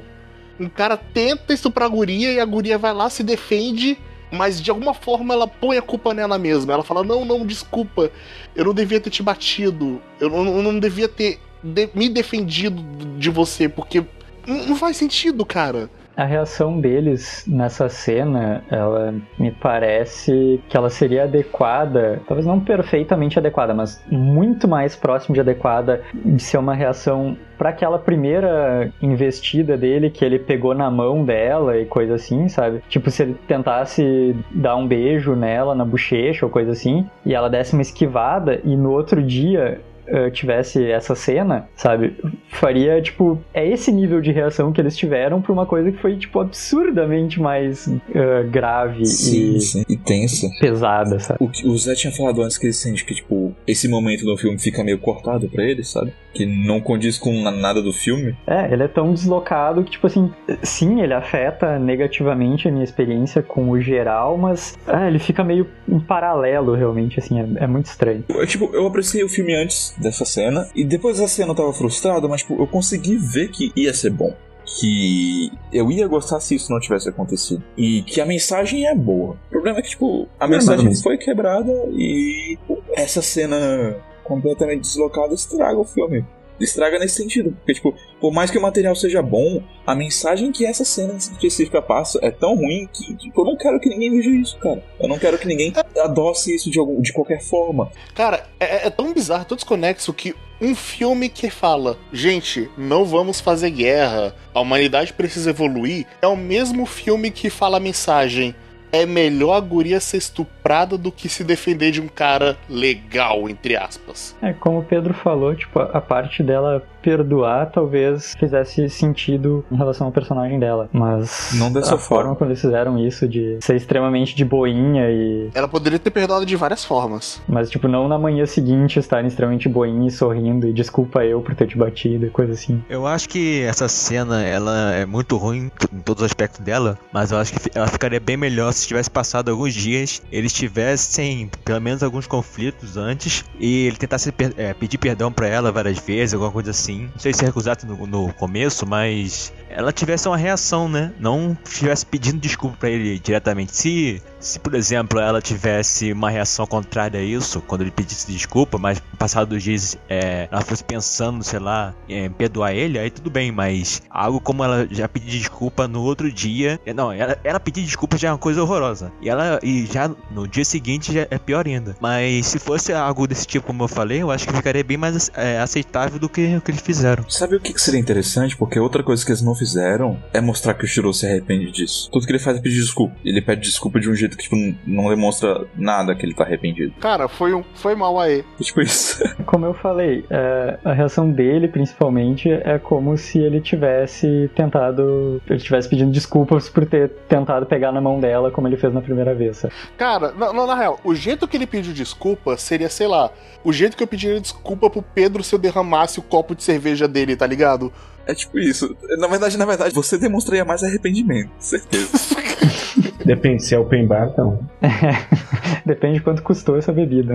Um 0.60 0.69
cara 0.69 0.95
tenta 0.97 1.52
estuprar 1.52 1.88
a 1.88 1.91
guria 1.91 2.32
e 2.32 2.39
a 2.39 2.45
guria 2.45 2.78
vai 2.78 2.93
lá, 2.93 3.10
se 3.10 3.24
defende 3.24 3.97
mas 4.32 4.62
de 4.62 4.72
alguma 4.72 4.94
forma 4.94 5.34
ela 5.34 5.48
põe 5.48 5.78
a 5.78 5.82
culpa 5.82 6.13
nela 6.13 6.38
mesma. 6.38 6.74
Ela 6.74 6.84
fala: 6.84 7.04
Não, 7.04 7.26
não, 7.26 7.46
desculpa, 7.46 8.12
eu 8.56 8.65
não 8.65 8.74
devia 8.74 9.00
ter 9.00 9.10
te 9.10 9.22
batido, 9.22 10.02
eu 10.20 10.30
não, 10.30 10.58
eu 10.58 10.63
não 10.63 10.80
devia 10.80 11.08
ter 11.08 11.39
de 11.63 11.89
me 11.94 12.10
defendido 12.10 12.82
de 13.17 13.30
você, 13.30 13.70
porque 13.70 14.04
não 14.48 14.76
faz 14.76 14.98
sentido, 14.98 15.46
cara. 15.46 15.89
A 16.15 16.26
reação 16.26 16.80
deles 16.80 17.45
nessa 17.47 17.88
cena, 17.89 18.63
ela 18.69 19.13
me 19.39 19.52
parece 19.52 20.62
que 20.67 20.76
ela 20.76 20.89
seria 20.89 21.24
adequada, 21.24 22.21
talvez 22.28 22.45
não 22.45 22.60
perfeitamente 22.60 23.39
adequada, 23.39 23.74
mas 23.74 24.04
muito 24.10 24.67
mais 24.67 24.95
próximo 24.95 25.34
de 25.34 25.41
adequada 25.41 26.02
de 26.13 26.41
ser 26.41 26.58
uma 26.58 26.76
reação 26.76 27.38
para 27.58 27.69
aquela 27.69 28.00
primeira 28.00 28.91
investida 29.02 29.78
dele 29.78 30.10
que 30.10 30.26
ele 30.26 30.39
pegou 30.39 30.74
na 30.74 30.89
mão 30.89 31.24
dela 31.24 31.78
e 31.78 31.86
coisa 31.86 32.15
assim, 32.15 32.50
sabe? 32.50 32.82
Tipo, 32.89 33.12
se 33.12 33.24
ele 33.24 33.36
tentasse 33.47 34.36
dar 34.52 34.76
um 34.76 34.88
beijo 34.88 35.36
nela 35.36 35.76
na 35.76 35.86
bochecha 35.86 36.45
ou 36.45 36.52
coisa 36.52 36.71
assim, 36.71 37.08
e 37.26 37.34
ela 37.34 37.50
desse 37.50 37.74
uma 37.74 37.82
esquivada 37.82 38.60
e 38.63 38.76
no 38.76 38.91
outro 38.91 39.21
dia 39.21 39.80
uh, 40.12 40.30
tivesse 40.32 40.89
essa 40.91 41.15
cena, 41.15 41.67
sabe? 41.76 42.15
Faria, 42.50 43.02
tipo, 43.02 43.39
é 43.54 43.67
esse 43.67 43.91
nível 43.91 44.21
de 44.21 44.32
reação 44.32 44.71
que 44.71 44.80
eles 44.82 44.95
tiveram 44.97 45.41
pra 45.41 45.52
uma 45.54 45.65
coisa 45.65 45.91
que 45.91 45.97
foi, 45.97 46.15
tipo, 46.17 46.39
absurdamente 46.39 47.39
mais 47.39 47.88
uh, 47.88 48.50
grave 48.50 49.06
Sim, 49.06 49.56
e 49.56 49.62
sim. 49.62 49.84
E 49.89 49.97
tensa. 49.97 50.47
pesada, 50.60 51.19
sabe? 51.19 51.39
O, 51.43 51.69
o 51.71 51.78
Zé 51.78 51.93
tinha 51.95 52.12
falado 52.13 52.41
antes 52.41 52.58
que 52.58 52.65
ele 52.67 52.74
sente 52.74 53.04
que, 53.06 53.13
tipo, 53.15 53.54
esse 53.67 53.88
momento 53.88 54.24
do 54.26 54.38
filme 54.38 54.58
fica 54.60 54.84
meio 54.84 54.97
cortado 55.00 55.47
pra 55.50 55.63
ele, 55.63 55.84
sabe? 55.84 56.13
Que 56.34 56.45
não 56.45 56.80
condiz 56.80 57.17
com 57.17 57.34
na- 57.41 57.52
nada 57.52 57.82
do 57.82 57.91
filme. 57.91 58.36
É, 58.47 58.71
ele 58.71 58.84
é 58.84 58.88
tão 58.88 59.13
deslocado 59.13 59.84
que, 59.84 59.91
tipo 59.91 60.08
assim, 60.08 60.32
sim, 60.63 61.02
ele 61.02 61.13
afeta 61.13 61.78
negativamente 61.80 62.67
a 62.67 62.71
minha 62.71 62.84
experiência 62.84 63.41
com 63.41 63.69
o 63.69 63.80
geral, 63.82 64.38
mas 64.38 64.78
ah, 64.88 65.08
ele 65.08 65.19
fica 65.19 65.43
meio 65.43 65.67
em 65.88 66.00
paralelo, 66.00 66.74
realmente, 66.74 67.19
assim, 67.19 67.39
é, 67.39 67.63
é 67.63 67.67
muito 67.67 67.88
estranho. 67.88 68.24
Eu, 68.30 68.45
tipo, 68.47 68.69
eu 68.74 68.88
apreciei 68.88 69.24
o 69.24 69.30
filme 69.30 69.54
antes 69.56 69.93
dessa 70.01 70.25
cena, 70.25 70.67
e 70.75 70.83
depois 70.83 71.17
dessa 71.17 71.35
cena 71.35 71.51
eu 71.51 71.55
tava 71.55 71.73
frustrado, 71.73 72.27
mas, 72.27 72.41
tipo, 72.41 72.61
eu 72.61 72.67
consegui 72.67 73.15
ver 73.17 73.49
que 73.49 73.71
ia 73.75 73.93
ser 73.93 74.09
bom. 74.09 74.35
Que 74.79 75.51
eu 75.73 75.91
ia 75.91 76.07
gostar 76.07 76.39
se 76.39 76.55
isso 76.55 76.71
não 76.71 76.79
tivesse 76.79 77.09
acontecido. 77.09 77.61
E 77.77 78.03
que 78.03 78.21
a 78.21 78.25
mensagem 78.25 78.87
é 78.87 78.95
boa. 78.95 79.35
O 79.47 79.49
problema 79.49 79.79
é 79.79 79.81
que, 79.81 79.89
tipo, 79.89 80.27
a 80.39 80.47
mensagem 80.47 80.85
mesmo. 80.85 81.03
foi 81.03 81.17
quebrada 81.17 81.71
e 81.91 82.57
essa 82.93 83.21
cena 83.21 83.95
completamente 84.23 84.81
deslocada 84.81 85.33
estraga 85.33 85.77
o 85.77 85.83
filme. 85.83 86.25
Estraga 86.63 87.00
nesse 87.00 87.15
sentido. 87.15 87.52
Porque, 87.52 87.74
tipo, 87.74 87.95
por 88.19 88.32
mais 88.32 88.52
que 88.52 88.58
o 88.58 88.62
material 88.62 88.95
seja 88.95 89.21
bom, 89.21 89.63
a 89.86 89.95
mensagem 89.95 90.52
que 90.52 90.65
essa 90.65 90.86
cena 90.86 91.13
específica 91.13 91.82
passa 91.82 92.19
é 92.21 92.32
tão 92.32 92.56
ruim 92.56 92.88
que, 92.93 93.15
tipo, 93.15 93.41
eu 93.41 93.45
não 93.45 93.58
quero 93.58 93.80
que 93.80 93.89
ninguém 93.89 94.12
veja 94.12 94.30
isso, 94.30 94.58
cara. 94.60 94.84
Eu 95.00 95.08
não 95.08 95.17
quero 95.17 95.38
que 95.38 95.47
ninguém 95.47 95.74
adoce 95.97 96.54
isso 96.54 96.69
de, 96.69 96.80
algum, 96.80 97.02
de 97.02 97.12
qualquer 97.12 97.41
forma. 97.41 97.91
Cara, 98.13 98.47
é, 98.60 98.88
é 98.88 98.89
tão 98.89 99.13
bizarro, 99.13 99.45
tão 99.45 99.56
desconexo 99.56 100.13
que 100.13 100.36
um 100.62 100.76
filme 100.76 101.28
que 101.28 101.50
fala, 101.50 101.97
gente, 102.13 102.69
não 102.78 103.04
vamos 103.04 103.41
fazer 103.41 103.71
guerra, 103.71 104.36
a 104.54 104.62
humanidade 104.62 105.12
precisa 105.12 105.50
evoluir, 105.50 106.06
é 106.21 106.28
o 106.28 106.38
mesmo 106.38 106.86
filme 106.86 107.32
que 107.32 107.50
fala 107.50 107.78
a 107.78 107.80
mensagem. 107.80 108.56
É 108.91 109.06
melhor 109.06 109.56
a 109.56 109.60
guria 109.60 109.99
ser 109.99 110.17
estuprada 110.17 110.97
do 110.97 111.12
que 111.12 111.30
se 111.30 111.43
defender 111.43 111.91
de 111.91 112.01
um 112.01 112.08
cara 112.08 112.58
legal, 112.69 113.49
entre 113.49 113.77
aspas. 113.77 114.36
É, 114.41 114.54
como 114.54 114.80
o 114.80 114.84
Pedro 114.84 115.13
falou, 115.13 115.56
tipo, 115.56 115.80
a 115.80 116.01
parte 116.01 116.43
dela 116.43 116.84
perdoar 117.01 117.71
talvez 117.71 118.35
fizesse 118.39 118.89
sentido 118.89 119.63
em 119.71 119.75
relação 119.75 120.07
ao 120.07 120.13
personagem 120.13 120.59
dela, 120.59 120.89
mas 120.91 121.51
Não 121.55 121.71
dessa 121.71 121.95
a 121.95 121.97
forma. 121.97 122.23
forma 122.23 122.35
como 122.35 122.49
eles 122.51 122.61
fizeram 122.61 122.97
isso 122.99 123.27
de 123.27 123.57
ser 123.61 123.75
extremamente 123.75 124.35
de 124.35 124.45
boinha 124.45 125.09
e 125.09 125.49
Ela 125.53 125.67
poderia 125.67 125.99
ter 125.99 126.11
perdoado 126.11 126.45
de 126.45 126.55
várias 126.55 126.83
formas. 126.85 127.41
mas 127.47 127.69
tipo 127.69 127.87
não 127.87 128.07
na 128.07 128.17
manhã 128.17 128.45
seguinte 128.45 128.99
estarem 128.99 129.27
extremamente 129.27 129.67
boinha 129.69 130.07
e 130.07 130.11
sorrindo 130.11 130.67
e 130.67 130.73
desculpa 130.73 131.23
eu 131.25 131.41
por 131.41 131.55
ter 131.55 131.67
te 131.67 131.77
batido 131.77 132.25
e 132.25 132.29
coisa 132.29 132.53
assim. 132.53 132.83
Eu 132.89 133.05
acho 133.07 133.27
que 133.29 133.61
essa 133.63 133.87
cena 133.87 134.43
ela 134.43 134.93
é 134.93 135.05
muito 135.05 135.37
ruim 135.37 135.71
em 135.93 135.99
todos 135.99 136.21
os 136.23 136.25
aspectos 136.25 136.59
dela, 136.61 136.97
mas 137.11 137.31
eu 137.31 137.37
acho 137.37 137.53
que 137.53 137.71
ela 137.77 137.87
ficaria 137.87 138.19
bem 138.19 138.37
melhor 138.37 138.71
se 138.73 138.87
tivesse 138.87 139.09
passado 139.09 139.49
alguns 139.49 139.73
dias, 139.73 140.21
eles 140.31 140.53
tivessem 140.53 141.49
pelo 141.63 141.79
menos 141.81 142.03
alguns 142.03 142.27
conflitos 142.27 142.97
antes 142.97 143.45
e 143.59 143.87
ele 143.87 143.95
tentasse 143.97 144.33
é, 144.57 144.73
pedir 144.73 144.97
perdão 144.97 145.31
pra 145.31 145.47
ela 145.47 145.71
várias 145.71 145.97
vezes, 145.99 146.33
alguma 146.33 146.51
coisa 146.51 146.71
assim. 146.71 146.90
Não 146.99 147.19
sei 147.19 147.34
se 147.34 147.43
recusado 147.43 147.86
no, 147.86 148.08
no 148.08 148.34
começo, 148.34 148.86
mas 148.86 149.54
ela 149.75 149.91
tivesse 149.91 150.27
uma 150.27 150.38
reação, 150.38 150.88
né? 150.88 151.12
Não 151.19 151.57
estivesse 151.65 152.05
pedindo 152.05 152.39
desculpa 152.39 152.77
pra 152.77 152.89
ele 152.89 153.19
diretamente. 153.19 153.75
Se, 153.75 154.21
se 154.39 154.60
por 154.60 154.73
exemplo, 154.75 155.19
ela 155.19 155.41
tivesse 155.41 156.12
uma 156.12 156.29
reação 156.29 156.65
contrária 156.65 157.19
a 157.19 157.23
isso, 157.23 157.62
quando 157.62 157.81
ele 157.81 157.91
pedisse 157.91 158.31
desculpa, 158.31 158.77
mas 158.77 159.01
passado 159.17 159.49
dos 159.49 159.63
dias 159.63 159.97
é, 160.10 160.47
ela 160.51 160.62
fosse 160.62 160.84
pensando, 160.84 161.43
sei 161.43 161.60
lá, 161.60 161.93
em 162.10 162.29
perdoar 162.29 162.73
ele, 162.73 162.97
aí 162.97 163.10
tudo 163.10 163.29
bem, 163.29 163.51
mas 163.51 164.01
algo 164.10 164.39
como 164.39 164.63
ela 164.63 164.88
já 164.89 165.07
pedir 165.07 165.39
desculpa 165.39 165.88
no 165.88 166.01
outro 166.01 166.31
dia. 166.31 166.79
é, 166.86 166.93
Não, 166.93 167.12
ela, 167.12 167.38
ela 167.43 167.60
pedir 167.60 167.84
desculpa 167.84 168.17
já 168.17 168.29
é 168.29 168.31
uma 168.31 168.38
coisa 168.38 168.62
horrorosa. 168.62 169.12
E 169.21 169.29
ela 169.29 169.60
e 169.63 169.86
já 169.86 170.10
no 170.31 170.47
dia 170.47 170.65
seguinte 170.65 171.13
já 171.13 171.27
é 171.29 171.38
pior 171.38 171.65
ainda. 171.67 171.95
Mas 171.99 172.47
se 172.47 172.60
fosse 172.60 172.91
algo 172.93 173.27
desse 173.27 173.45
tipo, 173.45 173.67
como 173.67 173.84
eu 173.84 173.88
falei, 173.88 174.21
eu 174.21 174.31
acho 174.31 174.47
que 174.47 174.53
ficaria 174.53 174.84
bem 174.84 174.97
mais 174.97 175.29
é, 175.36 175.60
aceitável 175.60 176.19
do 176.19 176.27
que 176.27 176.55
o 176.55 176.62
que 176.62 176.71
eles 176.71 176.81
fizeram. 176.81 177.29
Sabe 177.29 177.55
o 177.55 177.60
que 177.60 177.73
que 177.73 177.81
seria 177.81 177.99
interessante? 177.99 178.57
Porque 178.57 178.79
outra 178.79 179.03
coisa 179.03 179.23
que 179.23 179.31
eles 179.31 179.41
não 179.41 179.55
fizeram 179.62 180.17
é 180.34 180.41
mostrar 180.41 180.74
que 180.74 180.84
o 180.84 180.88
Shiro 180.88 181.13
se 181.13 181.28
arrepende 181.28 181.71
disso. 181.71 182.10
Tudo 182.12 182.26
que 182.26 182.32
ele 182.32 182.39
faz 182.39 182.58
é 182.58 182.62
pedir 182.62 182.80
desculpa. 182.82 183.15
Ele 183.24 183.39
pede 183.41 183.62
desculpa 183.62 184.00
de 184.00 184.10
um 184.10 184.15
jeito 184.15 184.36
que 184.36 184.43
tipo, 184.43 184.56
não 184.88 185.08
demonstra 185.10 185.67
nada 185.76 186.15
que 186.15 186.26
ele 186.26 186.34
tá 186.34 186.43
arrependido. 186.43 186.93
Cara, 187.00 187.28
foi, 187.28 187.54
um, 187.54 187.63
foi 187.76 187.93
mal 187.93 188.19
aí. 188.19 188.43
É 188.60 188.63
tipo 188.63 188.82
isso. 188.82 189.21
Como 189.45 189.65
eu 189.65 189.74
falei, 189.76 190.26
é, 190.32 190.80
a 190.84 190.93
reação 190.93 191.30
dele, 191.32 191.67
principalmente, 191.67 192.50
é 192.52 192.80
como 192.80 193.15
se 193.17 193.38
ele 193.38 193.62
tivesse 193.62 194.50
tentado. 194.56 195.41
Ele 195.47 195.60
tivesse 195.60 195.88
pedindo 195.89 196.12
desculpas 196.12 196.69
por 196.69 196.86
ter 196.86 197.10
tentado 197.28 197.65
pegar 197.65 197.91
na 197.91 198.02
mão 198.02 198.19
dela, 198.19 198.50
como 198.52 198.67
ele 198.67 198.78
fez 198.78 198.93
na 198.93 199.02
primeira 199.02 199.36
vez. 199.36 199.58
sabe? 199.58 199.74
Cara, 199.97 200.32
na, 200.32 200.52
na- 200.54 200.67
na 200.67 200.76
real, 200.76 201.00
o 201.04 201.13
jeito 201.13 201.47
que 201.47 201.58
ele 201.58 201.67
pediu 201.67 201.93
desculpa 201.93 202.58
seria, 202.58 202.89
sei 202.89 203.08
lá, 203.08 203.30
o 203.63 203.71
jeito 203.74 203.95
que 203.97 204.04
eu 204.04 204.08
pediria 204.08 204.39
desculpa 204.39 204.89
pro 204.89 205.02
Pedro 205.02 205.43
se 205.43 205.54
eu 205.54 205.60
derramasse 205.60 206.19
o 206.19 206.24
copo 206.24 206.56
de 206.56 206.63
cerveja 206.63 207.08
dele, 207.08 207.36
tá 207.36 207.45
ligado? 207.45 207.91
É 208.25 208.34
tipo 208.34 208.57
isso. 208.60 208.95
Na 209.17 209.27
verdade, 209.27 209.57
na 209.57 209.65
verdade, 209.65 209.93
você 209.93 210.17
demonstraria 210.17 210.63
mais 210.65 210.84
arrependimento, 210.84 211.49
certeza. 211.60 212.10
Depende 213.25 213.63
se 213.63 213.75
é 213.75 213.79
open 213.79 214.07
bar, 214.07 214.29
então. 214.31 214.60
Depende 215.86 216.15
de 216.19 216.23
quanto 216.23 216.41
custou 216.43 216.77
essa 216.77 216.91
bebida. 216.91 217.34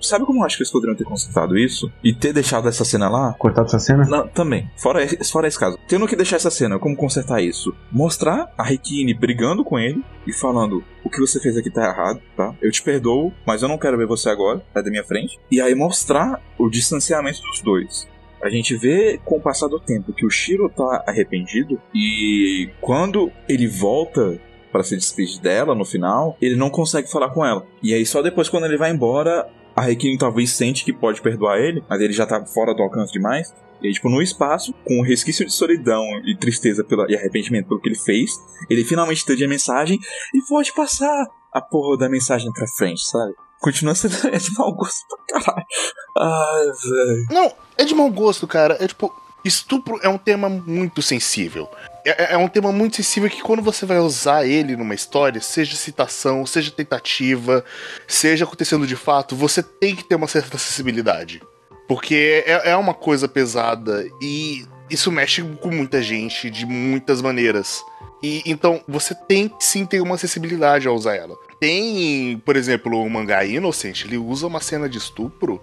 Sabe 0.00 0.24
como 0.24 0.40
eu 0.40 0.46
acho 0.46 0.56
que 0.56 0.62
eles 0.62 0.70
poderiam 0.72 0.96
ter 0.96 1.04
consertado 1.04 1.56
isso? 1.58 1.90
E 2.04 2.14
ter 2.14 2.32
deixado 2.32 2.68
essa 2.68 2.84
cena 2.84 3.08
lá? 3.08 3.34
Cortado 3.38 3.66
essa 3.66 3.78
cena? 3.78 4.04
Não, 4.06 4.26
também. 4.28 4.70
Fora, 4.76 5.02
esse- 5.02 5.22
fora 5.30 5.48
esse 5.48 5.58
caso. 5.58 5.78
Tendo 5.88 6.06
que 6.06 6.16
deixar 6.16 6.36
essa 6.36 6.50
cena, 6.50 6.78
como 6.78 6.96
consertar 6.96 7.42
isso? 7.42 7.74
Mostrar 7.90 8.52
a 8.56 8.62
Rikini 8.64 9.12
brigando 9.14 9.64
com 9.64 9.78
ele 9.78 10.02
e 10.26 10.32
falando: 10.32 10.82
o 11.04 11.10
que 11.10 11.20
você 11.20 11.40
fez 11.40 11.56
aqui 11.56 11.70
tá 11.70 11.84
errado, 11.86 12.20
tá? 12.36 12.54
Eu 12.60 12.70
te 12.70 12.82
perdoo, 12.82 13.32
mas 13.46 13.62
eu 13.62 13.68
não 13.68 13.78
quero 13.78 13.96
ver 13.98 14.06
você 14.06 14.28
agora, 14.30 14.62
sai 14.72 14.82
da 14.82 14.90
minha 14.90 15.04
frente. 15.04 15.38
E 15.50 15.60
aí 15.60 15.74
mostrar 15.74 16.40
o 16.58 16.68
distanciamento 16.70 17.40
dos 17.42 17.60
dois. 17.62 18.06
A 18.42 18.48
gente 18.48 18.76
vê 18.76 19.20
com 19.24 19.36
o 19.36 19.40
passar 19.40 19.68
do 19.68 19.80
tempo 19.80 20.12
que 20.12 20.24
o 20.24 20.30
Shiro 20.30 20.68
tá 20.68 21.04
arrependido 21.06 21.80
e 21.94 22.70
quando 22.80 23.30
ele 23.48 23.66
volta 23.66 24.40
pra 24.70 24.82
se 24.82 24.96
despedir 24.96 25.40
dela 25.40 25.74
no 25.74 25.84
final, 25.84 26.36
ele 26.40 26.54
não 26.54 26.70
consegue 26.70 27.10
falar 27.10 27.30
com 27.30 27.44
ela. 27.44 27.66
E 27.82 27.94
aí 27.94 28.04
só 28.06 28.22
depois 28.22 28.48
quando 28.48 28.64
ele 28.64 28.76
vai 28.76 28.90
embora, 28.90 29.48
a 29.74 29.82
Requiem 29.82 30.18
talvez 30.18 30.50
sente 30.50 30.84
que 30.84 30.92
pode 30.92 31.20
perdoar 31.20 31.58
ele, 31.58 31.82
mas 31.88 32.00
ele 32.00 32.12
já 32.12 32.26
tá 32.26 32.44
fora 32.46 32.74
do 32.74 32.82
alcance 32.82 33.12
demais. 33.12 33.52
E 33.82 33.92
tipo, 33.92 34.08
no 34.08 34.20
espaço, 34.20 34.74
com 34.84 34.98
um 34.98 35.04
resquício 35.04 35.46
de 35.46 35.52
solidão 35.52 36.04
e 36.24 36.36
tristeza 36.36 36.82
pela, 36.82 37.06
e 37.08 37.14
arrependimento 37.14 37.68
pelo 37.68 37.80
que 37.80 37.88
ele 37.88 37.98
fez, 37.98 38.32
ele 38.68 38.84
finalmente 38.84 39.22
entende 39.22 39.44
a 39.44 39.48
mensagem 39.48 39.98
e 40.34 40.40
pode 40.48 40.72
passar 40.72 41.26
a 41.52 41.60
porra 41.60 41.96
da 41.96 42.08
mensagem 42.08 42.52
pra 42.52 42.66
frente, 42.66 43.04
sabe? 43.04 43.32
Continua 43.60 43.94
sendo 43.94 44.14
é 44.28 44.38
de 44.38 44.52
mau 44.56 44.72
gosto 44.72 45.04
pra 45.26 45.40
caralho. 45.40 45.66
Ai, 46.16 46.66
velho. 46.66 47.26
Não, 47.30 47.52
é 47.76 47.84
de 47.84 47.94
mau 47.94 48.10
gosto, 48.10 48.46
cara. 48.46 48.76
É 48.80 48.86
tipo, 48.86 49.12
estupro 49.44 49.98
é 50.02 50.08
um 50.08 50.18
tema 50.18 50.48
muito 50.48 51.02
sensível. 51.02 51.68
É, 52.04 52.24
é- 52.24 52.32
é 52.34 52.36
um 52.38 52.48
tema 52.48 52.70
muito 52.72 52.96
sensível 52.96 53.28
que 53.28 53.42
quando 53.42 53.62
você 53.62 53.84
vai 53.84 53.98
usar 53.98 54.46
ele 54.46 54.76
numa 54.76 54.94
história, 54.94 55.40
seja 55.40 55.76
citação, 55.76 56.46
seja 56.46 56.70
tentativa, 56.70 57.64
seja 58.06 58.44
acontecendo 58.44 58.86
de 58.86 58.96
fato, 58.96 59.34
você 59.36 59.62
tem 59.62 59.94
que 59.96 60.04
ter 60.04 60.14
uma 60.14 60.28
certa 60.28 60.56
acessibilidade. 60.56 61.42
Porque 61.88 62.44
é, 62.46 62.70
é 62.70 62.76
uma 62.76 62.94
coisa 62.94 63.26
pesada 63.26 64.06
e 64.20 64.66
isso 64.90 65.10
mexe 65.10 65.42
com 65.60 65.68
muita 65.70 66.02
gente 66.02 66.50
de 66.50 66.64
muitas 66.66 67.20
maneiras. 67.20 67.82
E 68.22 68.42
então 68.46 68.80
você 68.88 69.14
tem 69.14 69.48
que 69.48 69.64
sim 69.64 69.86
ter 69.86 70.00
uma 70.00 70.14
acessibilidade 70.16 70.88
ao 70.88 70.94
usar 70.94 71.16
ela. 71.16 71.36
Tem, 71.60 72.38
por 72.44 72.56
exemplo, 72.56 73.00
o 73.00 73.10
mangá 73.10 73.44
Innocent, 73.44 74.04
ele 74.04 74.16
usa 74.16 74.46
uma 74.46 74.60
cena 74.60 74.88
de 74.88 74.98
estupro 74.98 75.60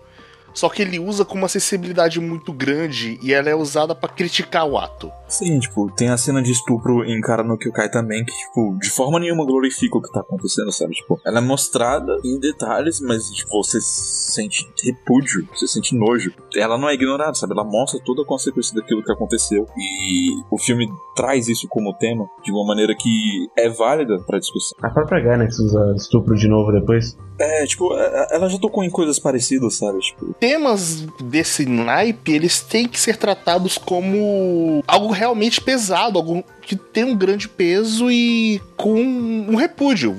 só 0.55 0.69
que 0.69 0.81
ele 0.81 0.97
usa 0.97 1.25
com 1.25 1.37
uma 1.37 1.49
sensibilidade 1.49 2.19
muito 2.19 2.51
grande 2.51 3.19
e 3.21 3.33
ela 3.33 3.49
é 3.49 3.55
usada 3.55 3.93
para 3.93 4.09
criticar 4.09 4.65
o 4.65 4.77
ato. 4.77 5.11
Sim, 5.27 5.59
tipo, 5.59 5.91
tem 5.91 6.09
a 6.09 6.17
cena 6.17 6.41
de 6.41 6.51
estupro 6.51 7.03
em 7.03 7.19
Cara 7.19 7.43
no 7.43 7.57
Kyokai 7.57 7.89
também, 7.89 8.23
que, 8.23 8.31
tipo, 8.31 8.77
de 8.79 8.89
forma 8.89 9.19
nenhuma 9.19 9.45
glorifica 9.45 9.97
o 9.97 10.01
que 10.01 10.11
tá 10.11 10.21
acontecendo, 10.21 10.71
sabe? 10.71 10.93
Tipo, 10.93 11.19
ela 11.25 11.39
é 11.39 11.41
mostrada 11.41 12.15
em 12.23 12.39
detalhes, 12.39 13.01
mas, 13.01 13.29
tipo, 13.31 13.61
você 13.61 13.79
sente 13.81 14.65
repúdio, 14.83 15.47
você 15.53 15.67
sente 15.67 15.95
nojo. 15.95 16.31
Ela 16.55 16.77
não 16.77 16.87
é 16.87 16.93
ignorada, 16.93 17.33
sabe? 17.33 17.53
Ela 17.53 17.65
mostra 17.65 17.99
toda 18.05 18.21
a 18.21 18.25
consequência 18.25 18.73
daquilo 18.75 19.03
que 19.03 19.11
aconteceu. 19.11 19.67
E 19.77 20.41
o 20.49 20.57
filme 20.57 20.87
traz 21.15 21.47
isso 21.47 21.67
como 21.67 21.93
tema 21.93 22.29
de 22.43 22.51
uma 22.51 22.65
maneira 22.65 22.95
que 22.95 23.49
é 23.57 23.69
válida 23.69 24.19
pra 24.25 24.39
discussão. 24.39 24.77
A 24.81 24.89
própria 24.89 25.21
Gainax 25.21 25.59
usa 25.59 25.93
estupro 25.97 26.35
de 26.35 26.47
novo 26.47 26.71
depois. 26.71 27.17
É, 27.37 27.65
tipo, 27.65 27.93
ela 28.31 28.47
já 28.47 28.57
tocou 28.57 28.83
em 28.83 28.89
coisas 28.89 29.19
parecidas, 29.19 29.75
sabe? 29.75 29.99
Tipo, 29.99 30.33
Temas 30.39 31.05
desse 31.21 31.65
naipe, 31.65 32.31
eles 32.31 32.61
têm 32.61 32.87
que 32.87 32.99
ser 32.99 33.17
tratados 33.17 33.77
como 33.77 34.83
algo 34.87 35.11
realmente 35.11 35.59
pesado, 35.59 36.17
algo 36.17 36.43
que 36.61 36.75
tem 36.75 37.03
um 37.03 37.15
grande 37.15 37.49
peso 37.49 38.09
e 38.09 38.61
com 38.77 38.93
um 38.99 39.55
repúdio. 39.55 40.15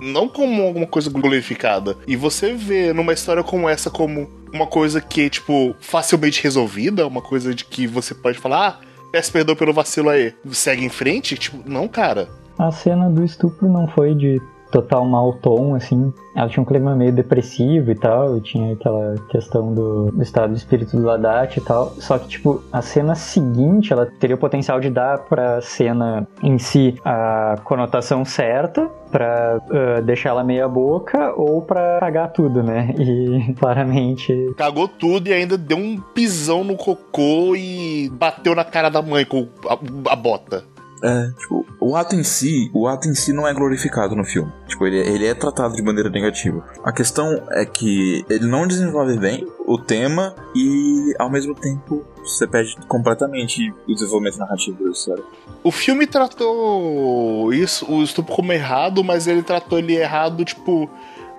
Não 0.00 0.28
como 0.28 0.62
alguma 0.62 0.86
coisa 0.86 1.10
glorificada. 1.10 1.96
E 2.06 2.16
você 2.16 2.52
vê 2.52 2.92
numa 2.92 3.12
história 3.12 3.42
como 3.42 3.68
essa 3.68 3.90
como 3.90 4.28
uma 4.52 4.66
coisa 4.66 5.00
que 5.00 5.22
é, 5.22 5.28
tipo, 5.28 5.74
facilmente 5.80 6.42
resolvida, 6.42 7.06
uma 7.06 7.20
coisa 7.20 7.54
de 7.54 7.64
que 7.64 7.86
você 7.86 8.14
pode 8.14 8.38
falar, 8.38 8.80
ah, 8.80 8.86
peço 9.10 9.32
perdão 9.32 9.54
pelo 9.54 9.72
vacilo 9.72 10.08
aí, 10.08 10.32
segue 10.52 10.84
em 10.84 10.88
frente, 10.88 11.36
tipo, 11.36 11.58
não, 11.68 11.88
cara. 11.88 12.28
A 12.58 12.70
cena 12.70 13.10
do 13.10 13.24
estupro 13.24 13.68
não 13.68 13.88
foi 13.88 14.14
de 14.14 14.40
total 14.74 15.04
mau 15.04 15.32
tom, 15.34 15.76
assim. 15.76 16.12
Ela 16.34 16.48
tinha 16.48 16.60
um 16.60 16.66
clima 16.66 16.96
meio 16.96 17.12
depressivo 17.12 17.92
e 17.92 17.94
tal, 17.94 18.36
e 18.36 18.40
tinha 18.40 18.72
aquela 18.72 19.14
questão 19.28 19.72
do, 19.72 20.10
do 20.10 20.22
estado 20.22 20.52
de 20.52 20.58
espírito 20.58 20.96
do 20.96 21.04
Ladat 21.04 21.56
e 21.56 21.60
tal. 21.60 21.90
Só 22.00 22.18
que, 22.18 22.26
tipo, 22.26 22.60
a 22.72 22.82
cena 22.82 23.14
seguinte, 23.14 23.92
ela 23.92 24.04
teria 24.18 24.34
o 24.34 24.38
potencial 24.38 24.80
de 24.80 24.90
dar 24.90 25.18
pra 25.18 25.60
cena 25.60 26.26
em 26.42 26.58
si 26.58 26.98
a 27.04 27.56
conotação 27.62 28.24
certa, 28.24 28.90
pra 29.12 29.60
uh, 29.60 30.02
deixar 30.02 30.30
ela 30.30 30.42
meia 30.42 30.66
boca, 30.66 31.32
ou 31.36 31.62
pra 31.62 32.00
cagar 32.00 32.32
tudo, 32.32 32.62
né? 32.62 32.92
E 33.04 33.52
claramente. 33.54 34.54
Cagou 34.56 34.88
tudo 34.88 35.28
e 35.28 35.32
ainda 35.32 35.58
deu 35.58 35.76
um 35.76 36.00
pisão 36.00 36.64
no 36.64 36.74
cocô 36.74 37.54
e 37.54 38.08
bateu 38.10 38.54
na 38.54 38.64
cara 38.64 38.88
da 38.88 39.02
mãe 39.02 39.24
com 39.24 39.46
a, 39.68 40.12
a 40.12 40.16
bota. 40.16 40.64
É, 41.02 41.30
tipo, 41.38 41.66
o 41.80 41.96
ato 41.96 42.14
em 42.14 42.22
si, 42.22 42.70
o 42.72 42.86
ato 42.86 43.08
em 43.08 43.14
si 43.14 43.32
não 43.32 43.46
é 43.46 43.52
glorificado 43.52 44.14
no 44.14 44.24
filme. 44.24 44.50
Tipo, 44.66 44.86
ele, 44.86 44.98
ele 44.98 45.26
é 45.26 45.34
tratado 45.34 45.74
de 45.74 45.82
maneira 45.82 46.08
negativa. 46.08 46.64
A 46.82 46.92
questão 46.92 47.42
é 47.50 47.64
que 47.64 48.24
ele 48.28 48.46
não 48.46 48.66
desenvolve 48.66 49.18
bem 49.18 49.46
o 49.66 49.78
tema 49.78 50.34
e, 50.54 51.14
ao 51.18 51.30
mesmo 51.30 51.54
tempo, 51.54 52.04
você 52.22 52.46
perde 52.46 52.76
completamente 52.88 53.70
o 53.86 53.94
desenvolvimento 53.94 54.38
narrativo 54.38 54.82
da 54.82 54.90
história. 54.90 55.22
O 55.62 55.70
filme 55.70 56.06
tratou 56.06 57.52
isso, 57.52 57.90
o 57.90 58.02
estupro 58.02 58.34
como 58.34 58.52
errado, 58.52 59.04
mas 59.04 59.26
ele 59.26 59.42
tratou 59.42 59.78
ele 59.78 59.94
errado, 59.94 60.44
tipo. 60.44 60.88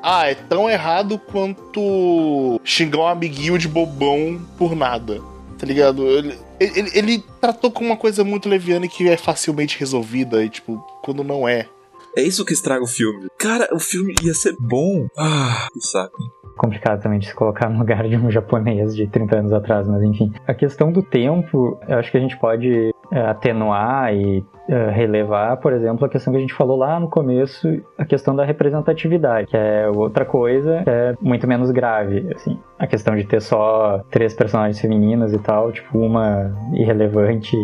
Ah, 0.07 0.29
é 0.29 0.35
tão 0.35 0.69
errado 0.69 1.17
quanto 1.17 2.61
xingar 2.63 2.99
um 2.99 3.07
amiguinho 3.07 3.57
de 3.57 3.67
bobão 3.67 4.39
por 4.55 4.75
nada. 4.75 5.19
Tá 5.65 5.67
ligado? 5.67 6.07
Ele, 6.07 6.37
ele, 6.59 6.91
ele 6.93 7.23
tratou 7.41 7.71
com 7.71 7.83
uma 7.83 7.97
coisa 7.97 8.23
muito 8.23 8.47
leviana 8.47 8.85
e 8.85 8.89
que 8.89 9.09
é 9.09 9.17
facilmente 9.17 9.79
resolvida, 9.79 10.43
e 10.43 10.49
tipo, 10.49 10.77
quando 11.01 11.23
não 11.23 11.47
é. 11.47 11.65
É 12.15 12.21
isso 12.21 12.45
que 12.45 12.53
estraga 12.53 12.83
o 12.83 12.87
filme. 12.87 13.25
Cara, 13.35 13.67
o 13.73 13.79
filme 13.79 14.13
ia 14.21 14.33
ser 14.35 14.55
bom. 14.59 15.07
Ah, 15.17 15.67
que 15.73 15.81
saco. 15.81 16.17
Complicado 16.55 17.01
também 17.01 17.17
de 17.17 17.27
se 17.27 17.33
colocar 17.33 17.67
no 17.67 17.79
lugar 17.79 18.07
de 18.07 18.15
um 18.15 18.29
japonês 18.29 18.95
de 18.95 19.07
30 19.07 19.39
anos 19.39 19.53
atrás, 19.53 19.87
mas 19.87 20.03
enfim. 20.03 20.31
A 20.47 20.53
questão 20.53 20.91
do 20.91 21.01
tempo, 21.01 21.79
eu 21.87 21.97
acho 21.97 22.11
que 22.11 22.17
a 22.17 22.21
gente 22.21 22.37
pode 22.37 22.93
atenuar 23.11 24.13
e 24.13 24.43
é, 24.67 24.89
relevar, 24.89 25.57
por 25.57 25.73
exemplo, 25.73 26.05
a 26.05 26.09
questão 26.09 26.33
que 26.33 26.37
a 26.37 26.41
gente 26.41 26.53
falou 26.53 26.77
lá 26.77 26.99
no 26.99 27.07
começo, 27.07 27.67
a 27.97 28.05
questão 28.05 28.35
da 28.35 28.43
representatividade, 28.43 29.47
que 29.47 29.57
é 29.57 29.87
outra 29.87 30.25
coisa 30.25 30.81
que 30.83 30.89
é 30.89 31.15
muito 31.21 31.47
menos 31.47 31.69
grave, 31.71 32.27
assim. 32.33 32.59
A 32.79 32.87
questão 32.87 33.15
de 33.15 33.23
ter 33.25 33.41
só 33.41 34.03
três 34.09 34.33
personagens 34.33 34.79
femininas 34.79 35.33
e 35.33 35.39
tal, 35.39 35.71
tipo, 35.71 35.97
uma 35.97 36.51
irrelevante, 36.73 37.55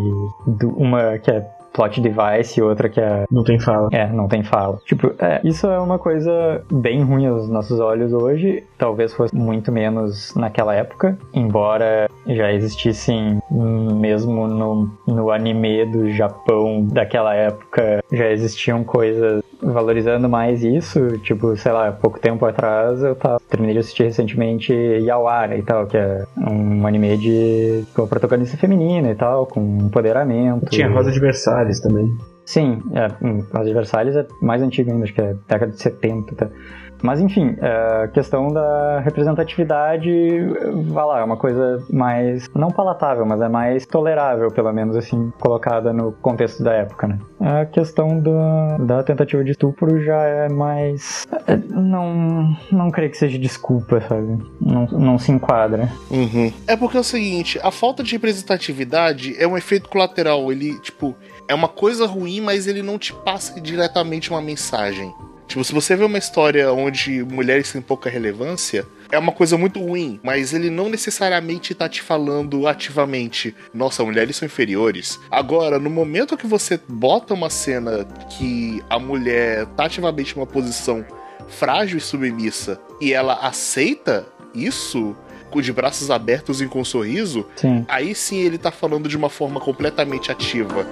uma 0.78 1.18
que 1.18 1.32
é 1.32 1.46
plot 1.74 2.02
device 2.02 2.60
e 2.60 2.64
outra 2.64 2.90
que 2.90 3.00
é. 3.00 3.26
Não 3.32 3.44
tem 3.44 3.60
fala. 3.60 3.90
É, 3.92 4.08
não 4.08 4.28
tem 4.28 4.44
fala. 4.44 4.80
Tipo, 4.86 5.14
é, 5.20 5.42
isso 5.44 5.68
é 5.68 5.80
uma 5.80 5.98
coisa 5.98 6.64
bem 6.72 7.04
ruim 7.04 7.28
aos 7.28 7.50
nossos 7.50 7.80
olhos 7.80 8.14
hoje. 8.14 8.64
Talvez 8.78 9.14
fosse 9.14 9.36
muito 9.36 9.72
menos 9.72 10.34
naquela 10.36 10.76
época, 10.76 11.18
embora 11.34 12.10
já 12.28 12.52
existissem, 12.52 13.40
mesmo 13.50 14.48
no, 14.48 14.90
no 15.08 15.32
anime 15.32 15.86
do 15.86 16.10
Japão 16.12 16.86
daquela 16.86 17.34
época, 17.34 18.04
já 18.12 18.30
existiam 18.30 18.84
coisas 18.84 19.44
valorizando 19.62 20.28
mais 20.28 20.64
isso. 20.64 21.18
Tipo, 21.20 21.56
sei 21.56 21.72
lá, 21.72 21.92
pouco 21.92 22.20
tempo 22.20 22.46
atrás 22.46 23.02
eu 23.04 23.16
tava, 23.16 23.40
terminei 23.50 23.74
de 23.74 23.80
assistir 23.80 24.04
recentemente 24.04 24.74
Yawara 24.74 25.58
e 25.58 25.64
tal, 25.64 25.86
que 25.88 25.98
é 25.98 26.24
um 26.38 26.86
anime 26.86 27.18
de 27.18 27.84
com 27.94 28.08
protagonista 28.08 28.58
feminina 28.58 29.12
e 29.12 29.16
tal, 29.16 29.46
com 29.46 29.80
empoderamento. 29.82 30.70
Tinha 30.70 30.90
Rosa 30.90 31.12
de 31.12 31.20
Versalhes 31.20 31.80
também. 31.80 32.08
Sim, 32.46 32.82
é, 32.94 33.08
hum, 33.26 33.46
Rosa 33.54 33.68
de 33.68 33.74
Versalhes 33.74 34.16
é 34.16 34.26
mais 34.42 34.62
antigo 34.62 34.92
ainda, 34.92 35.04
acho 35.04 35.14
que 35.14 35.22
é 35.22 35.36
década 35.48 35.72
de 35.72 35.82
70. 35.82 36.36
Tá? 36.36 36.50
Mas 37.02 37.20
enfim, 37.20 37.56
a 37.62 38.08
questão 38.08 38.48
da 38.50 39.00
representatividade, 39.00 40.12
vai 40.88 41.06
lá, 41.06 41.20
é 41.20 41.24
uma 41.24 41.38
coisa 41.38 41.84
mais, 41.90 42.50
não 42.54 42.70
palatável, 42.70 43.26
mas 43.26 43.42
é 43.42 43.50
mais 43.50 43.86
tolerável, 43.86 44.50
pelo 44.52 44.72
menos 44.72 44.96
assim, 44.96 45.32
colocada 45.40 45.92
no 45.94 46.12
contexto 46.12 46.64
da 46.64 46.74
época, 46.74 47.08
né? 47.08 47.20
A 47.40 47.66
questão 47.66 48.20
do, 48.20 48.32
da 48.86 49.04
tentativa 49.04 49.44
de 49.44 49.52
estupro 49.52 50.04
já 50.04 50.22
é 50.24 50.50
mais. 50.50 51.28
é, 51.48 51.58
Não, 51.70 52.56
não 52.72 52.92
creio 52.92 53.12
que 53.12 53.18
seja 53.18 53.38
desculpa, 53.38 54.02
sabe? 54.02 54.38
Não, 54.60 54.86
não 54.88 55.18
se 55.18 55.32
enquadra. 55.32 55.90
Uhum. 56.10 56.52
É 56.68 56.76
porque 56.76 56.98
é 56.98 57.00
o 57.00 57.04
seguinte, 57.04 57.60
a 57.64 57.72
falta 57.72 58.04
de 58.04 58.12
representatividade 58.12 59.36
é 59.38 59.48
um 59.48 59.58
efeito 59.58 59.90
colateral. 59.90 60.52
Ele, 60.52 60.80
tipo, 60.80 61.16
é 61.48 61.56
uma 61.56 61.68
coisa 61.68 62.06
ruim, 62.06 62.42
mas 62.42 62.68
ele 62.68 62.82
não 62.82 62.98
te 62.98 63.14
passa 63.14 63.60
diretamente 63.60 64.30
uma 64.30 64.42
mensagem. 64.42 65.14
Tipo, 65.52 65.66
se 65.66 65.74
você 65.74 65.98
vê 65.98 66.06
uma 66.06 66.18
história 66.18 66.72
onde 66.72 67.22
mulheres 67.26 67.74
têm 67.74 67.82
pouca 67.82 68.10
relevância, 68.10 68.88
é 69.12 69.20
uma 69.20 69.34
coisa 69.34 69.58
muito 69.58 69.82
ruim, 69.82 70.18
mas 70.24 70.54
ele 70.54 70.70
não 70.70 70.88
necessariamente 70.88 71.76
tá 71.76 71.90
te 71.90 72.02
falando 72.02 72.66
ativamente, 72.68 73.54
nossa, 73.74 74.02
mulheres 74.02 74.38
são 74.38 74.46
inferiores. 74.46 75.20
Agora, 75.30 75.78
no 75.78 75.90
momento 75.90 76.38
que 76.38 76.48
você 76.48 76.80
bota 76.88 77.34
uma 77.34 77.50
cena 77.50 78.06
que 78.30 78.82
a 78.90 78.98
mulher 78.98 79.66
tá 79.76 79.88
ativamente 79.88 80.38
numa 80.38 80.48
posição 80.48 81.06
frágil 81.50 81.98
e 81.98 82.02
submissa 82.02 82.80
e 83.02 83.12
ela 83.12 83.34
aceita 83.34 84.26
isso 84.56 85.14
de 85.62 85.74
braços 85.74 86.10
abertos 86.10 86.62
e 86.62 86.66
com 86.66 86.80
um 86.80 86.86
sorriso, 86.86 87.46
Sim. 87.58 87.86
aí 87.90 88.16
sim 88.16 88.38
ele 88.38 88.58
tá 88.58 88.72
falando 88.72 89.10
de 89.10 89.18
uma 89.18 89.30
forma 89.30 89.60
completamente 89.60 90.32
ativa. 90.32 90.88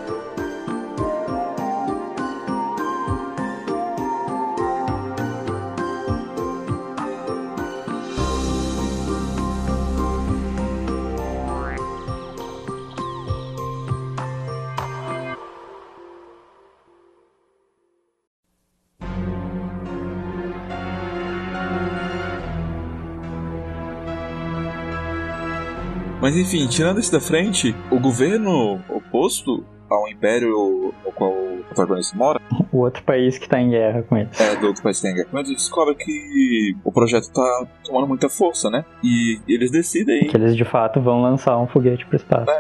Mas 26.30 26.38
enfim, 26.38 26.68
tirando 26.68 27.00
isso 27.00 27.12
da 27.12 27.20
frente, 27.20 27.76
o 27.90 28.00
governo 28.00 28.80
oposto 28.88 29.66
ao 29.90 30.08
império 30.08 30.94
ao 31.06 31.12
qual 31.12 31.32
o 31.32 31.64
protagonista 31.66 32.18
mora, 32.18 32.40
O 32.72 32.80
outro 32.80 33.04
país 33.04 33.38
que 33.38 33.48
tá 33.50 33.60
em 33.60 33.70
guerra 33.72 34.04
com 34.04 34.18
eles. 34.18 34.40
é 34.40 34.56
do 34.56 34.68
outro 34.68 34.84
país 34.84 34.98
que 35.00 35.08
tem 35.08 35.16
guerra, 35.16 35.30
mas 35.32 35.48
eles 35.48 35.62
descobrem 35.62 35.96
que 35.98 36.76
o 36.84 36.92
projeto 36.92 37.32
tá 37.32 37.66
tomando 37.84 38.08
muita 38.08 38.30
força, 38.30 38.70
né? 38.70 38.86
E 39.04 39.40
eles 39.48 39.72
decidem 39.72 40.28
Que 40.28 40.38
eles 40.38 40.56
de 40.56 40.66
fato 40.66 41.02
vão 41.02 41.22
lançar 41.22 41.58
um 41.58 41.68
foguete 41.68 42.06
pro 42.06 42.16
espaço. 42.16 42.52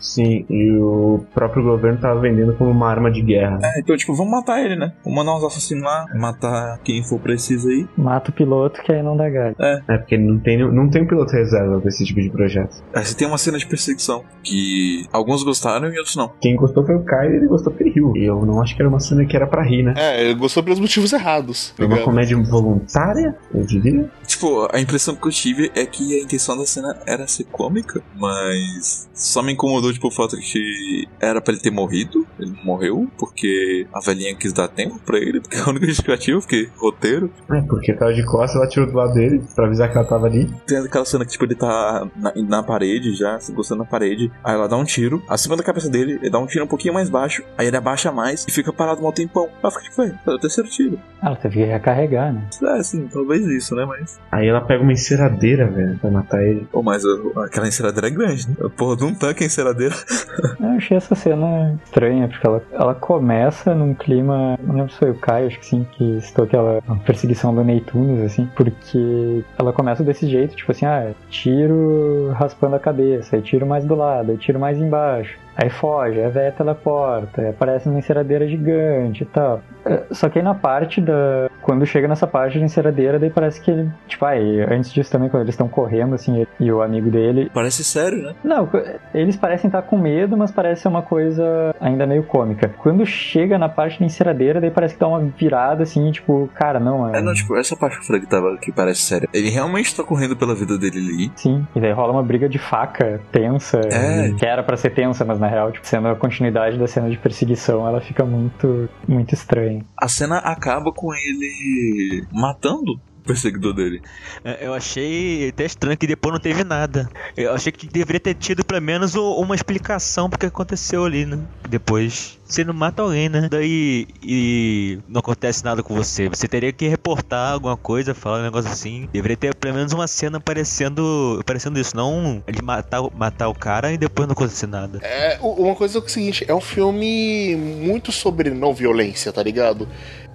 Sim, 0.00 0.46
e 0.48 0.78
o 0.78 1.24
próprio 1.34 1.62
governo 1.62 1.98
tava 2.00 2.20
vendendo 2.20 2.54
como 2.54 2.70
uma 2.70 2.88
arma 2.88 3.10
de 3.10 3.20
guerra. 3.20 3.58
É, 3.64 3.80
então, 3.80 3.96
tipo, 3.96 4.14
vamos 4.14 4.30
matar 4.30 4.64
ele, 4.64 4.76
né? 4.76 4.92
Vamos 5.04 5.18
mandar 5.18 5.36
uns 5.36 5.44
assassinos 5.44 5.82
lá, 5.82 6.06
matar 6.14 6.78
quem 6.84 7.02
for 7.02 7.18
preciso 7.18 7.68
aí. 7.68 7.86
Mata 7.96 8.30
o 8.30 8.32
piloto 8.32 8.80
que 8.82 8.92
aí 8.92 9.02
não 9.02 9.16
dá 9.16 9.28
galho. 9.28 9.56
É, 9.58 9.98
porque 9.98 10.16
não 10.16 10.38
tem, 10.38 10.58
não 10.58 10.88
tem 10.88 11.04
piloto 11.06 11.32
reserva 11.32 11.80
pra 11.80 11.88
esse 11.88 12.04
tipo 12.04 12.20
de 12.20 12.30
projeto. 12.30 12.76
Aí 12.94 13.04
você 13.04 13.16
tem 13.16 13.26
uma 13.26 13.38
cena 13.38 13.58
de 13.58 13.66
perseguição 13.66 14.22
que 14.44 15.04
alguns 15.12 15.42
gostaram 15.42 15.92
e 15.92 15.98
outros 15.98 16.14
não. 16.14 16.28
Quem 16.40 16.54
gostou 16.54 16.77
foi 16.84 16.96
o 16.96 17.04
Kai 17.04 17.30
e 17.30 17.36
ele 17.36 17.46
gostou 17.46 17.72
porque 17.72 17.84
ele 17.84 17.94
riu. 17.94 18.12
E 18.16 18.24
eu 18.24 18.44
não 18.44 18.60
acho 18.60 18.74
que 18.74 18.82
era 18.82 18.88
uma 18.88 19.00
cena 19.00 19.24
que 19.24 19.36
era 19.36 19.46
pra 19.46 19.62
rir, 19.62 19.82
né? 19.82 19.94
É, 19.96 20.22
ele 20.22 20.34
gostou 20.34 20.62
pelos 20.62 20.80
motivos 20.80 21.12
errados. 21.12 21.74
É 21.78 21.84
uma 21.84 21.98
comédia 21.98 22.36
voluntária, 22.36 23.36
eu 23.54 23.64
diria. 23.64 24.10
Tipo, 24.26 24.68
a 24.72 24.80
impressão 24.80 25.14
que 25.14 25.26
eu 25.26 25.32
tive 25.32 25.70
é 25.74 25.86
que 25.86 26.18
a 26.18 26.22
intenção 26.22 26.56
da 26.56 26.66
cena 26.66 26.96
era 27.06 27.26
ser 27.26 27.44
cômica, 27.44 28.02
mas 28.16 29.08
só 29.14 29.42
me 29.42 29.52
incomodou, 29.52 29.92
tipo, 29.92 30.08
o 30.08 30.10
fato 30.10 30.36
que 30.36 31.06
era 31.20 31.40
pra 31.40 31.52
ele 31.52 31.62
ter 31.62 31.70
morrido. 31.70 32.26
Ele 32.38 32.54
morreu 32.62 33.08
porque 33.18 33.86
a 33.92 34.00
velhinha 34.00 34.34
quis 34.34 34.52
dar 34.52 34.68
tempo 34.68 34.98
pra 35.04 35.18
ele, 35.18 35.40
porque 35.40 35.56
é 35.56 35.60
a 35.60 35.68
única 35.68 35.86
justificativa, 35.86 36.38
porque 36.38 36.68
roteiro. 36.76 37.30
É, 37.50 37.60
porque 37.62 37.92
tava 37.92 38.12
de 38.12 38.24
costas, 38.24 38.56
ela 38.56 38.68
tirou 38.68 38.86
do 38.86 38.96
lado 38.96 39.14
dele 39.14 39.42
pra 39.54 39.66
avisar 39.66 39.90
que 39.90 39.96
ela 39.96 40.06
tava 40.06 40.26
ali. 40.26 40.48
Tem 40.66 40.78
aquela 40.78 41.04
cena 41.04 41.24
que, 41.24 41.32
tipo, 41.32 41.44
ele 41.44 41.54
tá 41.54 42.08
na, 42.16 42.32
na 42.36 42.62
parede 42.62 43.14
já, 43.14 43.38
se 43.40 43.52
encostando 43.52 43.82
na 43.82 43.88
parede. 43.88 44.30
Aí 44.44 44.54
ela 44.54 44.68
dá 44.68 44.76
um 44.76 44.84
tiro, 44.84 45.22
acima 45.28 45.56
da 45.56 45.62
cabeça 45.62 45.88
dele, 45.88 46.18
ele 46.20 46.30
dá 46.30 46.38
um 46.38 46.46
tiro 46.46 46.66
um 46.68 46.70
pouquinho 46.70 46.94
mais 46.94 47.08
baixo. 47.08 47.42
Aí 47.56 47.66
ele 47.66 47.76
abaixa 47.76 48.12
mais 48.12 48.44
e 48.46 48.52
fica 48.52 48.72
parado 48.72 49.04
um 49.06 49.10
tempão. 49.12 49.48
Ela 49.62 49.70
fica 49.72 49.84
tipo, 49.84 50.02
é, 50.02 50.14
o 50.26 50.38
terceiro 50.38 50.68
tiro. 50.68 50.98
Ela 51.22 51.34
teve 51.34 51.56
que 51.56 51.64
recarregar, 51.64 52.32
né? 52.32 52.42
É, 52.62 52.78
assim, 52.78 53.08
talvez 53.12 53.44
isso, 53.46 53.74
né? 53.74 53.84
Mas. 53.84 54.20
Aí 54.30 54.46
ela 54.46 54.60
pega 54.60 54.82
uma 54.82 54.92
enceradeira, 54.92 55.66
velho, 55.66 55.98
pra 55.98 56.10
matar 56.10 56.42
ele. 56.42 56.66
Pô, 56.70 56.82
mas 56.82 57.02
a- 57.04 57.44
aquela 57.46 57.66
enceradeira 57.66 58.06
é 58.06 58.10
grande, 58.10 58.48
né? 58.48 58.54
A 58.64 58.68
porra 58.68 58.96
de 58.96 59.04
um 59.04 59.14
tanque 59.14 59.42
a 59.42 59.46
enceradeira. 59.46 59.94
Eu 60.60 60.68
achei 60.76 60.96
essa 60.96 61.14
cena 61.14 61.76
estranha, 61.84 62.28
porque 62.28 62.46
ela, 62.46 62.62
ela 62.72 62.94
começa 62.94 63.74
num 63.74 63.94
clima. 63.94 64.56
Não 64.62 64.74
lembro 64.76 64.92
se 64.92 64.98
foi 64.98 65.10
o 65.10 65.14
Caio, 65.14 65.46
acho 65.48 65.58
que 65.58 65.66
sim, 65.66 65.86
que 65.92 66.20
citou 66.20 66.44
aquela 66.44 66.80
perseguição 67.04 67.54
do 67.54 67.64
Ney 67.64 67.80
Tunes, 67.80 68.22
assim, 68.24 68.48
porque 68.54 69.42
ela 69.58 69.72
começa 69.72 70.04
desse 70.04 70.28
jeito, 70.28 70.54
tipo 70.54 70.70
assim, 70.70 70.84
ah, 70.86 71.12
tiro 71.30 72.30
raspando 72.34 72.76
a 72.76 72.78
cabeça, 72.80 73.36
aí 73.36 73.42
tiro 73.42 73.66
mais 73.66 73.84
do 73.84 73.94
lado, 73.94 74.30
aí 74.32 74.36
tiro 74.38 74.58
mais 74.60 74.78
embaixo. 74.78 75.36
Aí 75.60 75.68
foge, 75.68 76.20
aí 76.20 76.24
a 76.24 76.28
véia 76.28 76.52
teleporta, 76.52 77.42
aí 77.42 77.48
aparece 77.48 77.88
uma 77.88 77.98
enceradeira 77.98 78.46
gigante 78.46 79.24
e 79.24 79.26
tal. 79.26 79.60
É, 79.84 80.02
Só 80.12 80.28
que 80.28 80.38
aí 80.38 80.44
na 80.44 80.54
parte 80.54 81.00
da. 81.00 81.50
Quando 81.62 81.84
chega 81.84 82.06
nessa 82.06 82.26
parte 82.26 82.58
da 82.58 82.64
enceradeira, 82.64 83.18
daí 83.18 83.28
parece 83.28 83.60
que 83.60 83.70
ele. 83.70 83.90
Tipo, 84.06 84.24
aí, 84.24 84.60
antes 84.70 84.92
disso 84.92 85.10
também, 85.10 85.28
quando 85.28 85.42
eles 85.42 85.54
estão 85.54 85.68
correndo, 85.68 86.14
assim, 86.14 86.46
e 86.60 86.70
o 86.72 86.80
amigo 86.80 87.10
dele, 87.10 87.50
Parece 87.52 87.82
sério, 87.82 88.22
né? 88.22 88.34
não, 88.44 88.68
eles 89.12 89.36
parecem 89.36 89.66
estar 89.68 89.82
com 89.82 89.98
medo, 89.98 90.36
mas 90.36 90.50
parece 90.52 90.82
ser 90.82 90.88
uma 90.88 91.02
coisa 91.02 91.74
ainda 91.80 92.06
meio 92.06 92.22
cômica. 92.22 92.70
Quando 92.78 93.04
chega 93.04 93.58
na 93.58 93.68
parte 93.68 93.98
da 93.98 94.06
enceradeira, 94.06 94.60
daí 94.60 94.70
parece 94.70 94.94
que 94.94 95.00
dá 95.00 95.08
uma 95.08 95.20
virada 95.20 95.82
assim, 95.82 96.10
tipo, 96.12 96.48
cara, 96.54 96.78
não, 96.78 97.12
é. 97.12 97.18
É, 97.18 97.20
não, 97.20 97.34
tipo, 97.34 97.56
essa 97.56 97.76
parte 97.76 97.96
que 97.96 98.02
eu 98.02 98.06
falei 98.06 98.22
que, 98.22 98.28
tava, 98.28 98.56
que 98.58 98.70
parece 98.72 99.00
séria. 99.00 99.28
Ele 99.34 99.50
realmente 99.50 99.94
tá 99.94 100.04
correndo 100.04 100.36
pela 100.36 100.54
vida 100.54 100.78
dele 100.78 100.98
ali. 100.98 101.32
Sim, 101.34 101.66
e 101.74 101.80
daí 101.80 101.92
rola 101.92 102.12
uma 102.12 102.22
briga 102.22 102.48
de 102.48 102.58
faca 102.58 103.20
tensa, 103.32 103.80
É. 103.90 104.30
que 104.38 104.46
era 104.46 104.62
pra 104.62 104.76
ser 104.76 104.90
tensa, 104.90 105.24
mas 105.24 105.38
na 105.38 105.47
real, 105.48 105.72
tipo, 105.72 105.86
sendo 105.86 106.08
a 106.08 106.16
continuidade 106.16 106.78
da 106.78 106.86
cena 106.86 107.08
de 107.08 107.16
perseguição, 107.16 107.86
ela 107.86 108.00
fica 108.00 108.24
muito, 108.24 108.88
muito 109.06 109.34
estranha. 109.34 109.84
A 109.96 110.08
cena 110.08 110.38
acaba 110.38 110.92
com 110.92 111.12
ele 111.14 112.26
matando 112.32 113.00
perseguidor 113.28 113.72
dele. 113.74 114.02
É, 114.44 114.66
Eu 114.66 114.74
achei 114.74 115.48
até 115.50 115.64
estranho 115.64 115.96
que 115.96 116.06
depois 116.06 116.32
não 116.32 116.40
teve 116.40 116.64
nada. 116.64 117.08
Eu 117.36 117.52
achei 117.54 117.70
que 117.70 117.86
deveria 117.86 118.18
ter 118.20 118.34
tido 118.34 118.64
pelo 118.64 118.80
menos 118.82 119.14
uma 119.14 119.54
explicação 119.54 120.28
pro 120.28 120.38
que 120.38 120.46
aconteceu 120.46 121.04
ali, 121.04 121.24
né? 121.26 121.38
Depois. 121.68 122.36
Você 122.48 122.64
não 122.64 122.72
mata 122.72 123.02
alguém, 123.02 123.28
né? 123.28 123.46
Daí 123.50 124.06
e 124.22 124.98
não 125.06 125.18
acontece 125.18 125.62
nada 125.62 125.82
com 125.82 125.94
você. 125.94 126.30
Você 126.30 126.48
teria 126.48 126.72
que 126.72 126.88
reportar 126.88 127.52
alguma 127.52 127.76
coisa, 127.76 128.14
falar 128.14 128.40
um 128.40 128.42
negócio 128.44 128.70
assim. 128.70 129.06
Deveria 129.12 129.36
ter 129.36 129.54
pelo 129.54 129.74
menos 129.74 129.92
uma 129.92 130.06
cena 130.08 130.40
parecendo, 130.40 131.42
parecendo 131.44 131.78
isso. 131.78 131.94
Não 131.94 132.42
ele 132.46 132.62
matar, 132.62 133.02
o- 133.02 133.12
matar 133.14 133.48
o 133.48 133.54
cara 133.54 133.92
e 133.92 133.98
depois 133.98 134.26
não 134.26 134.32
acontecer 134.32 134.66
nada. 134.66 134.98
É, 135.02 135.38
uma 135.42 135.74
coisa 135.74 135.98
é 135.98 136.00
o 136.00 136.08
seguinte, 136.08 136.44
é 136.48 136.54
um 136.54 136.60
filme 136.60 137.54
muito 137.54 138.10
sobre 138.10 138.48
não 138.50 138.72
violência, 138.72 139.30
tá 139.30 139.42
ligado? 139.42 139.86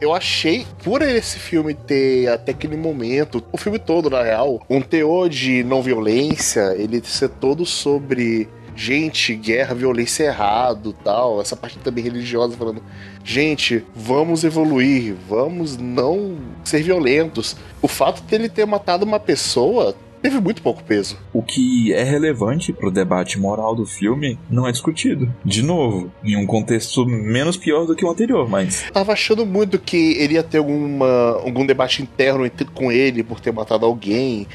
Eu 0.03 0.13
achei, 0.13 0.67
por 0.83 1.01
esse 1.01 1.39
filme 1.39 1.73
ter 1.73 2.27
até 2.27 2.51
aquele 2.51 2.75
momento, 2.75 3.41
o 3.53 3.57
filme 3.57 3.79
todo, 3.79 4.09
na 4.09 4.21
real, 4.21 4.61
um 4.69 4.81
teor 4.81 5.29
de 5.29 5.63
não 5.63 5.81
violência, 5.81 6.75
ele 6.77 7.01
ser 7.01 7.29
todo 7.29 7.65
sobre 7.65 8.49
gente, 8.75 9.33
guerra, 9.33 9.73
violência 9.73 10.23
é 10.23 10.27
errado 10.27 10.91
tal, 11.05 11.39
essa 11.39 11.55
parte 11.55 11.79
também 11.79 12.03
religiosa 12.03 12.57
falando, 12.57 12.83
gente, 13.23 13.81
vamos 13.95 14.43
evoluir, 14.43 15.15
vamos 15.25 15.77
não 15.77 16.35
ser 16.65 16.83
violentos. 16.83 17.55
O 17.81 17.87
fato 17.87 18.23
dele 18.23 18.49
ter 18.49 18.65
matado 18.65 19.05
uma 19.05 19.21
pessoa 19.21 19.95
teve 20.23 20.39
muito 20.39 20.61
pouco 20.63 20.83
peso. 20.83 21.17
O 21.31 21.43
que 21.43 21.93
é 21.93 22.01
relevante 22.03 22.73
pro 22.73 22.89
debate 22.89 23.37
moral 23.37 23.75
do 23.75 23.85
filme 23.85 24.39
não 24.49 24.67
é 24.67 24.71
discutido. 24.71 25.31
De 25.45 25.61
novo, 25.61 26.11
em 26.23 26.35
um 26.35 26.47
contexto 26.47 27.05
menos 27.05 27.57
pior 27.57 27.85
do 27.85 27.95
que 27.95 28.03
o 28.05 28.09
anterior, 28.09 28.49
mas. 28.49 28.85
tava 28.91 29.11
achando 29.13 29.45
muito 29.45 29.77
que 29.77 30.13
ele 30.13 30.35
ia 30.35 30.43
ter 30.43 30.57
alguma, 30.59 31.31
algum 31.43 31.65
debate 31.65 32.01
interno 32.01 32.45
entre- 32.45 32.65
com 32.73 32.91
ele 32.91 33.21
por 33.23 33.39
ter 33.39 33.51
matado 33.51 33.85
alguém, 33.85 34.47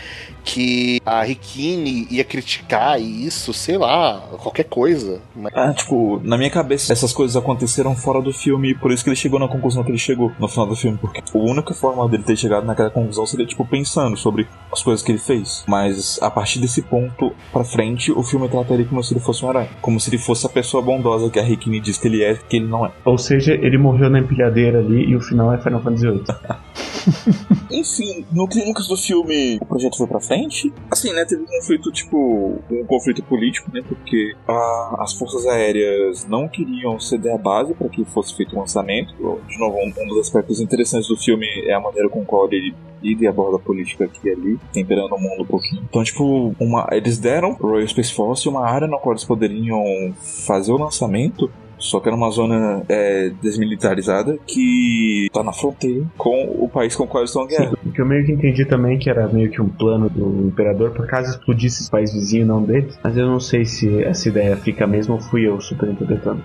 que 0.48 0.98
a 1.04 1.22
Rikini 1.22 2.06
ia 2.10 2.24
criticar 2.24 2.98
isso, 2.98 3.52
sei 3.52 3.76
lá, 3.76 4.18
qualquer 4.42 4.64
coisa. 4.64 5.20
Mas 5.36 5.52
Ah, 5.54 5.74
tipo, 5.74 6.18
na 6.24 6.38
minha 6.38 6.48
cabeça, 6.48 6.90
essas 6.90 7.12
coisas 7.12 7.36
aconteceram 7.36 7.94
fora 7.94 8.22
do 8.22 8.32
filme 8.32 8.70
e 8.70 8.74
por 8.74 8.90
isso 8.90 9.04
que 9.04 9.10
ele 9.10 9.16
chegou 9.16 9.38
na 9.38 9.46
conclusão 9.46 9.84
que 9.84 9.90
ele 9.90 9.98
chegou 9.98 10.32
no 10.38 10.48
final 10.48 10.66
do 10.66 10.74
filme. 10.74 10.96
Porque 10.96 11.20
a 11.20 11.38
única 11.38 11.74
forma 11.74 12.08
dele 12.08 12.22
ter 12.22 12.34
chegado 12.34 12.64
naquela 12.64 12.88
conclusão 12.88 13.26
seria, 13.26 13.44
tipo, 13.44 13.62
pensando 13.66 14.16
sobre 14.16 14.48
as 14.72 14.82
coisas 14.82 15.04
que 15.04 15.12
ele 15.12 15.18
fez. 15.18 15.64
Mas 15.68 16.18
a 16.22 16.30
partir 16.30 16.60
desse 16.60 16.80
ponto 16.80 17.30
pra 17.52 17.62
frente, 17.62 18.10
o 18.10 18.22
filme 18.22 18.48
trata 18.48 18.72
ele 18.72 18.86
como 18.86 19.04
se 19.04 19.12
ele 19.12 19.20
fosse 19.20 19.44
um 19.44 19.50
herói. 19.50 19.68
Como 19.82 20.00
se 20.00 20.08
ele 20.08 20.18
fosse 20.18 20.46
a 20.46 20.48
pessoa 20.48 20.82
bondosa 20.82 21.28
que 21.28 21.38
a 21.38 21.42
Rikini 21.42 21.78
diz 21.78 21.98
que 21.98 22.08
ele 22.08 22.22
é, 22.24 22.34
que 22.34 22.56
ele 22.56 22.66
não 22.66 22.86
é. 22.86 22.90
Ou 23.04 23.18
seja, 23.18 23.52
ele 23.52 23.76
morreu 23.76 24.08
na 24.08 24.18
empilhadeira 24.18 24.78
ali 24.78 25.10
e 25.10 25.14
o 25.14 25.20
final 25.20 25.52
é 25.52 25.58
Final 25.58 25.82
Fantasy 25.82 26.06
VIII. 26.10 26.22
Enfim, 27.70 28.24
no 28.32 28.48
clímax 28.48 28.86
do 28.88 28.96
filme, 28.96 29.58
o 29.60 29.66
projeto 29.66 29.96
foi 29.98 30.06
pra 30.06 30.20
frente. 30.20 30.37
Assim, 30.90 31.12
né, 31.12 31.24
teve 31.24 31.42
um 31.42 31.46
conflito, 31.46 31.90
tipo, 31.92 32.58
um 32.70 32.84
conflito 32.86 33.22
político, 33.22 33.70
né, 33.72 33.82
porque 33.86 34.34
a- 34.46 34.96
as 35.00 35.12
forças 35.14 35.46
aéreas 35.46 36.26
não 36.26 36.48
queriam 36.48 36.98
ceder 37.00 37.34
a 37.34 37.38
base 37.38 37.74
para 37.74 37.88
que 37.88 38.04
fosse 38.06 38.36
feito 38.36 38.54
o 38.56 38.60
lançamento. 38.60 39.12
De 39.48 39.58
novo, 39.58 39.76
um, 39.78 39.92
um 40.02 40.08
dos 40.08 40.18
aspectos 40.20 40.60
interessantes 40.60 41.08
do 41.08 41.16
filme 41.16 41.46
é 41.66 41.74
a 41.74 41.80
maneira 41.80 42.08
com 42.08 42.24
qual 42.24 42.46
ele 42.52 42.74
lida 43.02 43.24
e 43.24 43.26
aborda 43.28 43.56
a 43.56 43.60
política 43.60 44.04
aqui 44.06 44.26
e 44.26 44.30
ali, 44.30 44.58
temperando 44.72 45.12
o 45.14 45.18
mundo 45.20 45.42
um 45.42 45.46
pouquinho. 45.46 45.82
Então, 45.88 46.02
tipo, 46.02 46.52
uma, 46.58 46.88
eles 46.90 47.16
deram 47.18 47.52
Royal 47.52 47.86
Space 47.86 48.12
Force 48.12 48.48
uma 48.48 48.66
área 48.68 48.88
na 48.88 48.98
qual 48.98 49.12
eles 49.12 49.24
poderiam 49.24 49.80
fazer 50.46 50.72
o 50.72 50.76
lançamento 50.76 51.48
só 51.78 52.00
que 52.00 52.08
era 52.08 52.16
uma 52.16 52.30
zona 52.30 52.82
é, 52.88 53.30
desmilitarizada 53.42 54.38
que 54.46 55.28
tá 55.32 55.42
na 55.42 55.52
fronteira 55.52 56.04
com 56.16 56.44
o 56.58 56.68
país 56.68 56.94
com 56.94 57.04
o 57.04 57.06
qual 57.06 57.22
eles 57.22 57.30
estão 57.30 57.44
em 57.44 57.48
guerra. 57.48 57.72
O 57.84 57.92
que 57.92 58.00
eu 58.00 58.06
meio 58.06 58.24
que 58.24 58.32
entendi 58.32 58.64
também 58.64 58.98
que 58.98 59.08
era 59.08 59.28
meio 59.28 59.50
que 59.50 59.60
um 59.60 59.68
plano 59.68 60.08
do 60.08 60.46
imperador 60.46 60.90
por 60.90 61.06
caso 61.06 61.30
explodisse 61.30 61.82
esse 61.82 61.90
país 61.90 62.12
vizinho 62.12 62.46
não 62.46 62.62
deles. 62.62 62.98
Mas 63.02 63.16
eu 63.16 63.26
não 63.26 63.40
sei 63.40 63.64
se 63.64 64.02
essa 64.02 64.28
ideia 64.28 64.56
fica 64.56 64.86
mesmo 64.86 65.14
ou 65.14 65.20
fui 65.20 65.46
eu 65.46 65.60
superinterpretando. 65.60 66.42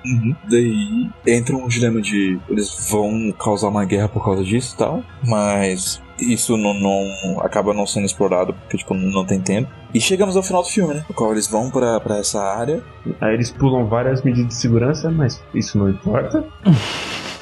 Daí 0.50 1.10
entra 1.26 1.56
um 1.56 1.68
dilema 1.68 2.02
de 2.02 2.40
eles 2.50 2.88
vão 2.90 3.34
causar 3.38 3.70
uma 3.70 3.86
guerra 3.86 4.10
por 4.10 4.24
causa 4.24 4.44
disso 4.44 4.76
e 4.76 4.78
tal, 4.78 5.04
mas 5.26 6.02
isso 6.32 6.56
não, 6.58 6.74
não- 6.74 7.40
acaba 7.42 7.74
não 7.74 7.86
sendo 7.86 8.06
explorado 8.06 8.54
porque 8.54 8.78
tipo 8.78 8.94
não 8.94 9.26
tem 9.26 9.42
tempo. 9.42 9.70
E 9.94 10.00
chegamos 10.00 10.36
ao 10.36 10.44
final 10.44 10.62
do 10.64 10.70
filme, 10.70 10.94
né? 10.94 11.06
No 11.08 11.14
qual 11.16 11.32
eles 11.32 11.48
vão 11.48 11.70
pra, 11.70 12.00
pra 12.00 12.18
essa 12.18 12.42
área. 12.42 12.82
Aí 13.22 13.34
eles 13.34 13.52
pulam 13.52 13.86
várias 13.88 14.22
medidas 14.24 14.48
de 14.50 14.56
segurança, 14.56 15.12
mas 15.12 15.42
isso 15.54 15.78
não 15.78 15.90
importa. 15.90 16.44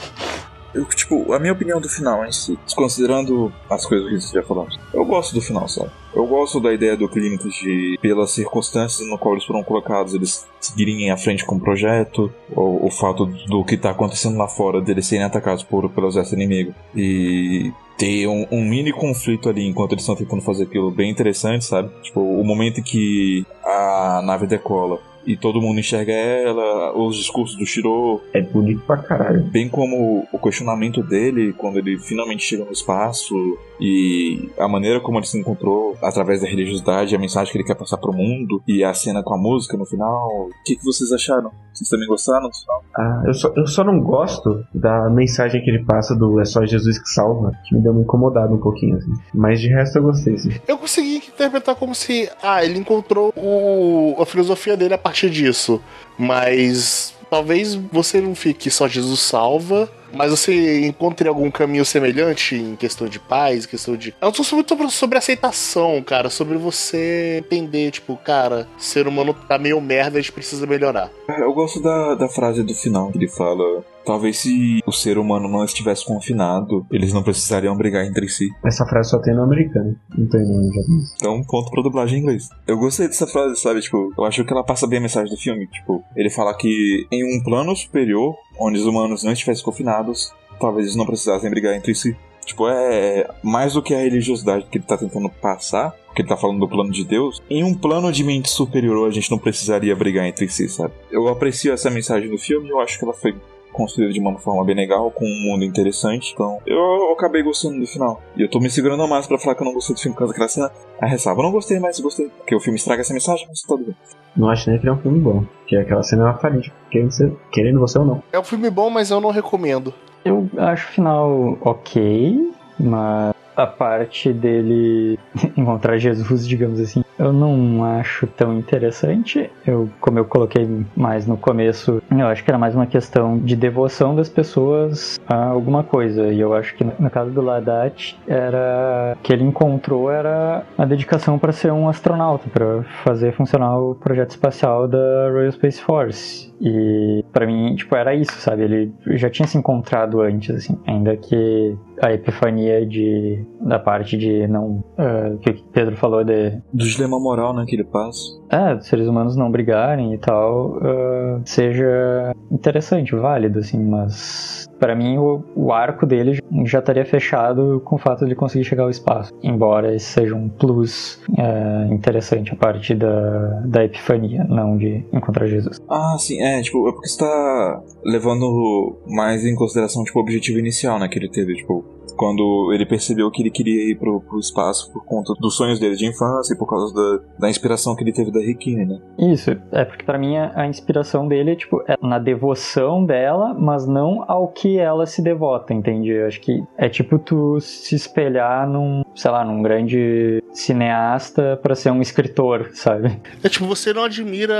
Eu, 0.73 0.85
tipo, 0.85 1.33
a 1.33 1.39
minha 1.39 1.53
opinião 1.53 1.81
do 1.81 1.89
final 1.89 2.25
em 2.25 2.31
si, 2.31 2.57
desconsiderando 2.65 3.51
as 3.69 3.85
coisas 3.85 4.09
que 4.09 4.21
você 4.21 4.35
já 4.35 4.43
falou, 4.43 4.67
eu 4.93 5.05
gosto 5.05 5.33
do 5.33 5.41
final, 5.41 5.67
sabe? 5.67 5.91
Eu 6.13 6.25
gosto 6.25 6.59
da 6.59 6.73
ideia 6.73 6.95
do 6.95 7.09
clínico 7.09 7.49
de, 7.49 7.97
pelas 8.01 8.31
circunstâncias 8.31 9.07
no 9.07 9.17
qual 9.17 9.33
eles 9.33 9.45
foram 9.45 9.63
colocados, 9.63 10.13
eles 10.13 10.45
seguirem 10.59 11.11
à 11.11 11.17
frente 11.17 11.45
com 11.45 11.55
o 11.55 11.59
projeto, 11.59 12.31
ou 12.55 12.85
o 12.85 12.91
fato 12.91 13.25
do 13.25 13.63
que 13.63 13.77
tá 13.77 13.91
acontecendo 13.91 14.37
lá 14.37 14.47
fora, 14.47 14.81
deles 14.81 15.05
serem 15.05 15.25
atacados 15.25 15.63
por, 15.63 15.89
pelo 15.89 16.07
exército 16.07 16.35
inimigo, 16.35 16.73
e 16.95 17.71
ter 17.97 18.27
um, 18.27 18.47
um 18.51 18.63
mini 18.63 18.91
conflito 18.91 19.47
ali 19.47 19.67
enquanto 19.67 19.91
eles 19.91 20.03
estão 20.03 20.15
tentando 20.15 20.41
fazer 20.41 20.63
aquilo 20.63 20.89
bem 20.89 21.11
interessante, 21.11 21.65
sabe? 21.65 21.89
Tipo, 22.01 22.19
o 22.19 22.43
momento 22.43 22.79
em 22.79 22.83
que 22.83 23.45
a 23.63 24.21
nave 24.25 24.47
decola 24.47 24.99
e 25.25 25.35
todo 25.37 25.61
mundo 25.61 25.79
enxerga 25.79 26.11
ela, 26.11 26.97
os 26.97 27.15
discursos 27.17 27.57
do 27.57 27.65
Shiro, 27.65 28.21
É 28.33 28.41
bonito 28.41 28.81
pra 28.85 28.97
caralho. 28.97 29.43
bem 29.43 29.69
como 29.69 30.27
o 30.31 30.39
questionamento 30.39 31.01
dele 31.03 31.53
quando 31.53 31.77
ele 31.77 31.97
finalmente 31.99 32.43
chega 32.43 32.65
no 32.65 32.71
espaço 32.71 33.35
e 33.79 34.49
a 34.57 34.67
maneira 34.67 34.99
como 34.99 35.17
ele 35.17 35.25
se 35.25 35.37
encontrou 35.39 35.97
através 36.01 36.41
da 36.41 36.47
religiosidade, 36.47 37.15
a 37.15 37.19
mensagem 37.19 37.51
que 37.51 37.57
ele 37.57 37.65
quer 37.67 37.75
passar 37.75 37.97
pro 37.97 38.13
mundo 38.13 38.61
e 38.67 38.83
a 38.83 38.93
cena 38.93 39.23
com 39.23 39.33
a 39.33 39.37
música 39.37 39.75
no 39.77 39.85
final. 39.85 40.27
O 40.29 40.49
que, 40.65 40.75
que 40.75 40.83
vocês 40.83 41.11
acharam? 41.11 41.51
Vocês 41.73 41.89
também 41.89 42.07
gostaram 42.07 42.47
do 42.47 42.53
final? 42.55 42.83
Ah, 42.97 43.23
eu, 43.25 43.33
só, 43.33 43.51
eu 43.55 43.65
só 43.67 43.83
não 43.83 43.99
gosto 44.01 44.63
da 44.73 45.09
mensagem 45.09 45.61
que 45.63 45.69
ele 45.69 45.83
passa 45.83 46.15
do 46.15 46.39
É 46.39 46.45
só 46.45 46.65
Jesus 46.65 46.99
que 46.99 47.09
salva, 47.09 47.51
que 47.67 47.75
me 47.75 47.81
deu 47.81 47.91
uma 47.91 48.01
incomodada 48.01 48.53
um 48.53 48.59
pouquinho, 48.59 48.97
assim. 48.97 49.11
Mas 49.33 49.59
de 49.59 49.67
resto 49.69 49.97
eu 49.97 50.03
gostei, 50.03 50.37
sim. 50.37 50.51
eu 50.67 50.77
consegui 50.77 51.17
interpretar 51.17 51.75
como 51.75 51.95
se, 51.95 52.29
ah, 52.43 52.63
ele 52.63 52.77
encontrou 52.77 53.33
o- 53.35 54.15
a 54.21 54.25
filosofia 54.25 54.75
dele 54.77 54.93
a 54.93 54.97
partir 54.97 55.10
disso, 55.29 55.81
mas 56.17 57.13
talvez 57.29 57.75
você 57.75 58.19
não 58.19 58.35
fique 58.35 58.69
só 58.69 58.87
Jesus 58.87 59.21
salva, 59.21 59.89
mas 60.13 60.31
você 60.31 60.85
encontre 60.85 61.27
algum 61.27 61.49
caminho 61.49 61.85
semelhante 61.85 62.55
em 62.55 62.75
questão 62.75 63.07
de 63.07 63.19
paz, 63.19 63.65
questão 63.65 63.95
de. 63.95 64.13
Eu 64.21 64.33
sou 64.33 64.57
muito 64.57 64.69
sobre, 64.69 64.89
sobre 64.91 65.17
aceitação, 65.17 66.03
cara. 66.03 66.29
Sobre 66.29 66.57
você 66.57 67.37
entender, 67.45 67.91
tipo, 67.91 68.17
cara, 68.17 68.67
ser 68.77 69.07
humano 69.07 69.33
tá 69.33 69.57
meio 69.57 69.79
merda, 69.79 70.17
a 70.17 70.21
gente 70.21 70.33
precisa 70.33 70.67
melhorar. 70.67 71.09
Eu 71.27 71.53
gosto 71.53 71.81
da, 71.81 72.15
da 72.15 72.27
frase 72.27 72.63
do 72.63 72.75
final, 72.75 73.09
que 73.11 73.17
ele 73.17 73.29
fala. 73.29 73.83
Talvez 74.05 74.39
se 74.39 74.81
o 74.85 74.91
ser 74.91 75.17
humano 75.17 75.47
não 75.47 75.63
estivesse 75.63 76.05
confinado, 76.05 76.85
eles 76.91 77.13
não 77.13 77.23
precisariam 77.23 77.75
brigar 77.75 78.05
entre 78.05 78.27
si. 78.27 78.49
Essa 78.65 78.85
frase 78.85 79.09
só 79.09 79.19
tem 79.19 79.33
no 79.33 79.43
americano, 79.43 79.95
não 80.17 80.27
tem 80.27 80.41
no 80.41 80.73
japonês. 80.73 81.13
Então, 81.15 81.43
ponto 81.43 81.71
pra 81.71 81.83
dublagem 81.83 82.19
em 82.19 82.21
inglês. 82.21 82.49
Eu 82.67 82.77
gostei 82.77 83.07
dessa 83.07 83.27
frase, 83.27 83.59
sabe? 83.59 83.81
Tipo, 83.81 84.11
eu 84.17 84.25
acho 84.25 84.43
que 84.43 84.51
ela 84.51 84.63
passa 84.63 84.87
bem 84.87 84.99
a 84.99 85.01
mensagem 85.01 85.33
do 85.33 85.39
filme. 85.39 85.67
Tipo, 85.67 86.03
ele 86.15 86.29
fala 86.29 86.55
que 86.55 87.07
em 87.11 87.23
um 87.23 87.43
plano 87.43 87.75
superior, 87.75 88.35
onde 88.59 88.79
os 88.79 88.85
humanos 88.85 89.23
não 89.23 89.31
estivessem 89.31 89.63
confinados, 89.63 90.33
talvez 90.59 90.87
eles 90.87 90.95
não 90.95 91.05
precisassem 91.05 91.49
brigar 91.49 91.75
entre 91.75 91.93
si. 91.93 92.15
Tipo, 92.45 92.67
é 92.67 93.29
mais 93.43 93.73
do 93.73 93.83
que 93.83 93.93
a 93.93 93.99
religiosidade 93.99 94.65
que 94.65 94.77
ele 94.77 94.85
tá 94.85 94.97
tentando 94.97 95.29
passar, 95.29 95.91
porque 96.07 96.21
ele 96.21 96.29
tá 96.29 96.35
falando 96.35 96.59
do 96.59 96.67
plano 96.67 96.91
de 96.91 97.05
Deus. 97.05 97.41
Em 97.49 97.63
um 97.63 97.73
plano 97.73 98.11
de 98.11 98.23
mente 98.23 98.49
superior, 98.49 99.07
a 99.07 99.11
gente 99.11 99.29
não 99.31 99.37
precisaria 99.37 99.95
brigar 99.95 100.25
entre 100.25 100.47
si, 100.49 100.67
sabe? 100.67 100.93
Eu 101.11 101.27
aprecio 101.27 101.71
essa 101.71 101.89
mensagem 101.89 102.29
do 102.29 102.37
filme 102.37 102.67
e 102.67 102.71
eu 102.71 102.79
acho 102.79 102.97
que 102.97 103.05
ela 103.05 103.13
foi 103.13 103.35
construída 103.71 104.13
de 104.13 104.19
uma 104.19 104.37
forma 104.37 104.63
bem 104.63 104.75
legal, 104.75 105.11
com 105.11 105.25
um 105.25 105.51
mundo 105.51 105.65
interessante. 105.65 106.31
Então, 106.33 106.59
eu, 106.65 106.77
eu 106.77 107.11
acabei 107.13 107.43
gostando 107.43 107.79
do 107.79 107.87
final. 107.87 108.21
E 108.35 108.41
eu 108.41 108.49
tô 108.49 108.59
me 108.59 108.69
segurando 108.69 109.07
mais 109.07 109.27
pra 109.27 109.37
falar 109.37 109.55
que 109.55 109.61
eu 109.61 109.65
não 109.65 109.73
gostei 109.73 109.95
do 109.95 109.99
filme 109.99 110.13
por 110.15 110.19
causa 110.19 110.33
daquela 110.33 110.49
cena. 110.49 110.71
A 110.99 111.07
ressalva, 111.07 111.41
eu 111.41 111.45
não 111.45 111.51
gostei, 111.51 111.79
mas 111.79 111.99
gostei. 111.99 112.29
Porque 112.29 112.55
o 112.55 112.59
filme 112.59 112.77
estraga 112.77 113.01
essa 113.01 113.13
mensagem, 113.13 113.45
mas 113.47 113.61
tá 113.61 113.67
tudo 113.67 113.85
bem. 113.85 113.95
Não 114.35 114.49
acho 114.49 114.69
nem 114.69 114.79
que 114.79 114.85
ele 114.85 114.91
é 114.91 114.93
um 114.93 115.01
filme 115.01 115.19
bom, 115.19 115.43
porque 115.59 115.75
aquela 115.75 116.03
cena 116.03 116.23
é 116.23 116.25
uma 116.27 116.37
farinha, 116.37 116.71
querendo, 116.89 117.11
você, 117.11 117.31
querendo 117.51 117.79
você 117.79 117.99
ou 117.99 118.05
não. 118.05 118.23
É 118.31 118.39
um 118.39 118.43
filme 118.43 118.69
bom, 118.69 118.89
mas 118.89 119.11
eu 119.11 119.19
não 119.19 119.29
recomendo. 119.29 119.93
Eu 120.23 120.49
acho 120.57 120.87
o 120.87 120.91
final 120.91 121.57
ok, 121.61 122.49
mas 122.79 123.35
a 123.55 123.67
parte 123.67 124.31
dele 124.33 125.19
encontrar 125.57 125.97
Jesus, 125.97 126.47
digamos 126.47 126.79
assim, 126.79 127.03
eu 127.17 127.31
não 127.31 127.83
acho 127.83 128.25
tão 128.25 128.57
interessante. 128.57 129.49
Eu, 129.65 129.89
como 129.99 130.17
eu 130.17 130.25
coloquei 130.25 130.67
mais 130.95 131.27
no 131.27 131.37
começo, 131.37 132.01
eu 132.09 132.27
acho 132.27 132.43
que 132.43 132.49
era 132.49 132.57
mais 132.57 132.73
uma 132.73 132.87
questão 132.87 133.37
de 133.37 133.55
devoção 133.55 134.15
das 134.15 134.27
pessoas 134.27 135.19
a 135.27 135.45
alguma 135.45 135.83
coisa. 135.83 136.27
E 136.27 136.39
eu 136.39 136.53
acho 136.53 136.75
que 136.75 136.83
no 136.83 137.09
caso 137.09 137.31
do 137.31 137.41
Ladat, 137.41 138.17
era 138.27 139.15
que 139.21 139.31
ele 139.31 139.43
encontrou 139.43 140.09
era 140.09 140.63
a 140.77 140.85
dedicação 140.85 141.37
para 141.37 141.51
ser 141.51 141.71
um 141.71 141.87
astronauta, 141.87 142.49
para 142.49 142.83
fazer 143.03 143.33
funcionar 143.33 143.77
o 143.77 143.95
projeto 143.95 144.31
espacial 144.31 144.87
da 144.87 145.29
Royal 145.31 145.51
Space 145.51 145.81
Force. 145.81 146.50
E 146.61 147.25
para 147.33 147.47
mim, 147.47 147.75
tipo, 147.75 147.95
era 147.95 148.13
isso, 148.13 148.39
sabe? 148.39 148.63
Ele 148.63 148.93
já 149.17 149.29
tinha 149.29 149.47
se 149.47 149.57
encontrado 149.57 150.21
antes, 150.21 150.55
assim, 150.55 150.77
ainda 150.85 151.17
que 151.17 151.75
a 152.01 152.13
epifania 152.13 152.85
de 152.85 153.43
da 153.59 153.79
parte 153.79 154.15
de 154.17 154.47
não 154.47 154.83
uh, 154.97 155.37
que 155.39 155.49
o 155.49 155.63
Pedro 155.71 155.95
falou 155.95 156.23
de 156.23 156.51
Do 156.71 156.85
dilema 156.85 157.19
moral, 157.19 157.53
né, 157.53 157.65
que 157.67 157.75
ele 157.75 157.83
passa. 157.83 158.19
é, 158.51 158.75
dos 158.75 158.87
seres 158.87 159.07
humanos 159.07 159.35
não 159.35 159.51
brigarem 159.51 160.13
e 160.13 160.17
tal, 160.17 160.77
uh, 160.77 161.41
seja 161.45 162.33
interessante, 162.51 163.15
válido, 163.15 163.59
assim, 163.59 163.83
mas 163.83 164.67
para 164.81 164.95
mim 164.95 165.19
o, 165.19 165.43
o 165.55 165.71
arco 165.71 166.07
dele 166.07 166.39
já 166.65 166.79
estaria 166.79 167.05
fechado 167.05 167.79
com 167.85 167.97
o 167.97 167.99
fato 167.99 168.25
de 168.25 168.33
conseguir 168.33 168.65
chegar 168.65 168.83
ao 168.83 168.89
espaço, 168.89 169.31
embora 169.43 169.95
esse 169.95 170.07
seja 170.07 170.35
um 170.35 170.49
plus 170.49 171.21
uh, 171.29 171.93
interessante 171.93 172.51
a 172.51 172.55
parte 172.55 172.95
da, 172.95 173.61
da 173.63 173.85
epifania, 173.85 174.43
não 174.45 174.75
de 174.75 175.05
encontrar 175.13 175.45
Jesus. 175.45 175.79
Ah, 175.87 176.15
sim, 176.17 176.41
é, 176.41 176.59
tipo, 176.63 176.89
é 176.89 176.91
porque 176.91 177.07
você 177.07 177.19
tá 177.19 177.83
levando 178.03 178.97
mais 179.05 179.45
em 179.45 179.53
consideração, 179.53 180.03
tipo, 180.03 180.17
o 180.17 180.23
objetivo 180.23 180.57
inicial, 180.57 180.97
né, 180.97 181.07
que 181.07 181.19
ele 181.19 181.29
teve, 181.29 181.53
tipo, 181.53 181.85
quando 182.15 182.71
ele 182.73 182.85
percebeu 182.85 183.29
que 183.31 183.41
ele 183.41 183.51
queria 183.51 183.91
ir 183.91 183.95
pro, 183.97 184.21
pro 184.21 184.39
espaço 184.39 184.91
por 184.91 185.05
conta 185.05 185.33
dos 185.39 185.55
sonhos 185.55 185.79
dele 185.79 185.95
de 185.95 186.05
infância 186.05 186.53
e 186.53 186.57
por 186.57 186.67
causa 186.67 186.93
da, 186.93 187.19
da 187.39 187.49
inspiração 187.49 187.95
que 187.95 188.03
ele 188.03 188.13
teve 188.13 188.31
da 188.31 188.39
Rikini, 188.39 188.85
né? 188.85 188.99
Isso, 189.17 189.51
é 189.71 189.85
porque 189.85 190.03
para 190.03 190.17
mim 190.17 190.37
a, 190.37 190.51
a 190.55 190.67
inspiração 190.67 191.27
dele 191.27 191.55
tipo, 191.55 191.81
é 191.87 191.95
na 192.01 192.19
devoção 192.19 193.05
dela, 193.05 193.53
mas 193.53 193.87
não 193.87 194.23
ao 194.27 194.47
que 194.47 194.77
ela 194.77 195.05
se 195.05 195.21
devota, 195.21 195.73
entende? 195.73 196.09
Eu 196.09 196.27
acho 196.27 196.39
que 196.41 196.63
é 196.77 196.89
tipo 196.89 197.19
tu 197.19 197.59
se 197.59 197.95
espelhar 197.95 198.67
num, 198.67 199.03
sei 199.15 199.31
lá, 199.31 199.43
num 199.43 199.61
grande 199.61 200.43
cineasta 200.53 201.59
para 201.61 201.75
ser 201.75 201.91
um 201.91 202.01
escritor, 202.01 202.71
sabe? 202.73 203.19
É 203.43 203.49
tipo, 203.49 203.65
você 203.65 203.93
não 203.93 204.03
admira 204.03 204.53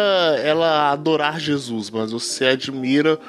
ela 0.43 0.91
adorar 0.91 1.39
Jesus, 1.39 1.89
mas 1.89 2.11
você 2.11 2.45
admira 2.45 3.19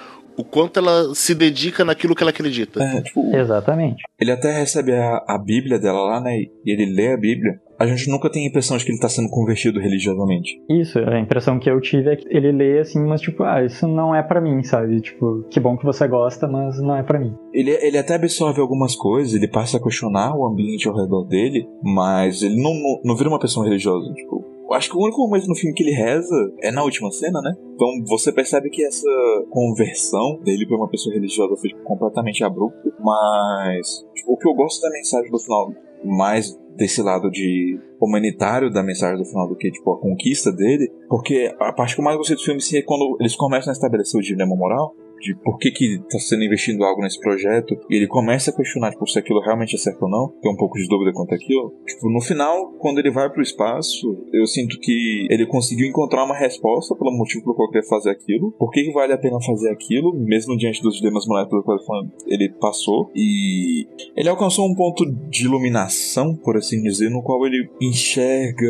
o 0.43 0.45
quanto 0.45 0.79
ela 0.79 1.15
se 1.15 1.35
dedica 1.35 1.85
naquilo 1.85 2.15
que 2.15 2.23
ela 2.23 2.31
acredita. 2.31 2.83
É, 2.83 3.01
tipo, 3.03 3.35
Exatamente. 3.35 4.03
ele 4.21 4.33
até 4.33 4.59
recebe 4.59 4.93
a, 4.93 5.25
a 5.29 5.39
Bíblia 5.39 5.79
dela 5.79 6.03
lá, 6.03 6.21
né, 6.21 6.37
e 6.37 6.51
ele 6.67 6.87
lê 6.87 7.13
a 7.13 7.17
Bíblia. 7.17 7.61
A 7.79 7.87
gente 7.87 8.09
nunca 8.09 8.31
tem 8.31 8.45
a 8.45 8.49
impressão 8.49 8.77
de 8.77 8.85
que 8.85 8.93
ele 8.93 9.01
tá 9.01 9.09
sendo 9.09 9.29
convertido 9.29 9.81
religiosamente. 9.81 10.53
Isso, 10.71 11.01
a 11.01 11.19
impressão 11.19 11.59
que 11.59 11.69
eu 11.69 11.81
tive 11.81 12.11
é 12.11 12.17
que 12.17 12.29
ele 12.31 12.53
lê 12.53 12.79
assim, 12.79 13.01
mas 13.05 13.21
tipo, 13.21 13.43
ah, 13.43 13.65
isso 13.65 13.89
não 13.89 14.15
é 14.15 14.23
para 14.23 14.41
mim, 14.41 14.63
sabe? 14.63 15.01
Tipo, 15.01 15.45
que 15.51 15.59
bom 15.59 15.77
que 15.77 15.85
você 15.85 16.07
gosta, 16.07 16.47
mas 16.47 16.81
não 16.81 16.97
é 16.97 17.03
para 17.03 17.19
mim. 17.19 17.35
Ele, 17.53 17.73
ele 17.83 17.99
até 17.99 18.15
absorve 18.15 18.61
algumas 18.61 18.95
coisas, 18.95 19.35
ele 19.35 19.49
passa 19.49 19.79
a 19.79 19.83
questionar 19.83 20.37
o 20.37 20.47
ambiente 20.47 20.89
ao 20.89 20.95
redor 20.95 21.25
dele, 21.25 21.67
mas 21.83 22.43
ele 22.43 22.57
não, 22.63 22.73
não, 22.73 23.01
não 23.05 23.17
vira 23.17 23.29
uma 23.29 23.41
pessoa 23.41 23.67
religiosa. 23.67 24.13
Tipo, 24.15 24.42
acho 24.75 24.91
que 24.91 24.97
o 24.97 25.01
único 25.01 25.21
momento 25.21 25.47
no 25.47 25.55
filme 25.55 25.75
que 25.75 25.83
ele 25.83 25.93
reza 25.93 26.53
é 26.61 26.71
na 26.71 26.83
última 26.83 27.11
cena, 27.11 27.41
né? 27.41 27.55
Então 27.75 27.89
você 28.07 28.33
percebe 28.33 28.71
que 28.71 28.85
essa 28.85 29.09
conversão 29.51 30.39
dele 30.43 30.67
pra 30.67 30.77
uma 30.77 30.89
pessoa 30.89 31.15
religiosa 31.15 31.57
foi 31.57 31.71
tipo, 31.71 31.83
completamente 31.83 32.45
abrupta, 32.45 32.93
mas 33.01 34.07
tipo, 34.15 34.33
o 34.33 34.37
que 34.37 34.49
eu 34.49 34.55
gosto 34.55 34.81
da 34.81 34.91
mensagem 34.91 35.31
do 35.31 35.39
final, 35.39 35.73
mais 36.05 36.59
desse 36.77 37.03
lado 37.03 37.31
de 37.31 37.79
humanitário 38.01 38.71
da 38.71 38.83
mensagem 38.83 39.19
do 39.19 39.25
final 39.25 39.49
do 39.49 39.57
que 39.57 39.71
tipo 39.71 39.93
a 39.93 40.01
conquista 40.01 40.51
dele, 40.51 40.91
porque 41.09 41.55
a 41.61 41.73
parte 41.73 41.95
que 41.95 42.01
eu 42.01 42.05
mais 42.05 42.17
gostei 42.17 42.37
do 42.37 42.43
filme 42.43 42.61
sim, 42.61 42.79
é 42.79 42.83
quando 42.83 43.17
eles 43.21 43.37
começam 43.37 43.71
a 43.71 43.75
estabelecer 43.75 44.19
o 44.19 44.23
dilema 44.23 44.57
moral 44.57 44.95
de 45.23 45.35
por 45.37 45.57
que 45.59 45.71
que 45.71 45.99
tá 46.11 46.19
sendo 46.19 46.45
investido 46.45 46.85
algo 46.85 47.01
nesse 47.01 47.19
projeto 47.21 47.79
e 47.89 47.97
ele 47.97 48.07
começa 48.07 48.51
a 48.51 48.55
questionar 48.57 48.91
tipo, 48.91 49.07
se 49.07 49.19
aquilo 49.19 49.41
realmente 49.41 49.77
é 49.77 49.79
certo 49.79 50.03
ou 50.03 50.11
não, 50.11 50.29
tem 50.43 50.53
um 50.53 50.57
pouco 50.57 50.77
de 50.77 50.87
dúvida 50.89 51.13
quanto 51.13 51.35
àquilo. 51.35 51.73
Tipo, 51.87 52.11
no 52.11 52.21
final, 52.21 52.73
quando 52.79 52.99
ele 52.99 53.11
vai 53.11 53.31
pro 53.31 53.41
espaço, 53.43 54.19
eu 54.33 54.47
sinto 54.47 54.79
que 54.81 55.27
ele 55.31 55.47
conseguiu 55.47 55.87
encontrar 55.87 56.25
uma 56.25 56.37
resposta 56.37 56.95
pelo 56.97 57.13
motivo 57.17 57.45
pelo 57.45 57.55
qual 57.55 57.71
quer 57.71 57.87
fazer 57.89 58.11
aquilo, 58.11 58.53
por 58.59 58.71
que, 58.71 58.83
que 58.83 58.93
vale 58.93 59.13
a 59.13 59.19
pena 59.19 59.41
fazer 59.41 59.71
aquilo, 59.71 60.13
mesmo 60.15 60.57
diante 60.57 60.83
dos 60.83 60.97
dilemas 60.97 61.27
morais 61.27 61.49
pelo 61.49 61.63
qual 61.63 61.79
ele 62.27 62.49
passou, 62.61 63.11
e 63.15 63.87
ele 64.17 64.29
alcançou 64.29 64.67
um 64.69 64.75
ponto 64.75 65.05
de 65.29 65.45
iluminação, 65.45 66.35
por 66.35 66.57
assim 66.57 66.83
dizer, 66.83 67.09
no 67.11 67.23
qual 67.23 67.47
ele 67.47 67.69
enxerga 67.81 68.67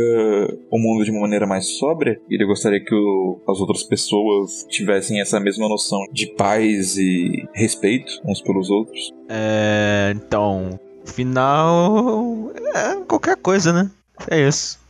o 0.70 0.78
mundo 0.78 1.04
de 1.04 1.10
uma 1.10 1.20
maneira 1.22 1.46
mais 1.46 1.66
sóbria, 1.78 2.20
e 2.28 2.34
ele 2.34 2.46
gostaria 2.46 2.82
que 2.82 2.94
o- 2.94 3.40
as 3.48 3.58
outras 3.60 3.82
pessoas 3.82 4.66
tivessem 4.68 5.20
essa 5.20 5.40
mesma 5.40 5.68
noção 5.68 5.98
de 6.12 6.26
paz 6.42 6.96
e 6.96 7.48
respeito 7.54 8.10
uns 8.24 8.42
pelos 8.42 8.68
outros. 8.68 9.12
É, 9.28 10.12
então, 10.16 10.80
final 11.04 12.50
é 12.74 12.96
qualquer 13.06 13.36
coisa, 13.36 13.72
né? 13.72 13.88
É 14.28 14.48
isso. 14.48 14.80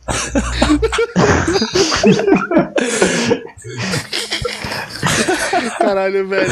Caralho, 5.77 6.27
velho. 6.27 6.51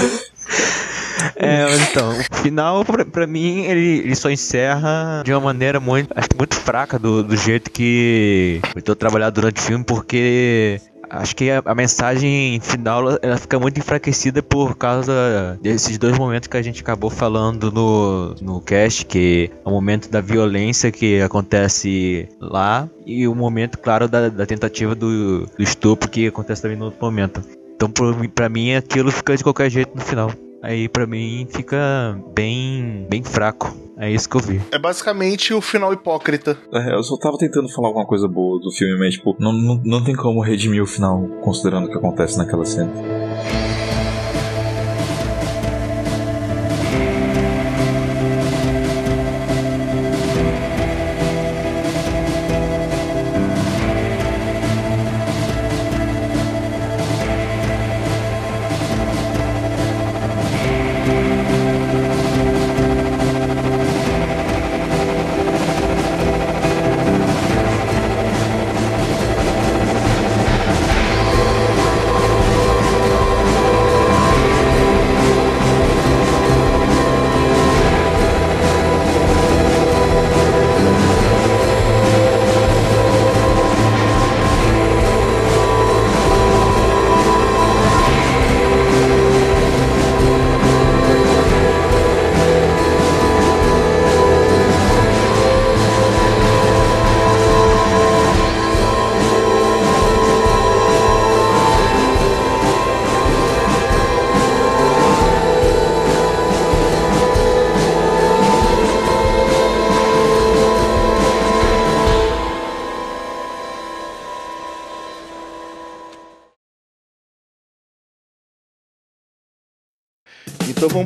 É, 1.36 1.66
então, 1.90 2.12
o 2.12 2.36
final, 2.38 2.86
pra, 2.86 3.04
pra 3.04 3.26
mim, 3.26 3.62
ele, 3.62 4.00
ele 4.00 4.16
só 4.16 4.30
encerra 4.30 5.24
de 5.26 5.34
uma 5.34 5.42
maneira 5.42 5.80
muito, 5.80 6.14
acho 6.16 6.30
que 6.30 6.38
muito 6.38 6.56
fraca 6.56 7.00
do, 7.00 7.24
do 7.24 7.36
jeito 7.36 7.72
que 7.72 8.62
eu 8.76 8.82
tô 8.84 8.96
trabalhando 8.96 9.34
durante 9.34 9.58
o 9.60 9.64
filme, 9.64 9.84
porque 9.84 10.80
acho 11.12 11.36
que 11.36 11.50
a, 11.52 11.62
a 11.66 11.76
mensagem 11.76 12.60
final 12.62 13.18
ela- 13.22 13.38
fica 13.38 13.60
muito 13.60 13.78
enfraquecida 13.80 14.42
por 14.42 14.76
causa 14.76 15.58
desses 15.62 15.98
dois 15.98 16.18
momentos 16.18 16.48
que 16.48 16.58
a 16.58 16.62
gente 16.62 16.82
acabou 16.82 17.10
falando 17.10 17.72
no, 17.72 18.36
no 18.42 18.62
cast, 18.62 19.06
que 19.06 19.52
é 19.54 19.68
o 19.68 19.72
momento 19.72 20.10
da 20.10 20.22
violência 20.22 20.92
que 20.92 21.22
acontece 21.22 22.28
lá 22.40 22.88
e 23.06 23.28
o 23.28 23.36
momento, 23.36 23.78
claro, 23.78 24.08
da, 24.08 24.30
da 24.30 24.46
tentativa 24.46 24.96
do, 24.96 25.46
do 25.46 25.64
estupro 25.64 26.10
que 26.10 26.28
acontece 26.28 26.62
também 26.62 26.78
no 26.78 26.86
outro 26.86 27.00
momento. 27.04 27.42
Então, 27.76 27.92
pra 28.34 28.48
mim, 28.48 28.74
aquilo 28.76 29.12
fica 29.12 29.36
de 29.36 29.44
qualquer 29.44 29.70
jeito 29.70 29.92
no 29.96 30.02
final. 30.02 30.32
Aí, 30.64 30.88
pra 30.88 31.08
mim, 31.08 31.48
fica 31.50 32.20
bem, 32.36 33.08
bem 33.10 33.24
fraco. 33.24 33.76
É 33.98 34.10
isso 34.10 34.30
que 34.30 34.36
eu 34.36 34.42
vi. 34.42 34.62
É 34.72 34.80
basicamente 34.80 35.54
o 35.54 35.62
final 35.62 35.94
hipócrita. 35.94 36.58
É, 36.74 36.96
eu 36.96 37.04
só 37.04 37.18
tava 37.18 37.38
tentando 37.38 37.70
falar 37.70 37.90
alguma 37.90 38.06
coisa 38.06 38.28
boa 38.28 38.60
do 38.60 38.72
filme, 38.72 38.98
mas, 38.98 39.16
tipo, 39.16 39.36
não, 39.40 39.52
não, 39.52 39.82
não 39.84 40.04
tem 40.04 40.16
como 40.16 40.42
redimir 40.42 40.82
o 40.82 40.88
final 40.88 41.28
considerando 41.44 41.86
o 41.86 41.92
que 41.92 41.98
acontece 41.98 42.38
naquela 42.38 42.66
cena. 42.66 42.92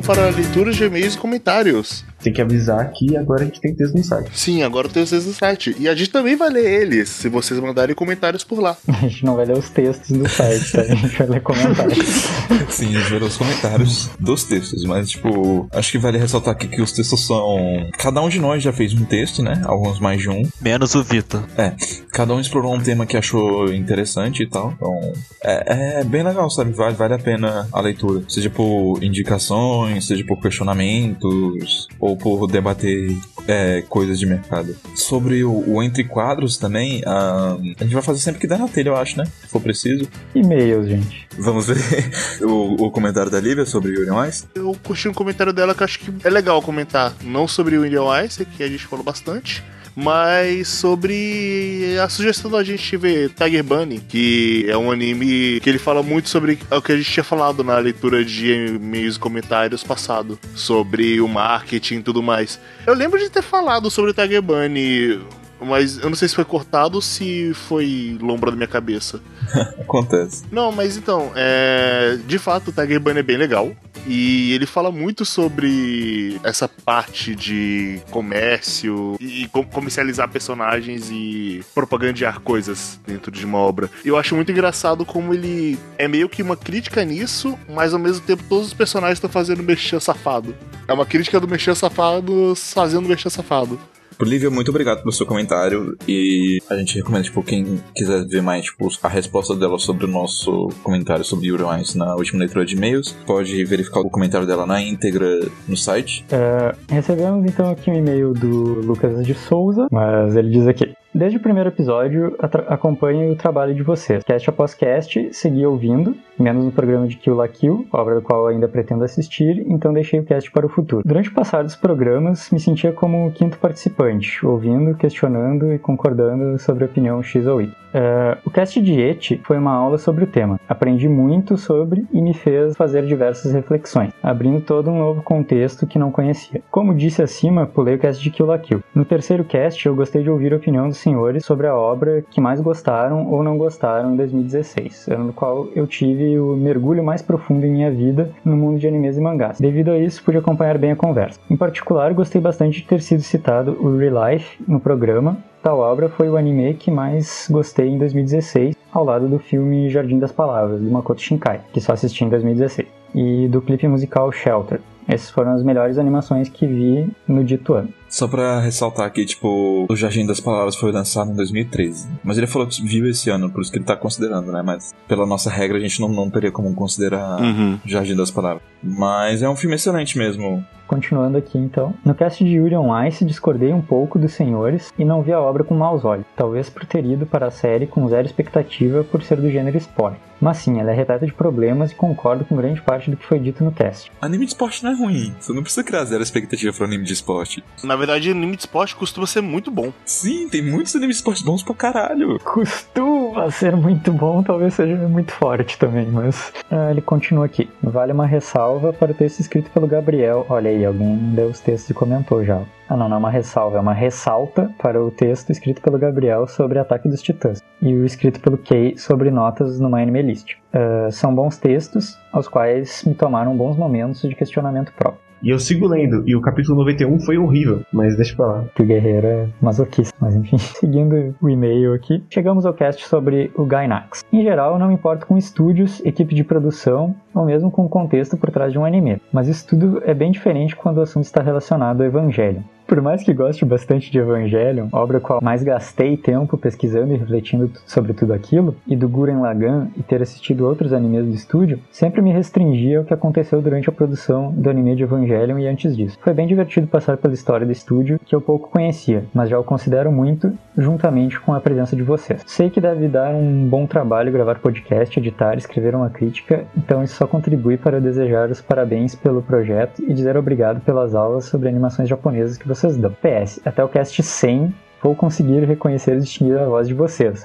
Para 0.06 0.30
leituras 0.30 0.76
de 0.76 0.84
e-mails 0.84 1.14
e 1.14 1.18
comentários. 1.18 2.04
Tem 2.26 2.32
que 2.32 2.42
avisar 2.42 2.90
que 2.90 3.16
agora 3.16 3.42
a 3.42 3.44
gente 3.44 3.60
tem 3.60 3.72
texto 3.72 3.94
no 3.94 4.02
site. 4.02 4.30
Sim, 4.34 4.64
agora 4.64 4.88
tem 4.88 5.00
os 5.00 5.10
textos 5.10 5.28
no 5.32 5.38
site. 5.38 5.76
E 5.78 5.88
a 5.88 5.94
gente 5.94 6.10
também 6.10 6.34
vai 6.34 6.50
ler 6.50 6.82
eles, 6.82 7.08
se 7.08 7.28
vocês 7.28 7.60
mandarem 7.60 7.94
comentários 7.94 8.42
por 8.42 8.58
lá. 8.58 8.76
A 8.88 9.06
gente 9.06 9.24
não 9.24 9.36
vai 9.36 9.44
ler 9.44 9.56
os 9.56 9.70
textos 9.70 10.10
do 10.10 10.28
site, 10.28 10.72
tá? 10.72 10.80
A 10.80 10.94
gente 10.96 11.16
vai 11.18 11.26
ler 11.28 11.40
comentários. 11.42 12.04
Sim, 12.68 12.96
a 12.96 12.98
gente 12.98 13.10
vai 13.10 13.20
ler 13.20 13.26
os 13.26 13.36
comentários 13.36 14.10
dos 14.18 14.42
textos, 14.42 14.82
mas, 14.84 15.10
tipo, 15.10 15.68
acho 15.70 15.92
que 15.92 15.98
vale 15.98 16.18
ressaltar 16.18 16.54
aqui 16.54 16.66
que 16.66 16.82
os 16.82 16.90
textos 16.90 17.24
são. 17.24 17.88
Cada 17.96 18.20
um 18.20 18.28
de 18.28 18.40
nós 18.40 18.60
já 18.60 18.72
fez 18.72 18.92
um 18.92 19.04
texto, 19.04 19.40
né? 19.40 19.62
Alguns 19.64 20.00
mais 20.00 20.20
de 20.20 20.28
um. 20.28 20.42
Menos 20.60 20.96
o 20.96 21.04
Vitor. 21.04 21.44
É, 21.56 21.74
cada 22.10 22.34
um 22.34 22.40
explorou 22.40 22.74
um 22.74 22.80
tema 22.80 23.06
que 23.06 23.16
achou 23.16 23.72
interessante 23.72 24.42
e 24.42 24.48
tal. 24.48 24.72
Então, 24.74 25.12
é, 25.44 26.00
é 26.00 26.04
bem 26.04 26.24
legal, 26.24 26.50
sabe? 26.50 26.72
Vale, 26.72 26.96
vale 26.96 27.14
a 27.14 27.18
pena 27.18 27.68
a 27.72 27.80
leitura. 27.80 28.24
Seja 28.28 28.50
por 28.50 28.98
indicações, 29.00 30.06
seja 30.06 30.24
por 30.24 30.40
questionamentos, 30.40 31.85
ou 31.98 32.16
por 32.16 32.46
debater 32.46 33.16
é, 33.46 33.82
coisas 33.88 34.18
de 34.18 34.26
mercado. 34.26 34.76
Sobre 34.94 35.44
o, 35.44 35.64
o 35.66 35.82
Entre 35.82 36.04
Quadros 36.04 36.56
também, 36.56 37.02
a, 37.06 37.56
a 37.78 37.84
gente 37.84 37.94
vai 37.94 38.02
fazer 38.02 38.20
sempre 38.20 38.40
que 38.40 38.46
der 38.46 38.58
na 38.58 38.68
telha, 38.68 38.90
eu 38.90 38.96
acho, 38.96 39.18
né? 39.18 39.24
Se 39.42 39.48
for 39.48 39.60
preciso. 39.60 40.08
E-mails, 40.34 40.88
gente. 40.88 41.28
Vamos 41.38 41.66
ver 41.66 41.76
o, 42.42 42.86
o 42.86 42.90
comentário 42.90 43.30
da 43.30 43.40
Lívia 43.40 43.64
sobre 43.64 43.92
Yuri 43.92 44.10
on 44.10 44.24
Ice. 44.24 44.44
Eu 44.54 44.76
curti 44.82 45.08
um 45.08 45.14
comentário 45.14 45.52
dela 45.52 45.74
que 45.74 45.82
eu 45.82 45.84
acho 45.84 45.98
que 46.00 46.12
é 46.24 46.30
legal 46.30 46.60
comentar. 46.62 47.14
Não 47.22 47.46
sobre 47.46 47.76
o 47.76 47.86
Indian 47.86 48.24
Ice, 48.24 48.44
que 48.44 48.62
a 48.62 48.68
gente 48.68 48.86
falou 48.86 49.04
bastante. 49.04 49.62
Mas 49.96 50.68
sobre 50.68 51.96
a 52.04 52.06
sugestão 52.06 52.50
da 52.50 52.62
gente 52.62 52.98
ver 52.98 53.30
Tiger 53.30 53.64
Bunny, 53.64 53.98
que 53.98 54.66
é 54.68 54.76
um 54.76 54.92
anime 54.92 55.58
que 55.60 55.70
ele 55.70 55.78
fala 55.78 56.02
muito 56.02 56.28
sobre 56.28 56.58
o 56.70 56.82
que 56.82 56.92
a 56.92 56.96
gente 56.98 57.10
tinha 57.10 57.24
falado 57.24 57.64
na 57.64 57.78
leitura 57.78 58.22
de 58.22 58.52
e-mails 58.52 59.16
e 59.16 59.18
comentários 59.18 59.82
passado, 59.82 60.38
sobre 60.54 61.18
o 61.18 61.26
marketing 61.26 61.96
e 61.96 62.02
tudo 62.02 62.22
mais. 62.22 62.60
Eu 62.86 62.92
lembro 62.92 63.18
de 63.18 63.30
ter 63.30 63.42
falado 63.42 63.90
sobre 63.90 64.12
Tiger 64.12 64.42
Bunny 64.42 65.18
mas 65.60 65.98
eu 65.98 66.08
não 66.08 66.16
sei 66.16 66.28
se 66.28 66.34
foi 66.34 66.44
cortado 66.44 66.96
ou 66.96 67.02
se 67.02 67.52
foi 67.54 68.16
lombra 68.20 68.50
da 68.50 68.56
minha 68.56 68.68
cabeça. 68.68 69.20
Acontece. 69.80 70.44
Não, 70.50 70.70
mas 70.72 70.96
então, 70.96 71.32
é... 71.34 72.18
de 72.26 72.38
fato 72.38 72.68
o 72.68 72.72
Tiger 72.72 73.00
Bunny 73.00 73.20
é 73.20 73.22
bem 73.22 73.36
legal. 73.36 73.74
E 74.08 74.52
ele 74.52 74.66
fala 74.66 74.92
muito 74.92 75.24
sobre 75.24 76.38
essa 76.44 76.68
parte 76.68 77.34
de 77.34 78.00
comércio 78.10 79.16
e 79.20 79.48
com- 79.48 79.64
comercializar 79.64 80.28
personagens 80.30 81.10
e 81.10 81.64
propagandear 81.74 82.40
coisas 82.40 83.00
dentro 83.04 83.32
de 83.32 83.44
uma 83.44 83.58
obra. 83.58 83.90
Eu 84.04 84.16
acho 84.16 84.36
muito 84.36 84.52
engraçado 84.52 85.04
como 85.04 85.34
ele 85.34 85.76
é 85.98 86.06
meio 86.06 86.28
que 86.28 86.40
uma 86.40 86.56
crítica 86.56 87.04
nisso, 87.04 87.58
mas 87.68 87.92
ao 87.92 87.98
mesmo 87.98 88.24
tempo 88.24 88.44
todos 88.48 88.68
os 88.68 88.74
personagens 88.74 89.16
estão 89.16 89.30
fazendo 89.30 89.60
mexer 89.62 90.00
safado. 90.00 90.54
É 90.86 90.92
uma 90.92 91.04
crítica 91.06 91.40
do 91.40 91.48
mexer 91.48 91.74
safado 91.74 92.54
fazendo 92.54 93.08
mexer 93.08 93.30
safado. 93.30 93.78
Lívia, 94.24 94.50
muito 94.50 94.70
obrigado 94.70 95.00
pelo 95.00 95.12
seu 95.12 95.26
comentário 95.26 95.96
e 96.08 96.58
a 96.70 96.76
gente 96.76 96.96
recomenda, 96.96 97.24
tipo, 97.24 97.42
quem 97.42 97.80
quiser 97.94 98.26
ver 98.26 98.42
mais, 98.42 98.64
tipo, 98.64 98.88
a 99.02 99.08
resposta 99.08 99.54
dela 99.54 99.78
sobre 99.78 100.04
o 100.04 100.08
nosso 100.08 100.68
comentário 100.82 101.24
sobre 101.24 101.48
Yuri 101.48 101.64
Ice 101.82 101.96
na 101.96 102.14
última 102.14 102.40
leitura 102.40 102.64
de 102.64 102.74
e-mails, 102.74 103.14
pode 103.26 103.64
verificar 103.64 104.00
o 104.00 104.10
comentário 104.10 104.46
dela 104.46 104.66
na 104.66 104.80
íntegra 104.80 105.40
no 105.68 105.76
site. 105.76 106.24
É, 106.30 106.74
recebemos 106.88 107.44
então 107.44 107.70
aqui 107.70 107.90
um 107.90 107.94
e-mail 107.94 108.32
do 108.32 108.80
Lucas 108.80 109.24
de 109.24 109.34
Souza, 109.34 109.86
mas 109.90 110.34
ele 110.36 110.50
diz 110.50 110.66
aqui. 110.66 110.94
Desde 111.16 111.38
o 111.38 111.40
primeiro 111.40 111.70
episódio, 111.70 112.36
acompanho 112.68 113.32
o 113.32 113.36
trabalho 113.36 113.74
de 113.74 113.82
vocês. 113.82 114.22
Cast 114.22 114.50
após 114.50 114.74
cast, 114.74 115.30
segui 115.32 115.64
ouvindo, 115.64 116.14
menos 116.38 116.62
no 116.62 116.70
programa 116.70 117.06
de 117.06 117.16
Kill 117.16 117.34
La 117.34 117.48
Kill, 117.48 117.86
obra 117.90 118.16
do 118.16 118.20
qual 118.20 118.46
ainda 118.48 118.68
pretendo 118.68 119.02
assistir, 119.02 119.64
então 119.66 119.94
deixei 119.94 120.20
o 120.20 120.24
cast 120.24 120.50
para 120.50 120.66
o 120.66 120.68
futuro. 120.68 121.02
Durante 121.06 121.30
o 121.30 121.32
passar 121.32 121.64
dos 121.64 121.74
programas, 121.74 122.50
me 122.50 122.60
sentia 122.60 122.92
como 122.92 123.26
o 123.26 123.32
quinto 123.32 123.56
participante, 123.56 124.44
ouvindo, 124.44 124.94
questionando 124.94 125.72
e 125.72 125.78
concordando 125.78 126.58
sobre 126.58 126.84
a 126.84 126.86
opinião 126.86 127.22
X 127.22 127.46
ou 127.46 127.62
Y. 127.62 127.72
É, 127.94 128.36
o 128.44 128.50
cast 128.50 128.78
de 128.82 129.00
Eti 129.00 129.40
foi 129.42 129.56
uma 129.56 129.72
aula 129.72 129.96
sobre 129.96 130.24
o 130.24 130.26
tema. 130.26 130.60
Aprendi 130.68 131.08
muito 131.08 131.56
sobre 131.56 132.04
e 132.12 132.20
me 132.20 132.34
fez 132.34 132.76
fazer 132.76 133.06
diversas 133.06 133.54
reflexões, 133.54 134.12
abrindo 134.22 134.60
todo 134.60 134.90
um 134.90 134.98
novo 134.98 135.22
contexto 135.22 135.86
que 135.86 135.98
não 135.98 136.12
conhecia. 136.12 136.62
Como 136.70 136.94
disse 136.94 137.22
acima, 137.22 137.66
pulei 137.66 137.94
o 137.94 137.98
cast 137.98 138.22
de 138.22 138.30
Kill 138.30 138.44
la 138.44 138.58
Kill. 138.58 138.82
No 138.94 139.06
terceiro 139.06 139.44
cast, 139.44 139.86
eu 139.86 139.96
gostei 139.96 140.22
de 140.22 140.28
ouvir 140.28 140.52
a 140.52 140.58
opinião 140.58 140.88
dos 140.88 140.98
senhores 141.06 141.44
sobre 141.44 141.68
a 141.68 141.76
obra 141.76 142.24
que 142.28 142.40
mais 142.40 142.60
gostaram 142.60 143.30
ou 143.30 143.40
não 143.44 143.56
gostaram 143.56 144.12
em 144.12 144.16
2016, 144.16 145.06
ano 145.08 145.26
no 145.26 145.32
qual 145.32 145.68
eu 145.76 145.86
tive 145.86 146.36
o 146.36 146.56
mergulho 146.56 147.04
mais 147.04 147.22
profundo 147.22 147.64
em 147.64 147.70
minha 147.70 147.92
vida 147.92 148.32
no 148.44 148.56
mundo 148.56 148.80
de 148.80 148.88
animes 148.88 149.16
e 149.16 149.20
mangás. 149.20 149.60
Devido 149.60 149.92
a 149.92 149.98
isso, 149.98 150.22
pude 150.24 150.38
acompanhar 150.38 150.76
bem 150.78 150.90
a 150.90 150.96
conversa. 150.96 151.38
Em 151.48 151.56
particular, 151.56 152.12
gostei 152.12 152.40
bastante 152.40 152.80
de 152.80 152.88
ter 152.88 153.00
sido 153.00 153.22
citado 153.22 153.76
o 153.80 153.96
Real 153.96 154.28
Life 154.28 154.58
no 154.66 154.80
programa, 154.80 155.36
Tal 155.62 155.80
obra 155.80 156.08
foi 156.08 156.28
o 156.28 156.36
anime 156.36 156.74
que 156.74 156.92
mais 156.92 157.48
gostei 157.50 157.88
em 157.88 157.98
2016, 157.98 158.76
ao 158.92 159.04
lado 159.04 159.28
do 159.28 159.36
filme 159.36 159.90
Jardim 159.90 160.16
das 160.16 160.30
Palavras, 160.30 160.80
do 160.80 160.88
Makoto 160.88 161.20
Shinkai, 161.20 161.60
que 161.72 161.80
só 161.80 161.92
assisti 161.92 162.24
em 162.24 162.28
2016, 162.28 162.86
e 163.12 163.48
do 163.48 163.60
clipe 163.60 163.88
musical 163.88 164.30
Shelter. 164.30 164.80
Essas 165.08 165.30
foram 165.30 165.52
as 165.52 165.64
melhores 165.64 165.98
animações 165.98 166.48
que 166.48 166.66
vi 166.66 167.08
no 167.26 167.42
dito 167.42 167.74
ano. 167.74 167.88
Só 168.08 168.26
pra 168.28 168.60
ressaltar 168.60 169.06
aqui, 169.06 169.24
tipo, 169.24 169.86
o 169.88 169.96
Jardim 169.96 170.26
das 170.26 170.40
Palavras 170.40 170.76
foi 170.76 170.92
lançado 170.92 171.30
em 171.30 171.34
2013. 171.34 172.08
Mas 172.22 172.38
ele 172.38 172.46
falou 172.46 172.66
que 172.66 172.80
viu 172.82 173.08
esse 173.08 173.30
ano, 173.30 173.50
por 173.50 173.60
isso 173.62 173.70
que 173.70 173.78
ele 173.78 173.84
tá 173.84 173.96
considerando, 173.96 174.52
né? 174.52 174.62
Mas 174.62 174.94
pela 175.08 175.26
nossa 175.26 175.50
regra 175.50 175.76
a 175.76 175.80
gente 175.80 176.00
não, 176.00 176.08
não 176.08 176.30
teria 176.30 176.50
como 176.52 176.72
considerar 176.74 177.40
Uhum. 177.40 177.78
Jardim 177.84 178.14
das 178.16 178.30
Palavras. 178.30 178.62
Mas 178.82 179.42
é 179.42 179.48
um 179.48 179.56
filme 179.56 179.74
excelente 179.76 180.16
mesmo. 180.16 180.64
Continuando 180.86 181.36
aqui 181.36 181.58
então. 181.58 181.92
No 182.04 182.14
cast 182.14 182.44
de 182.44 182.50
Yuri 182.54 182.76
on 182.76 183.04
Ice 183.06 183.24
discordei 183.24 183.72
um 183.72 183.82
pouco 183.82 184.20
dos 184.20 184.32
senhores 184.34 184.92
e 184.96 185.04
não 185.04 185.20
vi 185.20 185.32
a 185.32 185.40
obra 185.40 185.64
com 185.64 185.74
maus 185.74 186.04
olhos, 186.04 186.24
talvez 186.36 186.70
por 186.70 186.84
ter 186.86 187.04
ido 187.04 187.26
para 187.26 187.46
a 187.46 187.50
série 187.50 187.88
com 187.88 188.08
zero 188.08 188.24
expectativa 188.26 189.02
por 189.02 189.20
ser 189.22 189.36
do 189.40 189.50
gênero 189.50 189.76
spoiler. 189.78 190.20
Mas 190.40 190.58
sim, 190.58 190.78
ela 190.78 190.92
é 190.92 190.94
repleta 190.94 191.26
de 191.26 191.32
problemas 191.32 191.90
e 191.90 191.94
concordo 191.94 192.44
com 192.44 192.54
grande 192.56 192.80
parte 192.82 193.10
do 193.10 193.16
que 193.16 193.26
foi 193.26 193.38
dito 193.40 193.64
no 193.64 193.72
cast. 193.72 194.12
Anime 194.20 194.44
de 194.44 194.52
esporte 194.52 194.84
não 194.84 194.92
é 194.92 194.94
ruim. 194.94 195.34
Você 195.40 195.52
não 195.52 195.62
precisa 195.62 195.82
criar 195.82 196.04
zero 196.04 196.22
expectativa 196.22 196.72
pra 196.72 196.86
anime 196.86 197.04
de 197.04 197.14
esporte. 197.14 197.64
Na 197.82 197.95
verdade, 197.96 198.30
anime 198.30 198.56
de 198.56 198.62
esporte 198.62 198.94
costuma 198.94 199.26
ser 199.26 199.40
muito 199.40 199.70
bom. 199.70 199.92
Sim, 200.04 200.48
tem 200.48 200.62
muitos 200.62 200.94
animes 200.96 201.16
de 201.16 201.20
esporte 201.20 201.44
bons 201.44 201.62
pra 201.62 201.74
caralho. 201.74 202.38
Costuma 202.40 203.50
ser 203.50 203.76
muito 203.76 204.12
bom, 204.12 204.42
talvez 204.42 204.74
seja 204.74 204.96
muito 205.08 205.32
forte 205.32 205.78
também, 205.78 206.06
mas 206.06 206.52
ah, 206.70 206.90
ele 206.90 207.00
continua 207.00 207.46
aqui. 207.46 207.68
Vale 207.82 208.12
uma 208.12 208.26
ressalva 208.26 208.92
para 208.92 209.12
o 209.12 209.14
texto 209.14 209.40
escrito 209.40 209.70
pelo 209.70 209.86
Gabriel. 209.86 210.46
Olha 210.48 210.70
aí, 210.70 210.84
alguém 210.84 211.16
deu 211.34 211.48
os 211.48 211.60
textos 211.60 211.90
e 211.90 211.94
comentou 211.94 212.44
já. 212.44 212.62
Ah, 212.88 212.96
não, 212.96 213.08
não 213.08 213.16
é 213.16 213.18
uma 213.18 213.30
ressalva, 213.30 213.78
é 213.78 213.80
uma 213.80 213.92
ressalta 213.92 214.70
para 214.78 215.02
o 215.02 215.10
texto 215.10 215.50
escrito 215.50 215.82
pelo 215.82 215.98
Gabriel 215.98 216.46
sobre 216.46 216.78
Ataque 216.78 217.08
dos 217.08 217.20
Titãs 217.20 217.60
e 217.82 217.92
o 217.92 218.04
escrito 218.04 218.38
pelo 218.40 218.56
Kay 218.56 218.96
sobre 218.96 219.30
notas 219.30 219.80
no 219.80 219.90
My 219.90 220.02
Anime 220.02 220.22
List. 220.22 220.54
Ah, 220.72 221.08
são 221.10 221.34
bons 221.34 221.56
textos, 221.56 222.16
aos 222.32 222.46
quais 222.46 223.02
me 223.04 223.14
tomaram 223.14 223.56
bons 223.56 223.76
momentos 223.76 224.20
de 224.20 224.34
questionamento 224.34 224.92
próprio. 224.92 225.25
E 225.42 225.50
eu 225.50 225.58
sigo 225.58 225.86
lendo, 225.86 226.22
e 226.26 226.34
o 226.34 226.40
capítulo 226.40 226.78
91 226.78 227.20
foi 227.20 227.38
horrível, 227.38 227.82
mas 227.92 228.16
deixa 228.16 228.34
pra 228.34 228.46
lá. 228.46 228.64
que 228.74 228.82
o 228.82 228.86
guerreiro 228.86 229.26
é 229.26 229.48
masoquista, 229.60 230.16
mas 230.20 230.34
enfim. 230.34 230.58
Seguindo 230.80 231.34
o 231.40 231.50
e-mail 231.50 231.94
aqui, 231.94 232.22
chegamos 232.30 232.64
ao 232.64 232.74
cast 232.74 233.06
sobre 233.06 233.50
o 233.54 233.64
Gainax. 233.64 234.24
Em 234.32 234.42
geral, 234.42 234.78
não 234.78 234.88
me 234.88 234.94
importo 234.94 235.26
com 235.26 235.36
estúdios, 235.36 236.04
equipe 236.04 236.34
de 236.34 236.44
produção 236.44 237.14
ou 237.34 237.44
mesmo 237.44 237.70
com 237.70 237.84
o 237.84 237.88
contexto 237.88 238.36
por 238.36 238.50
trás 238.50 238.72
de 238.72 238.78
um 238.78 238.84
anime, 238.84 239.20
mas 239.32 239.48
isso 239.48 239.66
tudo 239.66 240.02
é 240.04 240.14
bem 240.14 240.30
diferente 240.30 240.74
quando 240.74 240.98
o 240.98 241.02
assunto 241.02 241.24
está 241.24 241.42
relacionado 241.42 242.00
ao 242.00 242.06
Evangelho. 242.06 242.64
Por 242.86 243.02
mais 243.02 243.24
que 243.24 243.34
goste 243.34 243.64
bastante 243.64 244.12
de 244.12 244.18
Evangelion, 244.18 244.86
obra 244.92 245.18
qual 245.18 245.40
mais 245.42 245.60
gastei 245.64 246.16
tempo 246.16 246.56
pesquisando 246.56 247.12
e 247.12 247.16
refletindo 247.16 247.68
sobre 247.84 248.12
tudo 248.12 248.32
aquilo, 248.32 248.76
e 248.86 248.94
do 248.94 249.08
Guren 249.08 249.40
Lagann 249.40 249.88
e 249.96 250.04
ter 250.04 250.22
assistido 250.22 250.64
outros 250.64 250.92
animes 250.92 251.24
do 251.24 251.34
estúdio, 251.34 251.80
sempre 251.90 252.22
me 252.22 252.30
restringia 252.30 252.98
ao 252.98 253.04
que 253.04 253.12
aconteceu 253.12 253.60
durante 253.60 253.88
a 253.88 253.92
produção 253.92 254.52
do 254.52 254.70
anime 254.70 254.94
de 254.94 255.02
Evangelion 255.02 255.58
e 255.58 255.66
antes 255.66 255.96
disso. 255.96 256.16
Foi 256.20 256.32
bem 256.32 256.46
divertido 256.46 256.86
passar 256.86 257.16
pela 257.16 257.34
história 257.34 257.66
do 257.66 257.72
estúdio, 257.72 258.20
que 258.24 258.36
eu 258.36 258.40
pouco 258.40 258.70
conhecia, 258.70 259.24
mas 259.34 259.50
já 259.50 259.58
o 259.58 259.64
considero 259.64 260.12
muito, 260.12 260.56
juntamente 260.78 261.40
com 261.40 261.54
a 261.54 261.60
presença 261.60 261.96
de 261.96 262.04
vocês. 262.04 262.44
Sei 262.46 262.70
que 262.70 262.80
deve 262.80 263.08
dar 263.08 263.34
um 263.34 263.66
bom 263.68 263.84
trabalho 263.84 264.30
gravar 264.30 264.60
podcast, 264.60 265.18
editar, 265.18 265.58
escrever 265.58 265.96
uma 265.96 266.08
crítica, 266.08 266.64
então 266.76 267.02
isso 267.02 267.16
só 267.16 267.26
contribui 267.26 267.76
para 267.76 268.00
desejar 268.00 268.48
os 268.48 268.60
parabéns 268.60 269.16
pelo 269.16 269.42
projeto 269.42 270.00
e 270.06 270.14
dizer 270.14 270.36
obrigado 270.36 270.80
pelas 270.82 271.16
aulas 271.16 271.46
sobre 271.46 271.68
animações 271.68 272.08
japonesas 272.08 272.56
que 272.56 272.75
vocês 272.76 272.96
dão. 272.96 273.10
PS, 273.10 273.60
até 273.64 273.82
o 273.82 273.88
cast 273.88 274.22
100 274.22 274.74
vou 275.02 275.14
conseguir 275.14 275.64
reconhecer 275.64 276.16
e 276.16 276.20
distinguir 276.20 276.58
a 276.58 276.66
voz 276.66 276.88
de 276.88 276.94
vocês. 276.94 277.44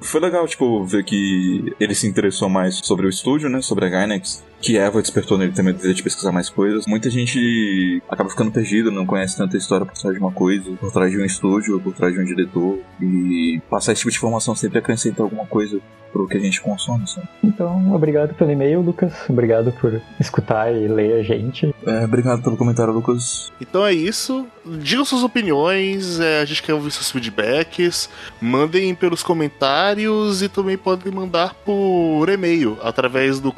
Foi 0.00 0.20
legal, 0.20 0.46
tipo, 0.46 0.84
ver 0.84 1.04
que 1.04 1.72
ele 1.78 1.94
se 1.94 2.06
interessou 2.06 2.48
mais 2.48 2.80
sobre 2.82 3.06
o 3.06 3.08
estúdio, 3.08 3.48
né? 3.48 3.60
Sobre 3.62 3.86
a 3.86 3.88
Gainax. 3.88 4.44
Que 4.60 4.76
Eva 4.76 5.00
despertou 5.00 5.38
nele 5.38 5.52
também 5.52 5.72
o 5.72 5.76
desejo 5.76 5.94
de 5.94 6.02
pesquisar 6.02 6.32
mais 6.32 6.48
coisas. 6.48 6.86
Muita 6.86 7.08
gente 7.10 8.02
acaba 8.08 8.28
ficando 8.28 8.52
perdida, 8.52 8.90
não 8.90 9.06
conhece 9.06 9.36
tanta 9.36 9.56
história 9.56 9.86
por 9.86 9.94
trás 9.94 10.14
de 10.14 10.20
uma 10.20 10.32
coisa, 10.32 10.70
por 10.72 10.92
trás 10.92 11.10
de 11.10 11.18
um 11.18 11.24
estúdio, 11.24 11.80
por 11.80 11.94
trás 11.94 12.12
de 12.12 12.20
um 12.20 12.24
diretor. 12.24 12.78
E 13.00 13.60
passar 13.70 13.92
esse 13.92 14.00
tipo 14.00 14.10
de 14.10 14.16
informação 14.16 14.54
sempre 14.54 14.78
acrescenta 14.78 15.22
alguma 15.22 15.46
coisa 15.46 15.80
pro 16.12 16.26
que 16.26 16.36
a 16.36 16.40
gente 16.40 16.60
consome, 16.60 17.06
sabe? 17.08 17.28
Então, 17.42 17.94
obrigado 17.94 18.34
pelo 18.34 18.50
e-mail, 18.50 18.80
Lucas. 18.80 19.12
Obrigado 19.28 19.72
por 19.72 20.00
escutar 20.18 20.72
e 20.72 20.88
ler 20.88 21.14
a 21.14 21.22
gente. 21.22 21.74
É, 21.86 22.04
obrigado 22.04 22.42
pelo 22.42 22.56
comentário, 22.56 22.92
Lucas. 22.92 23.52
Então 23.60 23.84
é 23.86 23.92
isso. 23.92 24.46
Digam 24.64 25.04
suas 25.04 25.22
opiniões, 25.22 26.20
é, 26.20 26.40
a 26.40 26.44
gente 26.44 26.62
quer 26.62 26.74
ouvir 26.74 26.90
seus 26.90 27.10
feedbacks. 27.10 28.10
Mandem 28.40 28.94
pelos 28.94 29.22
comentários 29.22 30.42
e 30.42 30.48
também 30.48 30.76
podem 30.76 31.12
mandar 31.12 31.54
por 31.54 32.28
e-mail 32.28 32.76
através 32.82 33.40
do 33.40 33.52